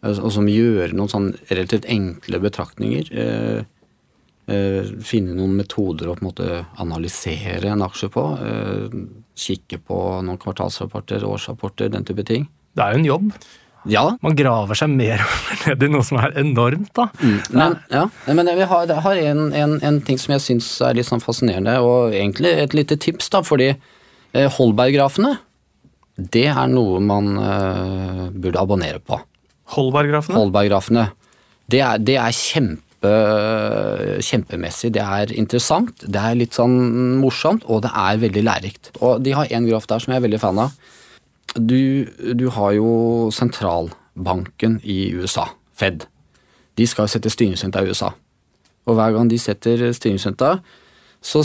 Og 0.04 0.30
som 0.32 0.48
gjør 0.48 0.94
noen 0.96 1.10
sånn 1.12 1.30
relativt 1.50 1.88
enkle 1.90 2.40
betraktninger. 2.40 3.10
Eh, 3.12 3.64
eh, 4.52 4.92
finne 5.04 5.34
noen 5.36 5.56
metoder 5.58 6.08
å 6.08 6.14
på 6.16 6.24
en 6.24 6.28
måte 6.28 6.60
analysere 6.80 7.72
en 7.72 7.84
aksje 7.84 8.10
på. 8.12 8.24
Eh, 8.40 9.00
kikke 9.36 9.80
på 9.84 9.98
noen 10.24 10.40
kvartalsrapporter, 10.40 11.24
årsrapporter, 11.24 11.90
den 11.92 12.06
type 12.08 12.24
ting. 12.28 12.46
Det 12.76 12.84
er 12.84 12.94
jo 12.94 13.00
en 13.00 13.10
jobb. 13.10 13.32
Ja, 13.88 14.02
Man 14.20 14.36
graver 14.36 14.76
seg 14.76 14.90
mer 14.92 15.22
ned 15.64 15.84
i 15.86 15.88
noe 15.88 16.04
som 16.04 16.18
er 16.20 16.34
enormt, 16.40 16.90
da. 16.96 17.06
Men, 17.48 17.78
ja, 17.92 18.06
men 18.28 18.50
jeg 18.50 18.68
har, 18.68 18.88
jeg 18.90 19.04
har 19.06 19.20
en, 19.30 19.46
en, 19.56 19.78
en 19.86 20.00
ting 20.04 20.20
som 20.20 20.34
jeg 20.36 20.44
syns 20.44 20.68
er 20.84 20.98
litt 20.98 21.08
sånn 21.08 21.22
fascinerende, 21.24 21.78
og 21.84 22.12
egentlig 22.16 22.52
et 22.60 22.76
lite 22.76 22.98
tips, 23.00 23.30
da, 23.32 23.40
fordi 23.46 23.70
eh, 23.72 24.50
Holberg-grafene, 24.58 25.38
det 26.20 26.50
er 26.52 26.68
noe 26.68 27.00
man 27.00 27.32
uh, 27.40 28.28
burde 28.28 28.60
abonnere 28.60 29.00
på. 29.00 29.16
Holberg-grafene? 29.72 30.36
Holberg-grafene, 30.36 31.08
det 31.72 31.80
er, 31.86 32.00
det 32.04 32.18
er 32.20 32.36
kjempe, 32.36 33.12
kjempemessig, 34.26 34.90
det 34.92 35.00
er 35.00 35.32
interessant, 35.40 36.04
det 36.04 36.20
er 36.20 36.36
litt 36.36 36.58
sånn 36.58 36.76
morsomt, 37.22 37.64
og 37.64 37.86
det 37.86 37.94
er 37.96 38.20
veldig 38.26 38.44
lærerikt. 38.44 38.92
Og 39.00 39.22
de 39.24 39.32
har 39.38 39.48
en 39.48 39.68
graf 39.70 39.88
der 39.88 40.04
som 40.04 40.12
jeg 40.12 40.20
er 40.20 40.26
veldig 40.26 40.42
fan 40.42 40.60
av. 40.66 40.74
Du, 41.54 42.06
du 42.34 42.46
har 42.54 42.72
jo 42.76 42.90
sentralbanken 43.34 44.78
i 44.86 45.10
USA, 45.16 45.48
Fed. 45.74 46.06
De 46.78 46.86
skal 46.88 47.08
sette 47.10 47.32
styringsrenta 47.32 47.82
i 47.82 47.90
USA. 47.90 48.12
Og 48.88 48.96
hver 48.96 49.14
gang 49.16 49.30
de 49.30 49.38
setter 49.40 49.82
styringsrenta, 49.96 50.58
så 51.20 51.42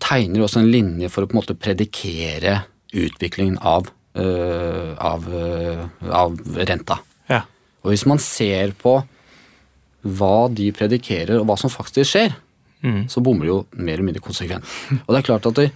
tegner 0.00 0.38
de 0.38 0.44
også 0.46 0.62
en 0.62 0.70
linje 0.72 1.10
for 1.12 1.24
å 1.24 1.28
på 1.28 1.36
en 1.36 1.40
måte 1.42 1.58
predikere 1.60 2.62
utviklingen 2.96 3.58
av, 3.66 3.90
øh, 4.16 4.94
av, 4.96 5.26
øh, 5.28 5.82
av 6.08 6.38
renta. 6.56 7.00
Ja. 7.28 7.42
Og 7.84 7.92
hvis 7.92 8.06
man 8.08 8.18
ser 8.22 8.72
på 8.80 8.96
hva 10.00 10.48
de 10.48 10.70
predikerer, 10.72 11.40
og 11.40 11.46
hva 11.50 11.58
som 11.60 11.72
faktisk 11.72 12.14
skjer, 12.14 12.38
Mm. 12.80 13.10
så 13.12 13.20
bommer 13.20 13.44
de 13.44 13.50
jo 13.50 13.66
mer 13.76 13.98
eller 13.98 14.06
mindre 14.06 14.22
konsekvent. 14.24 14.64
Og 15.04 15.10
det 15.12 15.18
er 15.18 15.26
klart 15.26 15.44
at 15.44 15.54
det, 15.58 15.66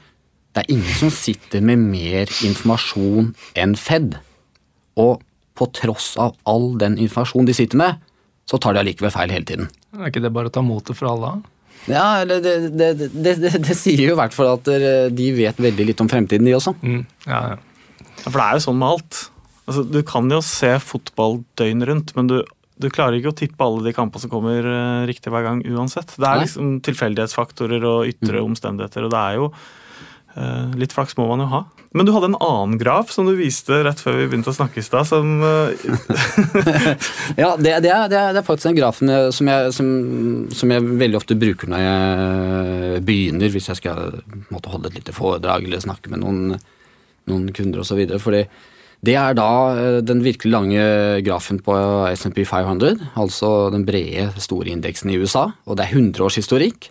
det 0.55 0.63
er 0.63 0.73
ingen 0.77 0.99
som 1.01 1.11
sitter 1.11 1.65
med 1.67 1.83
mer 1.83 2.31
informasjon 2.47 3.33
enn 3.59 3.75
Fed. 3.79 4.15
Og 5.01 5.23
på 5.59 5.67
tross 5.75 6.13
av 6.21 6.37
all 6.51 6.75
den 6.79 6.97
informasjonen 7.03 7.49
de 7.49 7.57
sitter 7.57 7.81
med, 7.81 7.99
så 8.47 8.61
tar 8.61 8.77
de 8.77 8.83
allikevel 8.85 9.13
feil 9.15 9.33
hele 9.35 9.49
tiden. 9.49 9.69
Er 9.97 10.11
ikke 10.11 10.23
det 10.23 10.33
bare 10.35 10.51
å 10.51 10.55
ta 10.55 10.63
motet 10.63 10.99
fra 10.99 11.15
alle? 11.15 11.35
Ja, 11.91 12.23
eller 12.23 12.41
det, 12.41 12.55
det, 12.79 12.91
det, 13.01 13.35
det, 13.43 13.53
det 13.67 13.77
sier 13.77 14.07
jo 14.07 14.15
i 14.15 14.19
hvert 14.19 14.35
fall 14.35 14.55
at 14.55 14.69
de 15.13 15.29
vet 15.37 15.59
veldig 15.61 15.89
litt 15.91 16.03
om 16.03 16.11
fremtiden, 16.11 16.47
de 16.47 16.57
også. 16.57 16.75
Mm. 16.81 17.03
Ja, 17.29 17.45
ja. 17.55 17.95
For 18.25 18.39
det 18.39 18.45
er 18.47 18.59
jo 18.59 18.65
sånn 18.69 18.81
med 18.81 18.95
alt. 18.95 19.23
Altså, 19.65 19.85
du 19.89 20.01
kan 20.07 20.29
jo 20.33 20.41
se 20.45 20.71
fotball 20.81 21.41
døgnet 21.59 21.89
rundt, 21.91 22.13
men 22.17 22.29
du, 22.31 22.39
du 22.81 22.91
klarer 22.93 23.19
ikke 23.19 23.33
å 23.33 23.39
tippe 23.39 23.67
alle 23.67 23.85
de 23.87 23.95
kampene 23.97 24.23
som 24.23 24.33
kommer 24.33 24.65
eh, 24.65 25.07
riktig 25.11 25.33
hver 25.33 25.47
gang 25.47 25.63
uansett. 25.67 26.15
Det 26.17 26.29
er 26.29 26.45
liksom 26.45 26.79
tilfeldighetsfaktorer 26.85 27.87
og 27.89 28.13
ytre 28.13 28.45
omstendigheter, 28.45 29.07
og 29.07 29.15
det 29.15 29.23
er 29.23 29.41
jo 29.41 29.49
Litt 30.81 30.93
flaks 30.95 31.15
må 31.19 31.29
man 31.31 31.45
jo 31.45 31.47
ha. 31.53 31.61
Men 31.95 32.09
du 32.09 32.11
hadde 32.11 32.27
en 32.33 32.39
annen 32.43 32.79
graf 32.81 33.13
som 33.15 33.29
du 33.29 33.37
viste 33.39 33.77
rett 33.87 34.01
før 34.03 34.17
vi 34.19 34.25
begynte 34.27 34.51
å 34.51 34.57
snakke 34.57 34.81
i 34.83 34.87
stad, 34.87 35.07
som 35.07 35.29
eh, 35.47 35.85
Ja, 37.43 37.53
det, 37.55 37.77
det, 37.85 37.91
er, 37.95 38.09
det, 38.11 38.19
er, 38.19 38.41
faktisk 38.43 38.67
den 38.73 38.79
grafen 38.81 39.13
jeg- 39.13 39.33
som 39.37 39.51
jeg, 39.51 39.73
som, 39.77 39.89
som 40.51 40.73
jeg 40.75 40.83
veldig 41.05 41.21
ofte 41.21 41.37
bruker 41.39 41.71
når 41.71 41.85
jeg 41.85 43.03
begynner, 43.07 43.53
hvis 43.55 43.71
jeg 43.71 43.79
skal 43.79 44.17
måtte 44.51 44.73
holde 44.75 44.91
et 44.91 44.99
lite 44.99 45.15
foredrag 45.15 45.67
eller 45.69 45.85
snakke 45.85 46.11
med 46.11 46.25
noen, 46.25 46.57
noen 47.31 47.47
kunder 47.55 47.85
osv. 47.85 48.03
Fordi 48.23 48.43
det 49.05 49.15
er 49.21 49.37
da 49.39 49.49
eh, 49.79 50.01
den 50.03 50.25
virkelig 50.25 50.51
lange 50.55 50.89
grafen 51.27 51.63
på 51.63 51.77
SMP 52.17 52.43
500, 52.49 52.99
altså 53.21 53.55
den 53.75 53.87
brede, 53.87 54.33
store 54.43 54.73
indeksen 54.75 55.13
i 55.15 55.19
USA, 55.23 55.51
og 55.69 55.79
det 55.79 55.87
er 55.87 55.95
100 56.01 56.27
års 56.27 56.41
historikk. 56.43 56.91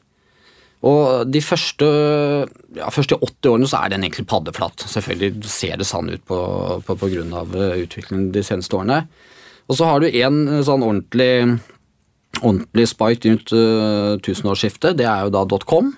Og 0.83 1.29
de 1.31 1.39
første, 1.39 1.87
ja, 2.75 2.89
første 2.91 3.15
80 3.15 3.51
årene 3.53 3.69
så 3.71 3.79
er 3.79 3.93
den 3.93 4.03
egentlig 4.03 4.27
paddeflatt. 4.27 4.83
Selvfølgelig 4.91 5.47
ser 5.47 5.77
det 5.79 5.87
sånn 5.87 6.11
ut 6.11 6.25
på, 6.27 6.39
på, 6.83 6.97
på 6.99 7.11
grunn 7.13 7.31
av 7.39 7.55
eh, 7.55 7.77
utviklingen 7.85 8.33
de 8.35 8.43
seneste 8.43 8.75
årene. 8.75 9.05
Og 9.71 9.79
så 9.79 9.87
har 9.87 10.03
du 10.03 10.09
en 10.09 10.41
eh, 10.49 10.63
sånn 10.67 10.83
ordentlig, 10.83 11.59
ordentlig 12.41 12.89
spike 12.91 13.29
rundt 13.29 13.55
uh, 13.55 14.19
tusenårsskiftet. 14.25 14.97
Det 14.99 15.07
er 15.07 15.23
jo 15.23 15.33
da 15.37 15.45
.com. 15.63 15.93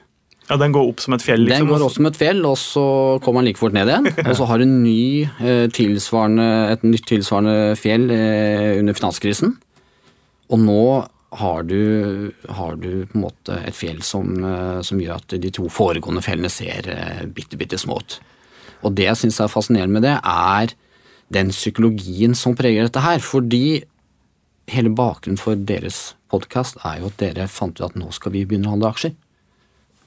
Ja, 0.46 0.60
den 0.62 0.76
går 0.76 0.92
opp 0.92 1.02
som 1.02 1.16
et 1.16 1.24
fjell, 1.26 1.42
Den 1.48 1.64
liksom. 1.64 1.72
går 1.72 1.84
opp 1.88 1.94
som 1.96 2.06
et 2.06 2.18
fjell, 2.20 2.44
og 2.46 2.58
så 2.62 2.86
kommer 3.26 3.42
den 3.42 3.50
like 3.50 3.62
fort 3.62 3.74
ned 3.74 3.90
igjen. 3.90 4.12
Og 4.30 4.36
så 4.38 4.46
har 4.46 4.62
du 4.62 4.68
ny, 4.70 5.26
eh, 5.42 5.66
et 5.66 6.86
nytt 6.86 7.08
tilsvarende 7.10 7.74
fjell 7.80 8.06
eh, 8.14 8.76
under 8.78 8.98
finanskrisen. 8.98 9.56
Og 10.54 10.62
nå 10.62 10.86
har 11.36 11.66
du, 11.68 12.32
har 12.50 12.78
du 12.80 13.06
på 13.10 13.18
en 13.18 13.26
måte 13.26 13.58
et 13.68 13.76
fjell 13.76 14.02
som, 14.06 14.32
eh, 14.44 14.80
som 14.86 15.02
gjør 15.02 15.20
at 15.20 15.36
de 15.42 15.52
to 15.54 15.68
foregående 15.72 16.24
fjellene 16.24 16.52
ser 16.52 16.88
eh, 16.92 17.26
bitte, 17.28 17.60
bitte 17.60 17.80
små 17.82 18.00
ut. 18.00 18.18
Og 18.86 18.96
det 18.96 19.10
jeg 19.10 19.20
syns 19.24 19.42
er 19.44 19.52
fascinerende 19.52 19.98
med 19.98 20.06
det, 20.06 20.16
er 20.22 20.76
den 21.36 21.52
psykologien 21.52 22.36
som 22.38 22.56
preger 22.58 22.88
dette 22.88 23.04
her. 23.04 23.20
Fordi 23.24 23.84
hele 24.72 24.94
bakgrunnen 24.96 25.42
for 25.42 25.60
deres 25.60 26.14
podkast 26.32 26.80
er 26.86 27.02
jo 27.02 27.12
at 27.12 27.20
dere 27.22 27.50
fant 27.52 27.80
ut 27.80 27.88
at 27.90 27.98
nå 28.00 28.12
skal 28.16 28.36
vi 28.36 28.46
begynne 28.48 28.70
å 28.70 28.76
handle 28.76 28.94
aksjer. 28.94 29.16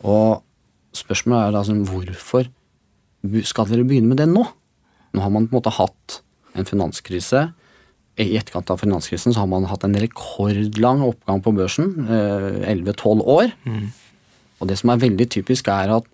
Og 0.08 0.40
spørsmålet 0.96 1.58
er 1.58 1.68
sånn, 1.68 1.84
hvorfor 1.88 2.48
skal 3.48 3.68
dere 3.68 3.86
begynne 3.88 4.12
med 4.12 4.22
det 4.22 4.28
nå? 4.30 4.46
Nå 5.12 5.24
har 5.24 5.32
man 5.34 5.48
på 5.48 5.56
en 5.56 5.60
måte 5.60 5.74
hatt 5.76 6.20
en 6.58 6.68
finanskrise. 6.68 7.48
I 8.18 8.36
etterkant 8.36 8.70
av 8.74 8.80
finanskrisen 8.82 9.34
så 9.34 9.44
har 9.44 9.50
man 9.50 9.68
hatt 9.70 9.84
en 9.86 9.94
rekordlang 9.98 11.04
oppgang 11.06 11.42
på 11.44 11.52
børsen. 11.54 11.92
eh, 12.10 12.74
11-12 12.74 13.22
år. 13.22 13.52
Og 14.58 14.66
det 14.68 14.78
som 14.80 14.90
er 14.90 15.04
veldig 15.04 15.28
typisk, 15.30 15.68
er 15.70 15.92
at 16.00 16.08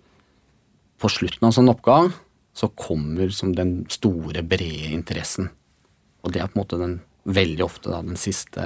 på 1.01 1.09
slutten 1.09 1.41
av 1.43 1.49
en 1.49 1.57
sånn 1.57 1.71
oppgang 1.73 2.13
så 2.55 2.69
kommer 2.77 3.33
som 3.35 3.51
den 3.55 3.85
store, 3.91 4.43
brede 4.45 4.93
interessen. 4.95 5.49
Og 6.23 6.31
det 6.31 6.41
er 6.41 6.47
på 6.47 6.59
en 6.59 6.63
måte 6.63 6.79
den 6.79 6.95
veldig 7.25 7.65
ofte 7.65 7.89
da, 7.89 7.99
den 8.05 8.15
siste, 8.21 8.63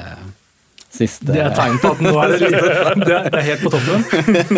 siste 0.92 1.32
Det 1.32 1.40
er 1.42 1.56
tegn 1.56 1.80
på 1.80 1.94
at 1.96 2.04
nå 2.04 2.12
er 2.20 2.34
det 2.34 2.40
lite 2.44 2.76
er 2.76 3.00
det 3.00 3.40
er 3.40 3.48
helt 3.48 3.64
på 3.64 3.72
toppen. 3.74 4.06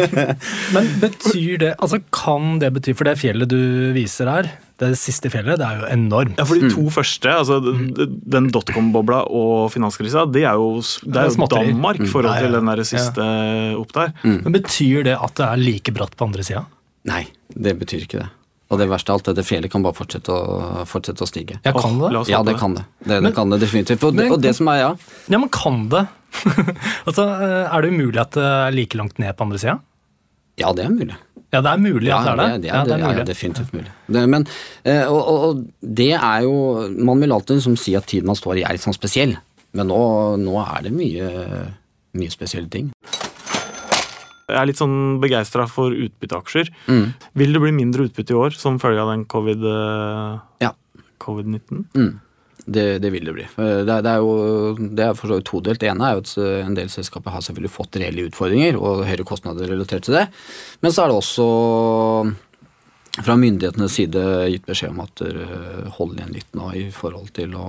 Men 0.75 0.91
betyr 1.03 1.61
det 1.61 1.71
Altså, 1.77 2.01
kan 2.13 2.57
det 2.61 2.73
bety 2.75 2.95
For 2.97 3.07
det 3.07 3.19
fjellet 3.21 3.51
du 3.51 3.93
viser 3.95 4.31
her, 4.31 4.51
det 4.81 4.97
siste 4.99 5.29
fjellet, 5.31 5.59
det 5.61 5.67
er 5.67 5.79
jo 5.83 5.87
enormt. 5.93 6.35
Ja, 6.41 6.45
for 6.49 6.59
de 6.59 6.69
to 6.73 6.83
første, 6.93 7.29
altså 7.29 7.59
den 7.61 8.49
dotcom-bobla 8.53 9.21
og 9.29 9.69
finanskrisa, 9.73 10.25
det 10.33 10.43
er 10.49 10.57
jo, 10.59 10.81
det 11.05 11.15
er 11.21 11.29
er 11.29 11.31
jo. 11.37 11.47
Danmark 11.53 12.01
i 12.01 12.09
forhold 12.09 12.31
Ja, 12.33 12.41
ja. 12.41 12.45
til 12.47 12.57
den 12.59 12.69
der 12.71 12.83
siste 12.87 13.25
opp 13.79 13.93
der. 13.93 14.13
Men 14.25 14.51
betyr 14.57 15.03
det 15.07 15.17
at 15.21 15.35
det 15.37 15.45
er 15.47 15.61
like 15.61 15.93
bratt 15.95 16.17
på 16.17 16.27
andre 16.29 16.43
sida? 16.43 16.65
Nei, 17.09 17.23
det 17.53 17.77
betyr 17.79 18.05
ikke 18.07 18.21
det. 18.23 18.29
Og 18.71 18.79
det 18.79 18.87
verste 18.87 19.11
av 19.11 19.17
alt, 19.19 19.25
dette 19.27 19.43
fjellet 19.43 19.69
kan 19.73 19.83
bare 19.83 19.97
fortsette 19.97 20.31
å, 20.31 20.85
fortsette 20.87 21.25
å 21.25 21.27
stige. 21.27 21.57
Ja, 21.65 21.73
kan 21.75 21.97
det? 21.99 22.11
Ja, 22.31 22.39
det 22.47 22.53
kan 22.57 22.73
det. 22.77 22.85
Det, 23.03 23.09
det 23.17 23.21
Men- 23.25 23.33
kan 23.35 23.49
det 23.51 23.59
definitivt. 23.59 24.03
Og, 24.07 24.13
Men- 24.15 24.31
og 24.31 24.41
det 24.41 24.55
som 24.55 24.67
er, 24.71 24.77
ja 24.79 24.91
Ja, 25.27 25.37
men 25.37 25.49
kan 25.49 25.89
det? 25.91 26.07
altså, 27.05 27.25
Er 27.67 27.81
det 27.81 27.91
umulig 27.91 28.21
at 28.21 28.31
det 28.31 28.43
er 28.43 28.71
like 28.71 28.95
langt 28.95 29.19
ned 29.19 29.35
på 29.35 29.43
andre 29.43 29.59
sida? 29.59 29.79
Ja, 30.59 30.71
det 30.75 30.83
er 30.85 30.89
mulig. 30.93 31.15
Ja, 31.51 31.59
det 31.61 31.71
er 31.71 31.79
mulig 31.83 32.07
Ja, 32.07 32.17
at 32.19 32.25
det 32.25 32.31
er 32.31 32.37
det. 32.37 32.61
det, 32.61 32.67
Ja, 32.71 32.83
det 32.85 32.93
er 32.93 32.99
ja, 32.99 33.11
mulig. 33.11 33.25
definitivt 33.27 33.73
mulig. 33.73 33.91
Det, 34.07 34.29
men, 34.29 34.45
eh, 34.85 35.03
og, 35.07 35.21
og, 35.27 35.63
det 35.81 36.13
er 36.15 36.41
jo 36.45 36.87
Man 36.97 37.19
vil 37.19 37.31
alltid 37.31 37.57
liksom 37.59 37.75
si 37.77 37.95
at 37.95 38.05
tiden 38.07 38.27
man 38.27 38.35
står 38.39 38.57
i, 38.59 38.63
er 38.63 38.75
litt 38.77 38.83
sånn 38.85 38.95
spesiell. 38.95 39.35
Men 39.73 39.87
nå, 39.87 40.01
nå 40.39 40.55
er 40.63 40.83
det 40.87 40.91
mye, 40.95 41.27
mye 42.19 42.31
spesielle 42.31 42.69
ting. 42.71 42.91
Jeg 44.51 44.59
er 44.59 44.67
litt 44.67 44.79
sånn 44.81 45.19
begeistra 45.23 45.63
for 45.71 45.91
utbytteaksjer. 45.95 46.71
Mm. 46.91 47.05
Vil 47.39 47.53
det 47.55 47.61
bli 47.63 47.71
mindre 47.71 48.07
utbytte 48.09 48.33
i 48.35 48.39
år 48.39 48.51
som 48.59 48.79
følge 48.83 48.99
av 48.99 49.13
den 49.13 49.23
covid-19? 49.31 50.41
Ja. 50.63 50.73
covid-19? 51.23 51.85
Det, 52.71 52.85
det 53.03 53.11
vil 53.13 53.25
det 53.27 53.33
bli. 53.35 53.45
Eh, 53.45 53.81
Det, 53.87 53.97
det 54.05 54.11
er 54.11 54.21
jo 54.23 54.75
det 54.79 55.05
er 55.05 55.17
for 55.17 55.31
så 55.31 55.39
vidt 55.39 55.49
todelt. 55.49 55.81
Det 55.81 55.89
ene 55.91 56.07
er 56.07 56.17
jo 56.17 56.23
at 56.23 56.33
eh, 56.39 56.61
en 56.65 56.77
del 56.77 56.91
selskaper 56.93 57.33
har 57.35 57.43
selvfølgelig 57.45 57.73
fått 57.73 57.99
reelle 58.01 58.27
utfordringer 58.29 58.79
og 58.79 59.03
høyere 59.09 59.27
kostnader 59.27 59.69
relatert 59.71 60.07
til 60.07 60.17
det. 60.19 60.27
Men 60.81 60.95
så 60.95 61.03
er 61.03 61.11
det 61.11 61.19
også 61.19 61.47
fra 63.21 63.35
myndighetenes 63.35 63.97
side 63.97 64.21
gitt 64.53 64.69
beskjed 64.69 64.93
om 64.93 65.01
at 65.03 65.23
holder 65.97 66.21
igjen 66.21 66.37
litt 66.37 66.53
nå 66.55 66.69
i 66.79 66.85
forhold 66.95 67.33
til 67.35 67.57
å 67.59 67.65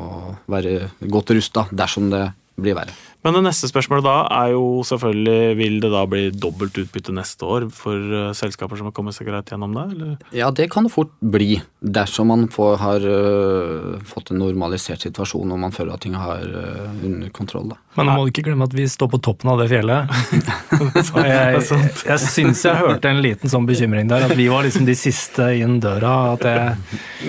være 0.47 0.93
godt 1.11 1.35
rusta 1.35 1.67
dersom 1.75 2.13
det 2.13 2.29
blir 2.63 2.77
verre. 2.79 2.95
Men 3.23 3.37
det 3.37 3.45
neste 3.47 3.69
spørsmålet 3.71 4.03
da 4.03 4.15
er 4.35 4.53
jo 4.57 4.83
selvfølgelig 4.87 5.55
vil 5.59 5.77
det 5.85 5.91
da 5.93 6.03
bli 6.11 6.25
dobbelt 6.35 6.79
utbytte 6.83 7.15
neste 7.15 7.47
år 7.47 7.69
for 7.75 7.95
eh, 7.95 8.33
selskaper 8.35 8.81
som 8.81 8.89
har 8.91 8.97
kommet 8.97 9.15
seg 9.15 9.31
greit 9.31 9.53
gjennom 9.53 9.77
det? 9.77 9.85
eller? 9.95 10.17
Ja, 10.35 10.51
det 10.51 10.67
kan 10.75 10.89
det 10.89 10.95
fort 10.95 11.13
bli 11.23 11.61
dersom 11.79 12.33
man 12.33 12.49
får, 12.51 12.75
har 12.83 13.07
uh, 13.07 14.03
fått 14.07 14.33
en 14.33 14.43
normalisert 14.43 15.07
situasjon 15.07 15.55
og 15.55 15.63
man 15.63 15.75
føler 15.75 15.95
at 15.95 16.03
ting 16.03 16.19
har 16.19 16.43
uh, 16.43 16.91
under 17.07 17.31
kontroll. 17.35 17.71
Da. 17.71 17.79
Men 17.93 18.09
nå 18.09 18.13
må 18.17 18.25
du 18.25 18.31
ikke 18.33 18.45
glemme 18.47 18.65
at 18.65 18.73
vi 18.73 18.87
står 18.89 19.09
på 19.13 19.19
toppen 19.21 19.51
av 19.53 19.59
det 19.61 19.67
fjellet. 19.69 20.09
Så 21.09 21.25
jeg, 21.27 21.61
jeg 22.09 22.21
syns 22.25 22.63
jeg 22.65 22.79
hørte 22.81 23.11
en 23.11 23.21
liten 23.25 23.53
sånn 23.53 23.67
bekymring 23.69 24.09
der, 24.09 24.25
at 24.29 24.33
vi 24.39 24.47
var 24.49 24.65
liksom 24.65 24.87
de 24.89 24.95
siste 24.97 25.51
inn 25.61 25.77
døra. 25.83 26.13
At 26.33 26.47
det, 26.47 26.55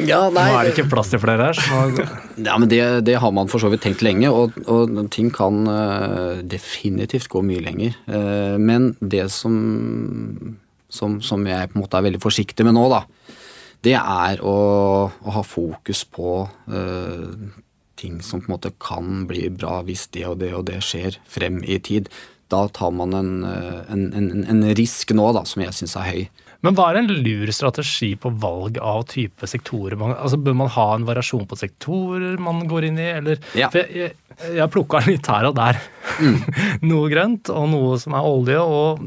Ja, 0.07 0.21
nå 0.31 0.45
er 0.45 0.69
det 0.69 0.73
ikke 0.75 0.87
plass 0.93 1.11
til 1.11 1.19
flere 1.23 1.49
her. 1.49 1.59
Så 1.59 2.07
Ja, 2.47 2.55
men 2.55 2.71
det, 2.71 2.79
det 3.09 3.17
har 3.19 3.33
man 3.35 3.51
for 3.51 3.59
så 3.63 3.71
vidt 3.73 3.83
tenkt 3.83 4.05
lenge, 4.05 4.31
og, 4.31 4.55
og 4.71 4.95
ting 5.13 5.27
kan 5.35 5.67
øh, 5.67 6.39
definitivt 6.47 7.27
gå 7.33 7.43
mye 7.43 7.63
lenger. 7.63 7.99
Eh, 8.07 8.55
men 8.55 8.93
det 9.03 9.27
som, 9.35 10.55
som, 10.87 11.19
som 11.21 11.43
jeg 11.49 11.73
på 11.73 11.77
en 11.77 11.83
måte 11.83 11.99
er 11.99 12.07
veldig 12.07 12.23
forsiktig 12.23 12.65
med 12.65 12.77
nå, 12.79 12.87
da, 12.93 13.03
det 13.83 13.97
er 13.99 14.39
å, 14.47 14.55
å 15.11 15.35
ha 15.35 15.43
fokus 15.43 16.05
på 16.07 16.39
øh, 16.71 17.51
ting 18.03 18.21
som 18.21 18.43
på 18.43 18.51
en 18.51 18.55
måte 18.57 18.73
kan 18.83 19.25
bli 19.29 19.47
bra 19.53 19.79
hvis 19.87 20.09
det 20.13 20.27
og 20.27 20.39
det 20.43 20.51
og 20.57 20.67
det 20.69 20.81
skjer 20.85 21.19
frem 21.31 21.61
i 21.63 21.79
tid. 21.79 22.11
Da 22.51 22.67
tar 22.75 22.91
man 22.93 23.15
en, 23.17 23.33
øh, 23.47 23.81
en, 23.93 24.09
en, 24.13 24.43
en 24.43 24.63
risk 24.77 25.15
nå 25.15 25.31
da, 25.33 25.45
som 25.47 25.63
jeg 25.63 25.73
syns 25.79 25.95
er 25.97 26.09
høy. 26.09 26.23
Men 26.63 26.77
hva 26.77 26.89
er 26.93 27.01
en 27.01 27.09
lur 27.11 27.49
strategi 27.51 28.13
på 28.15 28.31
valg 28.39 28.77
av 28.79 29.03
type 29.11 29.47
sektorer? 29.51 29.97
Altså, 30.15 30.39
bør 30.39 30.55
man 30.63 30.71
ha 30.77 30.89
en 30.95 31.07
variasjon 31.09 31.47
på 31.49 31.59
sektorer 31.59 32.37
man 32.39 32.63
går 32.71 32.89
inn 32.91 32.99
i? 33.03 33.09
Eller, 33.19 33.41
Ja. 33.59 33.67
for 33.73 33.83
jeg, 33.83 34.13
jeg, 34.13 34.55
jeg 34.57 34.71
plukka 34.73 35.01
litt 35.09 35.27
her 35.29 35.49
og 35.51 35.57
der. 35.59 35.81
noe 36.87 37.07
grønt 37.11 37.49
og 37.53 37.67
noe 37.71 37.97
som 38.01 38.15
er 38.17 38.25
olje, 38.27 38.59
og 38.59 39.03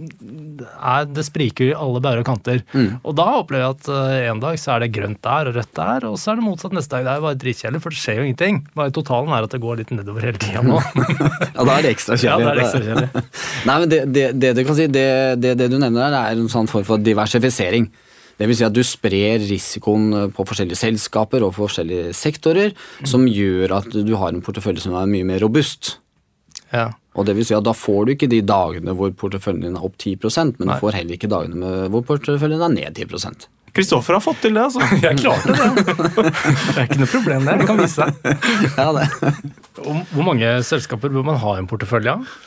er, 0.80 1.08
det 1.12 1.24
spriker 1.26 1.70
i 1.70 1.74
alle 1.76 2.00
bærer 2.04 2.22
og 2.22 2.28
kanter. 2.28 2.62
Og 3.02 3.16
da 3.18 3.26
opplever 3.40 3.64
jeg 3.66 3.76
at 3.76 3.90
eh, 3.92 4.28
en 4.30 4.40
dag 4.42 4.58
så 4.60 4.74
er 4.76 4.84
det 4.86 4.90
grønt 4.96 5.20
der 5.24 5.50
og 5.50 5.56
rødt 5.58 5.72
der, 5.76 6.06
og 6.08 6.16
så 6.20 6.32
er 6.32 6.40
det 6.40 6.46
motsatt 6.46 6.76
neste 6.76 6.96
dag. 6.96 7.04
Det 7.08 7.14
er 7.16 7.24
bare 7.26 7.40
dritkjedelig, 7.42 7.82
for 7.84 7.92
det 7.96 8.00
skjer 8.00 8.20
jo 8.20 8.26
ingenting. 8.28 8.60
Bare 8.78 8.94
totalen 8.96 9.32
er 9.36 9.46
at 9.48 9.56
det 9.56 9.60
går 9.64 9.80
litt 9.82 9.92
nedover 9.96 10.28
hele 10.28 10.40
tida 10.42 10.62
nå. 10.66 10.80
Ja, 11.56 11.64
da 11.64 11.72
er 11.78 11.86
det 11.86 11.90
ekstra 11.94 12.16
ja, 12.20 12.36
kjedelig. 12.36 12.46
det 12.46 12.52
er 12.52 12.62
ekstra 12.62 12.80
kjedelig. 12.84 13.24
Nei, 13.66 13.76
men 13.80 13.90
det, 13.92 13.98
det, 14.12 14.24
det 14.42 14.50
du 14.58 14.62
kan 14.68 14.76
si, 14.76 14.86
det, 14.92 15.06
det, 15.40 15.54
du 15.72 15.76
nevner 15.80 16.02
der, 16.12 16.16
er 16.20 16.40
en 16.42 16.50
sånn 16.52 16.68
form 16.70 16.84
for 16.86 17.00
diversifisering. 17.46 17.90
Det 18.36 18.46
vil 18.50 18.56
si 18.58 18.66
at 18.66 18.74
du 18.74 18.82
sprer 18.84 19.40
risikoen 19.40 20.30
på 20.36 20.44
forskjellige 20.44 20.76
selskaper 20.76 21.44
og 21.46 21.54
forskjellige 21.56 22.12
sektorer, 22.12 22.74
som 23.08 23.24
gjør 23.26 23.78
at 23.78 23.88
du 23.88 24.14
har 24.16 24.34
en 24.34 24.42
portefølje 24.44 24.84
som 24.84 24.96
er 24.98 25.08
mye 25.08 25.24
mer 25.24 25.40
robust. 25.40 25.96
Ja. 26.72 26.90
Og 27.16 27.24
det 27.24 27.36
vil 27.36 27.46
si 27.46 27.54
at 27.54 27.64
Da 27.64 27.72
får 27.72 28.04
du 28.04 28.12
ikke 28.12 28.28
de 28.28 28.42
dagene 28.42 28.92
hvor 28.92 29.12
porteføljen 29.14 29.62
din 29.62 29.76
er 29.78 29.84
opp 29.86 29.94
10% 29.96 30.58
men 30.58 30.66
Nei. 30.66 30.74
du 30.74 30.82
får 30.82 30.96
heller 30.98 31.14
ikke 31.14 31.30
dagene 31.30 31.56
med, 31.56 31.90
hvor 31.94 32.02
porteføljen 32.02 32.60
er 32.60 32.72
ned 32.74 32.98
10% 32.98 33.46
Kristoffer 33.76 34.16
har 34.16 34.24
fått 34.24 34.40
til 34.40 34.56
det, 34.56 34.62
altså. 34.64 34.80
Jeg 35.04 35.18
klarte 35.20 35.52
det. 35.52 35.66
Det 36.16 36.76
er 36.80 36.86
ikke 36.88 37.00
noe 37.02 37.10
problem, 37.12 37.44
det. 37.44 37.56
Det 37.60 37.66
kan 37.68 37.80
vise 37.82 38.06
seg. 38.06 38.14
Ja, 38.80 38.86
det. 38.96 39.06
Hvor 39.76 39.98
hvor 40.14 40.24
mange 40.30 40.52
selskaper 40.64 41.12
bør 41.12 41.26
man 41.28 41.36
ha 41.42 41.52
i 41.56 41.60
en 41.60 41.68
portefølje 41.68 42.14
av? 42.16 42.38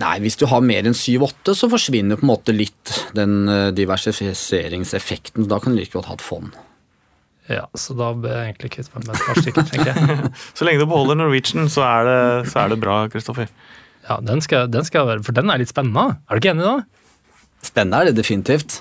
Nei, 0.00 0.14
hvis 0.24 0.38
du 0.40 0.46
har 0.48 0.62
mer 0.64 0.86
enn 0.88 0.96
7-8, 0.96 1.52
så 1.58 1.68
forsvinner 1.68 2.16
på 2.16 2.24
en 2.24 2.30
måte 2.32 2.54
litt 2.56 2.92
den 3.16 3.42
eh, 3.50 3.70
diversifiseringseffekten. 3.76 5.48
Da 5.50 5.58
kan 5.60 5.74
du 5.74 5.82
like 5.82 5.92
godt 5.92 6.08
ha 6.08 6.16
et 6.16 6.24
fond. 6.24 6.54
Ja, 7.50 7.66
så 7.76 7.92
da 7.98 8.12
bør 8.16 8.32
jeg 8.32 8.52
egentlig 8.52 8.70
kvitte 8.76 8.94
meg 8.94 9.08
med 9.08 9.18
et 9.18 9.26
par 9.26 9.40
stykker, 9.42 9.66
tenker 9.68 9.90
jeg. 9.90 10.32
Så 10.56 10.64
lenge 10.64 10.80
du 10.80 10.86
beholder 10.88 11.18
Norwegian, 11.18 11.66
så 11.72 11.82
er 11.84 12.06
det, 12.06 12.18
så 12.52 12.62
er 12.62 12.70
det 12.72 12.78
bra, 12.80 13.00
Kristoffer. 13.12 13.50
Ja, 14.06 14.20
den 14.22 14.40
skal, 14.44 14.70
den 14.70 14.86
skal 14.86 15.02
jeg 15.02 15.08
være, 15.10 15.24
For 15.26 15.36
den 15.36 15.50
er 15.50 15.60
litt 15.60 15.72
spennende. 15.72 16.20
Er 16.30 16.38
du 16.38 16.42
ikke 16.42 16.52
enig 16.54 16.64
da? 16.64 16.76
Spennende 17.66 17.98
er 17.98 18.10
det 18.10 18.14
definitivt. 18.20 18.78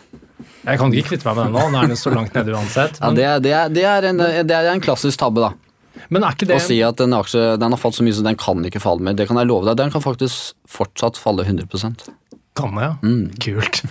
Jeg 0.61 0.77
kan 0.77 0.93
ikke 0.93 1.11
kvitte 1.11 1.27
meg 1.27 1.37
med 1.39 1.49
den 1.49 1.57
nå. 1.57 1.65
Nå 1.73 1.81
er 1.81 1.91
den 1.91 1.99
så 1.99 2.13
langt 2.13 2.37
nede 2.37 2.53
uansett. 2.53 3.01
Ja, 3.01 3.11
det, 3.17 3.25
er, 3.25 3.41
det, 3.41 3.53
er, 3.57 3.73
det, 3.73 3.85
er 3.89 4.07
en, 4.11 4.23
det 4.47 4.57
er 4.57 4.69
en 4.71 4.83
klassisk 4.83 5.21
tabbe, 5.21 5.49
da. 5.49 5.70
Men 6.09 6.23
er 6.23 6.35
ikke 6.35 6.47
det 6.49 6.57
Å 6.57 6.63
si 6.63 6.79
at 6.85 7.01
en 7.03 7.17
aksje 7.17 7.43
den 7.61 7.75
har 7.75 7.79
falt 7.81 7.97
så 7.97 8.05
mye 8.05 8.15
så 8.15 8.23
den 8.25 8.39
kan 8.39 8.63
ikke 8.67 8.81
falle 8.83 9.03
mer. 9.05 9.15
Det 9.17 9.27
kan 9.29 9.39
jeg 9.39 9.49
love 9.49 9.67
deg. 9.67 9.77
Den 9.79 9.93
kan 9.93 10.03
faktisk 10.03 10.55
fortsatt 10.69 11.19
falle 11.19 11.45
100% 11.47 12.07
Kan 12.57 12.75
det, 12.75 12.87
ja. 12.87 12.93
Kult. 13.43 13.81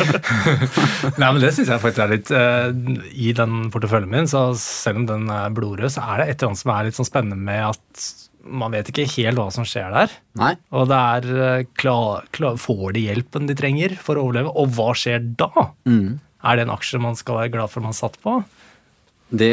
Nei, 1.20 1.28
men 1.28 1.40
Det 1.42 1.50
syns 1.56 1.72
jeg 1.72 1.82
faktisk 1.82 2.02
er 2.04 2.12
litt 2.12 2.30
uh, 2.34 2.68
I 3.10 3.32
den 3.34 3.68
porteføljen 3.74 4.12
min, 4.12 4.30
så 4.30 4.46
selv 4.58 5.02
om 5.02 5.08
den 5.10 5.26
er 5.32 5.54
blodrød, 5.54 5.90
så 5.94 6.04
er 6.06 6.22
det 6.22 6.28
et 6.28 6.36
eller 6.36 6.52
annet 6.52 6.62
som 6.62 6.74
er 6.74 6.86
litt 6.88 6.98
sånn 7.00 7.10
spennende 7.10 7.38
med 7.38 7.72
at 7.72 8.06
man 8.44 8.74
vet 8.76 8.90
ikke 8.92 9.06
helt 9.14 9.40
hva 9.40 9.48
som 9.54 9.64
skjer 9.64 9.88
der. 9.94 10.12
Nei. 10.36 10.52
Og 10.76 10.90
det 10.90 10.98
er 11.00 11.28
eh, 11.46 11.66
klar, 11.80 12.26
klar, 12.34 12.58
Får 12.60 12.92
de 12.96 13.06
hjelpen 13.06 13.48
de 13.48 13.56
trenger 13.56 13.94
for 13.96 14.20
å 14.20 14.26
overleve? 14.26 14.52
Og 14.60 14.74
hva 14.76 14.90
skjer 14.98 15.24
da? 15.40 15.48
Er 16.44 16.58
det 16.58 16.66
en 16.66 16.74
aksje 16.74 17.00
man 17.00 17.16
skal 17.16 17.40
være 17.40 17.54
glad 17.56 17.72
for 17.72 17.84
man 17.84 17.96
satt 17.96 18.18
på? 18.22 18.42
Det 19.34 19.50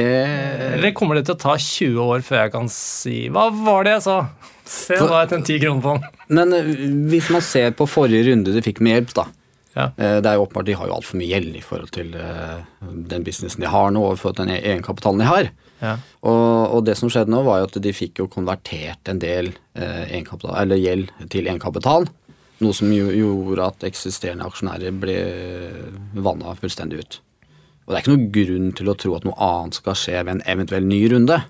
Eller 0.76 0.94
kommer 0.98 1.18
det 1.18 1.26
til 1.28 1.36
å 1.36 1.42
ta 1.42 1.56
20 1.58 2.00
år 2.04 2.24
før 2.26 2.44
jeg 2.44 2.54
kan 2.54 2.68
si 2.72 3.16
Hva 3.34 3.48
var 3.56 3.88
det 3.88 3.96
jeg 3.98 4.04
sa? 4.08 4.18
Se, 4.72 4.96
nå 4.96 5.08
har 5.10 5.24
jeg 5.26 5.32
tjent 5.34 5.50
10 5.50 5.62
kroner 5.64 5.82
på 5.84 5.94
den. 5.96 6.20
Men 6.38 6.54
eh, 6.56 6.68
hvis 7.12 7.30
man 7.34 7.42
ser 7.44 7.74
på 7.76 7.88
forrige 7.90 8.30
runde 8.30 8.54
de 8.56 8.62
fikk 8.64 8.80
med 8.86 8.94
hjelp, 8.94 9.16
da. 9.18 9.26
Ja. 9.76 9.86
eh, 9.98 10.20
Det 10.22 10.30
er 10.30 10.38
jo 10.38 10.46
åpenbart 10.46 10.68
De 10.70 10.76
har 10.80 10.88
jo 10.88 10.96
altfor 10.98 11.20
mye 11.20 11.32
gjeld 11.32 11.58
i 11.58 11.64
forhold 11.66 11.92
til 11.96 12.14
eh, 12.16 12.62
den 13.12 13.26
businessen 13.28 13.64
de 13.66 13.72
har 13.72 13.92
nå, 13.96 14.04
til 14.22 14.38
den 14.38 14.54
egenkapitalen 14.60 15.24
de 15.24 15.28
har. 15.28 15.50
Ja. 15.82 15.96
Og, 16.22 16.78
og 16.78 16.86
det 16.88 16.96
som 17.00 17.10
skjedde 17.12 17.34
nå, 17.34 17.42
var 17.48 17.64
jo 17.64 17.70
at 17.72 17.80
de 17.84 17.94
fikk 17.96 18.22
jo 18.22 18.30
konvertert 18.32 19.12
en 19.12 19.20
del 19.20 19.52
eh, 19.74 20.14
eller 20.14 20.78
gjeld 20.80 21.12
til 21.34 21.50
egenkapital. 21.50 22.08
Noe 22.62 22.78
som 22.78 22.92
jo 22.94 23.10
gjorde 23.10 23.72
at 23.74 23.88
eksisterende 23.90 24.46
aksjonærer 24.46 24.94
ble 24.94 25.18
vanna 26.22 26.54
fullstendig 26.60 27.02
ut. 27.02 27.20
Og 27.92 27.98
det 27.98 28.00
er 28.00 28.04
ikke 28.06 28.14
noen 28.14 28.30
grunn 28.38 28.70
til 28.80 28.88
å 28.88 28.96
tro 28.96 29.16
at 29.18 29.26
noe 29.28 29.36
annet 29.44 29.76
skal 29.82 29.98
skje 30.00 30.22
ved 30.24 30.38
en 30.38 30.44
eventuell 30.48 30.86
ny 30.88 31.00
runde. 31.12 31.42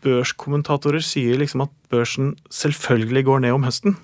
Børskommentatorer 0.00 1.02
sier 1.04 1.36
liksom 1.40 1.66
at 1.66 1.72
børsen 1.92 2.30
selvfølgelig 2.48 3.26
går 3.28 3.42
ned 3.44 3.52
om 3.58 3.66
høsten. 3.68 3.98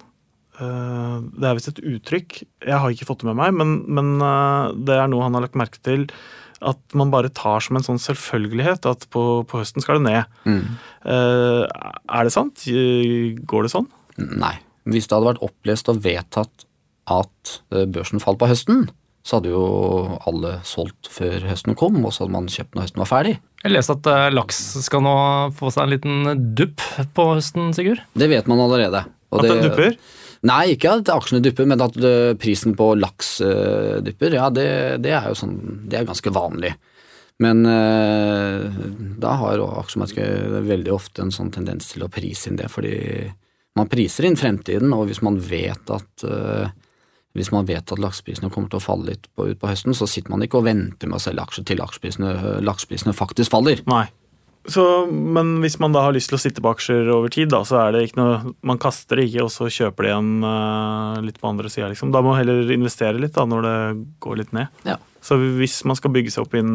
Eh, 0.60 1.14
Det 1.40 1.48
er 1.48 1.56
visst 1.56 1.70
et 1.72 1.80
uttrykk. 1.80 2.42
Jeg 2.66 2.76
har 2.82 2.92
ikke 2.92 3.08
fått 3.08 3.24
det 3.24 3.30
med 3.30 3.38
meg, 3.40 3.54
men, 3.56 3.72
men 3.88 4.10
eh, 4.20 4.74
det 4.84 4.98
er 5.00 5.08
noe 5.08 5.24
han 5.24 5.38
har 5.38 5.46
lagt 5.46 5.56
merke 5.56 5.80
til. 5.80 6.04
At 6.60 6.80
man 6.96 7.10
bare 7.12 7.32
tar 7.32 7.64
som 7.64 7.76
en 7.76 7.84
sånn 7.84 8.00
selvfølgelighet 8.00 8.84
at 8.88 9.08
på, 9.12 9.24
på 9.48 9.60
høsten 9.60 9.84
skal 9.84 10.00
det 10.00 10.06
ned. 10.12 10.36
Mm. 10.48 10.76
Er 11.04 12.24
det 12.28 12.32
sant? 12.32 12.64
Eh, 12.68 13.32
Går 13.48 13.66
det 13.66 13.72
sånn? 13.74 13.88
Nei. 14.20 14.54
Hvis 14.86 15.08
det 15.08 15.16
hadde 15.16 15.32
vært 15.32 15.42
opplest 15.44 15.88
og 15.92 16.00
vedtatt 16.04 16.64
at 17.12 17.56
eh, 17.74 17.84
børsen 17.88 18.20
falt 18.22 18.40
på 18.40 18.48
høsten, 18.52 18.86
så 19.26 19.40
hadde 19.40 19.50
jo 19.50 19.62
alle 20.30 20.52
solgt 20.66 21.08
før 21.10 21.42
høsten 21.48 21.74
kom, 21.78 21.98
og 22.06 22.12
så 22.14 22.22
hadde 22.24 22.34
man 22.36 22.46
kjøpt 22.52 22.76
når 22.76 22.86
høsten 22.86 23.02
var 23.02 23.10
ferdig. 23.10 23.32
Jeg 23.64 23.74
leste 23.74 23.96
at 23.96 24.10
eh, 24.12 24.26
laks 24.30 24.60
skal 24.86 25.02
nå 25.02 25.14
få 25.58 25.72
seg 25.74 25.82
en 25.88 25.94
liten 25.96 26.44
dupp 26.58 26.84
på 27.16 27.26
høsten, 27.32 27.72
Sigurd. 27.74 28.04
Det 28.14 28.28
vet 28.30 28.46
man 28.50 28.62
allerede. 28.62 29.02
Og 29.34 29.40
At 29.40 29.48
det- 29.48 29.56
den 29.56 29.64
dupper? 29.66 29.96
Nei, 30.46 30.76
ikke 30.76 30.92
at 31.00 31.08
aksjene 31.10 31.42
dupper, 31.42 31.66
men 31.66 31.82
at 31.82 31.96
eh, 31.98 32.34
prisen 32.38 32.76
på 32.78 32.92
laks 33.00 33.40
uh, 33.42 33.96
dupper. 34.04 34.36
Ja, 34.36 34.50
det, 34.52 34.68
det 35.02 35.14
er 35.16 35.26
jo 35.32 35.38
sånn 35.40 35.56
Det 35.88 35.98
er 35.98 36.06
ganske 36.06 36.30
vanlig. 36.30 36.76
Men 37.42 37.64
uh, 37.66 38.68
da 39.18 39.32
har 39.40 39.58
jo 39.58 39.66
aksjemarkedet 39.80 40.62
veldig 40.68 40.92
ofte 40.94 41.24
en 41.24 41.34
sånn 41.34 41.50
tendens 41.52 41.90
til 41.90 42.06
å 42.06 42.10
prise 42.12 42.48
inn 42.52 42.60
det, 42.60 42.68
fordi 42.70 42.94
man 43.76 43.90
priser 43.92 44.24
inn 44.28 44.38
fremtiden, 44.40 44.94
og 44.96 45.08
hvis 45.10 45.20
man 45.24 45.36
vet 45.36 45.90
at 45.92 46.24
eh, 46.24 46.70
hvis 47.36 47.52
man 47.52 47.68
vet 47.68 47.92
at 47.92 48.02
lakseprisene 48.02 48.50
kommer 48.52 48.72
til 48.72 48.80
å 48.80 48.84
falle 48.84 49.12
litt 49.12 49.28
på, 49.36 49.48
ut 49.50 49.60
på 49.60 49.70
høsten, 49.70 49.94
så 49.96 50.08
sitter 50.10 50.32
man 50.32 50.44
ikke 50.44 50.60
og 50.60 50.68
venter 50.68 51.10
med 51.10 51.18
å 51.18 51.22
selge 51.22 51.44
aksjer 51.44 51.66
til 51.68 51.80
lakseprisene, 51.82 52.32
lakseprisene 52.64 53.16
faktisk 53.16 53.54
faller. 53.54 53.82
Nei. 53.90 54.06
Så, 54.68 54.82
men 55.10 55.60
hvis 55.62 55.78
man 55.78 55.92
da 55.94 56.02
har 56.06 56.14
lyst 56.16 56.30
til 56.32 56.38
å 56.38 56.42
sitte 56.42 56.62
på 56.64 56.72
aksjer 56.74 57.06
over 57.14 57.30
tid, 57.30 57.50
da, 57.52 57.60
så 57.66 57.78
er 57.84 57.92
det 57.94 58.04
ikke 58.08 58.18
noe 58.18 58.54
Man 58.66 58.80
kaster 58.82 59.20
det 59.20 59.28
ikke, 59.28 59.44
og 59.46 59.52
så 59.54 59.68
kjøper 59.70 60.02
det 60.08 60.10
igjen 60.10 60.32
uh, 60.42 61.20
litt 61.22 61.38
på 61.42 61.50
andre 61.50 61.70
sida, 61.70 61.90
liksom. 61.92 62.10
Da 62.14 62.22
må 62.24 62.32
man 62.34 62.40
heller 62.42 62.72
investere 62.74 63.20
litt 63.22 63.36
da, 63.36 63.44
når 63.46 63.62
det 63.68 63.76
går 64.26 64.40
litt 64.42 64.56
ned. 64.56 64.66
Ja. 64.88 64.96
Så 65.26 65.34
hvis 65.58 65.80
man 65.88 65.96
skal 65.98 66.12
bygge 66.14 66.30
seg 66.30 66.44
opp 66.44 66.52
inn, 66.54 66.74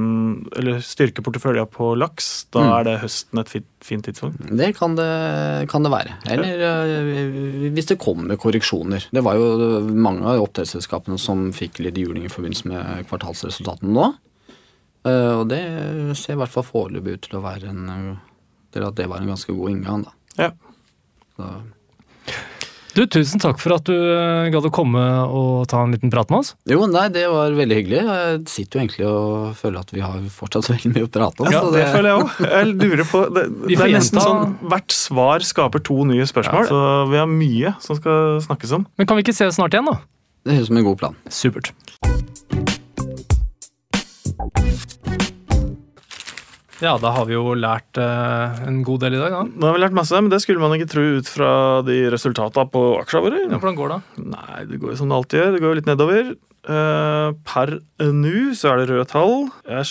eller 0.60 0.82
styrke 0.84 1.24
portefølja 1.24 1.64
på 1.72 1.94
laks, 1.96 2.48
da 2.52 2.64
Mm. 2.66 2.72
er 2.80 2.84
det 2.84 2.96
høsten 3.04 3.40
et 3.40 3.48
fint, 3.52 3.68
fint 3.80 4.04
tidspunkt. 4.04 4.42
Det 4.60 4.72
kan 4.76 4.96
det, 4.98 5.70
kan 5.72 5.84
det 5.84 5.92
være. 5.94 6.18
Eller 6.28 6.60
ja. 6.60 6.74
hvis 7.72 7.88
det 7.94 8.00
kommer 8.00 8.36
korreksjoner. 8.36 9.08
Det 9.12 9.24
var 9.24 9.40
jo 9.40 9.80
mange 9.96 10.26
av 10.28 10.44
oppdrettsselskapene 10.44 11.20
som 11.20 11.52
fikk 11.56 11.80
litt 11.80 11.96
juling 11.96 12.26
i 12.28 12.32
forbindelse 12.34 12.68
med 12.68 13.08
kvartalsresultatene 13.08 13.96
nå. 13.96 14.10
Eh, 15.06 15.34
Og 15.40 15.48
det 15.50 15.62
ser 16.20 16.36
i 16.36 16.40
hvert 16.42 16.54
fall 16.54 16.68
foreløpig 16.68 17.18
ut 17.18 17.22
til 17.30 17.40
å 17.40 17.44
være 17.46 17.70
en 17.74 17.86
øh, 17.90 18.16
til 18.72 18.84
at 18.88 18.96
det 18.96 19.10
var 19.12 19.20
en 19.24 19.32
ganske 19.34 19.52
god 19.54 19.70
inngang, 19.74 20.04
da. 20.08 20.12
Ja. 20.40 20.52
Så, 21.36 21.48
Du, 22.92 23.06
Tusen 23.08 23.40
takk 23.40 23.56
for 23.60 23.72
at 23.78 23.86
du 23.88 23.94
eh, 23.96 24.50
gadd 24.52 24.66
å 24.68 24.72
komme 24.76 25.00
og 25.32 25.64
ta 25.72 25.80
en 25.84 25.94
liten 25.96 26.12
prat 26.12 26.28
med 26.30 26.42
oss. 26.44 26.50
jo, 26.68 26.82
nei, 26.92 27.06
det 27.12 27.24
var 27.32 27.54
veldig 27.56 27.78
hyggelig. 27.80 28.02
Jeg 28.04 28.42
sitter 28.52 28.78
jo 28.78 28.82
egentlig 28.84 29.06
og 29.08 29.56
føler 29.56 29.80
at 29.80 29.94
vi 29.96 30.04
har 30.04 30.20
fortsatt 30.36 30.68
veldig 30.74 30.92
mye 30.98 31.08
å 31.08 31.12
prate 31.12 31.46
om. 31.46 31.52
Ja, 31.56 31.62
så 31.64 31.72
det 31.72 31.86
føler 31.94 32.10
jeg 32.12 32.20
òg. 32.26 32.42
Jeg 32.52 32.68
lurer 32.76 33.06
på 33.14 33.22
Det, 33.36 33.46
Vi 33.72 33.76
det 33.80 33.86
er 33.88 33.94
nesten 33.96 34.20
gjenta- 34.20 34.28
sånn 34.28 34.58
hvert 34.76 34.92
svar 34.96 35.48
skaper 35.48 35.84
to 35.88 36.02
nye 36.12 36.28
spørsmål. 36.28 36.68
Så 36.68 36.82
vi 37.16 37.22
har 37.24 37.32
mye 37.32 37.74
som 37.88 37.96
skal 38.00 38.40
snakkes 38.48 38.76
om. 38.80 38.86
Men 39.00 39.08
kan 39.08 39.16
vi 39.20 39.24
ikke 39.26 39.40
se 39.40 39.48
snart 39.56 39.72
igjen, 39.76 39.88
da? 39.88 39.98
det 40.44 40.56
høres 40.58 40.68
ut 40.68 40.72
som 40.74 40.78
en 40.84 40.88
god 40.92 41.00
plan. 41.04 41.16
Supert. 41.32 42.80
Ja, 46.82 46.96
da 46.98 47.12
har 47.14 47.28
vi 47.30 47.36
jo 47.36 47.54
lært 47.54 47.98
eh, 48.02 48.62
en 48.66 48.80
god 48.86 49.04
del 49.04 49.14
i 49.14 49.22
dag, 49.22 49.36
da. 49.36 49.42
Da 49.54 49.70
har 49.70 49.76
vi 49.78 49.84
lært 49.84 49.98
masse, 49.98 50.18
men 50.18 50.32
det 50.34 50.40
skulle 50.42 50.64
man 50.64 50.74
ikke 50.74 50.90
tro 50.90 51.04
ut 51.20 51.30
fra 51.30 51.52
de 51.86 52.00
resultatene 52.10 52.72
på 52.74 52.82
aksjene 53.04 53.26
våre. 53.28 53.44
Ja, 53.46 53.60
hvordan 53.60 53.78
går 53.78 53.94
det? 53.94 54.00
Nei, 54.34 54.64
det 54.72 54.82
går 54.82 54.96
jo 54.96 54.98
som 55.04 55.12
det 55.12 55.20
alltid 55.20 55.44
gjør. 55.44 55.54
Det 55.54 55.62
går 55.62 55.70
jo 55.70 55.78
litt 55.78 55.92
nedover. 55.92 56.34
Eh, 56.62 57.28
per 57.54 57.76
nå 58.02 58.36
så 58.58 58.74
er 58.74 58.82
det 58.82 58.90
røde 58.90 59.08
tall. 59.14 59.38
Jeg 59.70 59.86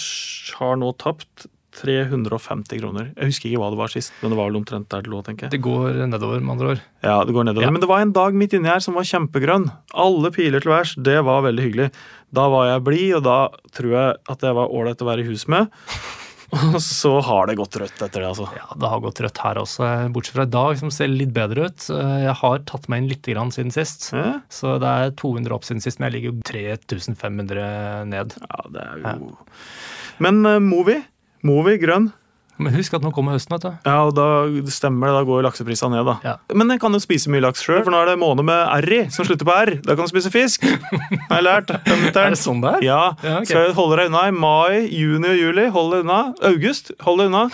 har 0.59 0.83
nå 0.83 0.91
tapt 0.99 1.47
350 1.81 2.81
kroner. 2.81 3.11
Jeg 3.15 3.31
husker 3.31 3.51
ikke 3.51 3.61
hva 3.63 3.71
det 3.73 3.79
var 3.79 3.93
sist, 3.93 4.13
men 4.21 4.33
det 4.33 4.39
var 4.41 4.51
vel 4.51 4.59
omtrent 4.59 4.89
der 4.91 5.05
det 5.07 5.13
lå, 5.13 5.21
tenker 5.27 5.47
jeg. 5.47 5.55
Det 5.55 5.63
går 5.65 6.01
nedover, 6.11 6.43
med 6.43 6.57
andre 6.57 6.73
ord. 6.75 6.83
Ja, 7.07 7.21
det 7.27 7.35
går 7.37 7.47
nedover. 7.47 7.67
Ja. 7.67 7.73
Men 7.75 7.83
det 7.85 7.91
var 7.91 8.03
en 8.03 8.15
dag 8.17 8.37
midt 8.37 8.57
inni 8.57 8.71
her 8.71 8.83
som 8.85 8.99
var 8.99 9.07
kjempegrønn. 9.07 9.69
Alle 9.95 10.33
piler 10.35 10.63
til 10.63 10.75
værs. 10.75 10.97
Det 10.99 11.21
var 11.27 11.47
veldig 11.47 11.69
hyggelig. 11.69 11.89
Da 12.35 12.47
var 12.53 12.69
jeg 12.69 12.85
blid, 12.87 13.13
og 13.19 13.25
da 13.27 13.39
tror 13.75 13.95
jeg 13.97 14.19
at 14.35 14.45
jeg 14.47 14.57
var 14.57 14.75
ålreit 14.75 15.03
å 15.03 15.09
være 15.09 15.25
i 15.25 15.31
hus 15.31 15.47
med. 15.51 15.71
Og 16.51 16.81
så 16.83 17.13
har 17.23 17.47
det 17.47 17.55
gått 17.61 17.77
rødt 17.79 18.01
etter 18.03 18.25
det, 18.25 18.27
altså. 18.27 18.49
Ja, 18.57 18.67
det 18.75 18.89
har 18.91 19.03
gått 19.05 19.21
rødt 19.23 19.39
her 19.39 19.61
også, 19.61 19.87
bortsett 20.15 20.35
fra 20.35 20.47
i 20.49 20.51
dag, 20.51 20.79
som 20.81 20.91
ser 20.95 21.11
litt 21.13 21.31
bedre 21.35 21.69
ut. 21.71 21.87
Jeg 21.95 22.35
har 22.41 22.63
tatt 22.67 22.89
meg 22.91 23.05
inn 23.05 23.11
litt 23.13 23.29
grann 23.31 23.53
siden 23.55 23.71
sist. 23.75 24.09
Ja, 24.17 24.41
Så 24.51 24.75
det 24.83 24.91
er 24.91 25.15
200 25.21 25.55
opp 25.55 25.67
siden 25.69 25.83
sist, 25.85 26.01
men 26.01 26.11
jeg 26.11 26.17
ligger 26.19 26.33
jo 26.35 26.49
3500 26.51 28.09
ned. 28.11 28.35
ja 28.35 28.65
det 28.75 28.87
er 28.87 29.05
jo 29.05 29.31
Men 30.27 30.43
uh, 30.47 30.59
Movi, 30.63 30.99
Movi 31.47 31.77
grønn. 31.83 32.11
Men 32.61 32.75
husk 32.77 32.95
at 32.97 33.05
nå 33.05 33.13
kommer 33.15 33.37
høsten, 33.37 33.55
vet 33.57 33.65
du. 33.65 33.71
Ja, 33.89 33.97
og 34.07 34.15
da 34.17 34.27
stemmer 34.73 35.09
det, 35.11 35.15
da 35.17 35.23
går 35.29 35.45
lakseprisene 35.47 35.97
ned, 35.97 36.09
da. 36.11 36.17
Ja. 36.27 36.35
Men 36.57 36.73
jeg 36.75 36.83
kan 36.83 36.95
jo 36.97 37.01
spise 37.03 37.33
mye 37.33 37.43
laks 37.45 37.65
sjøl, 37.65 37.81
for 37.87 37.95
nå 37.95 38.03
er 38.03 38.13
det 38.13 38.19
måned 38.21 38.47
med 38.49 38.61
R 38.85 38.97
i, 38.99 39.01
som 39.15 39.27
slutter 39.29 39.49
på 39.49 39.55
R. 39.57 39.75
Da 39.87 39.97
kan 39.97 40.07
du 40.09 40.13
spise 40.13 40.33
fisk. 40.35 40.67
Har 41.31 41.41
jeg 41.41 41.47
lært. 41.47 41.75
Er 42.21 42.35
det 42.35 42.39
sånn 42.41 42.61
det 42.61 42.71
er? 42.77 42.85
Ja. 42.85 42.99
Ja, 43.25 43.39
okay. 43.39 43.49
Skal 43.49 43.63
jeg 43.69 43.75
holde 43.79 43.97
deg 43.97 44.11
unna 44.11 44.27
i 44.29 44.35
mai, 44.35 44.81
juni 44.93 45.31
og 45.31 45.39
juli. 45.39 45.67
Hold 45.73 45.95
deg 45.95 46.05
unna. 46.05 46.19
August, 46.51 46.93
hold 47.07 47.23
deg 47.23 47.31
unna. 47.31 47.45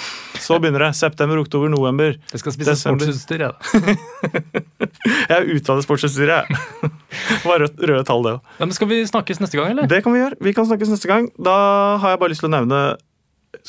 Så 0.43 0.59
begynner 0.63 0.89
det. 0.89 0.91
September, 0.99 1.39
oktober, 1.45 1.71
november. 1.71 2.17
Jeg 2.33 2.43
skal 2.43 2.57
spise 2.57 2.75
sportsutstyr, 2.81 3.47
jeg. 3.47 3.55
da. 3.55 4.67
Jeg 5.07 5.37
er 5.37 5.47
det 5.47 5.85
sportsutstyret, 5.85 6.47
jeg. 6.51 6.91
Det 7.27 7.47
var 7.47 7.63
rødt, 7.63 7.79
røde 7.89 8.05
tall, 8.07 8.25
det 8.27 8.33
òg. 8.37 8.55
Ja, 8.61 8.69
skal 8.75 8.89
vi 8.91 8.99
snakkes 9.07 9.41
neste 9.43 9.59
gang, 9.59 9.73
eller? 9.75 9.89
Det 9.91 10.03
kan 10.05 10.15
vi 10.15 10.21
gjøre. 10.23 10.39
Vi 10.43 10.53
kan 10.57 10.67
snakkes 10.69 10.91
neste 10.93 11.11
gang. 11.11 11.29
Da 11.39 11.55
har 12.03 12.15
jeg 12.15 12.21
bare 12.23 12.33
lyst 12.33 12.43
til 12.45 12.51
å 12.51 12.55
nevne 12.57 12.81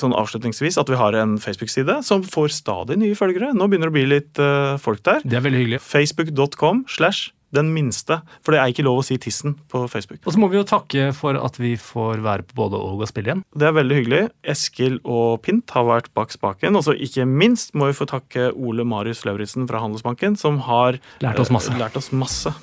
sånn 0.02 0.16
avslutningsvis 0.18 0.78
at 0.82 0.90
vi 0.92 1.00
har 1.00 1.18
en 1.20 1.38
Facebook-side 1.42 2.02
som 2.08 2.24
får 2.26 2.54
stadig 2.58 3.00
nye 3.02 3.18
følgere. 3.18 3.54
Nå 3.58 3.70
begynner 3.70 3.92
det 3.92 3.96
å 3.96 3.98
bli 3.98 4.06
litt 4.12 4.42
uh, 4.44 4.76
folk 4.82 5.04
der. 5.08 5.26
Det 5.26 5.40
er 5.40 5.46
veldig 5.46 5.64
hyggelig. 5.64 5.82
Facebook.com 5.86 6.86
slash 6.92 7.32
den 7.56 7.70
minste. 7.74 8.20
For 8.44 8.54
det 8.54 8.60
er 8.60 8.72
ikke 8.74 8.86
lov 8.86 9.02
å 9.02 9.06
si 9.08 9.16
tissen 9.22 9.56
på 9.72 9.86
Facebook. 9.92 10.20
Og 10.28 10.36
så 10.36 10.42
må 10.42 10.50
vi 10.52 10.60
jo 10.60 10.66
takke 10.68 11.10
for 11.16 11.38
at 11.40 11.60
vi 11.62 11.76
får 11.80 12.20
være 12.26 12.48
på 12.50 12.58
både 12.60 12.80
og 12.80 13.04
og 13.04 13.10
spille 13.10 13.32
igjen. 13.32 13.44
Det 13.56 13.70
er 13.70 13.76
veldig 13.78 14.00
hyggelig. 14.02 14.22
Eskil 14.56 14.98
og 15.04 15.42
Pint 15.46 15.72
har 15.76 15.88
vært 15.88 16.10
bak 16.18 16.34
spaken. 16.36 16.76
Og 16.76 16.84
så 16.88 16.96
ikke 16.98 17.28
minst 17.30 17.76
må 17.78 17.92
vi 17.92 17.98
få 17.98 18.08
takke 18.10 18.50
Ole 18.52 18.84
Marius 18.88 19.24
Lauritzen 19.28 19.68
fra 19.70 19.84
Handelsbanken, 19.84 20.36
som 20.40 20.60
har 20.68 21.00
Lært 21.24 21.40
oss 21.44 21.54
masse. 21.54 21.72
eh, 21.72 21.80
lært 21.80 21.96
oss 22.00 22.12
masse. 22.12 22.54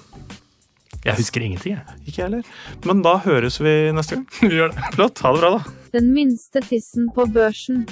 Jeg 1.05 1.18
husker 1.20 1.45
ingenting, 1.45 1.76
jeg. 1.76 1.97
Ikke 2.09 2.22
jeg 2.22 2.28
heller. 2.30 2.53
Men 2.89 3.03
da 3.05 3.18
høres 3.24 3.61
vi 3.61 3.93
neste 3.93 4.16
gang. 4.20 4.28
Vi 4.41 4.57
gjør 4.57 4.72
det. 4.72 4.93
Flott. 4.97 5.24
Ha 5.24 5.32
det 5.37 5.43
bra, 5.45 5.51
da. 5.59 5.84
Den 5.95 6.12
minste 6.12 6.61
tissen 6.61 7.07
på 7.14 7.26
børsen. 7.26 7.84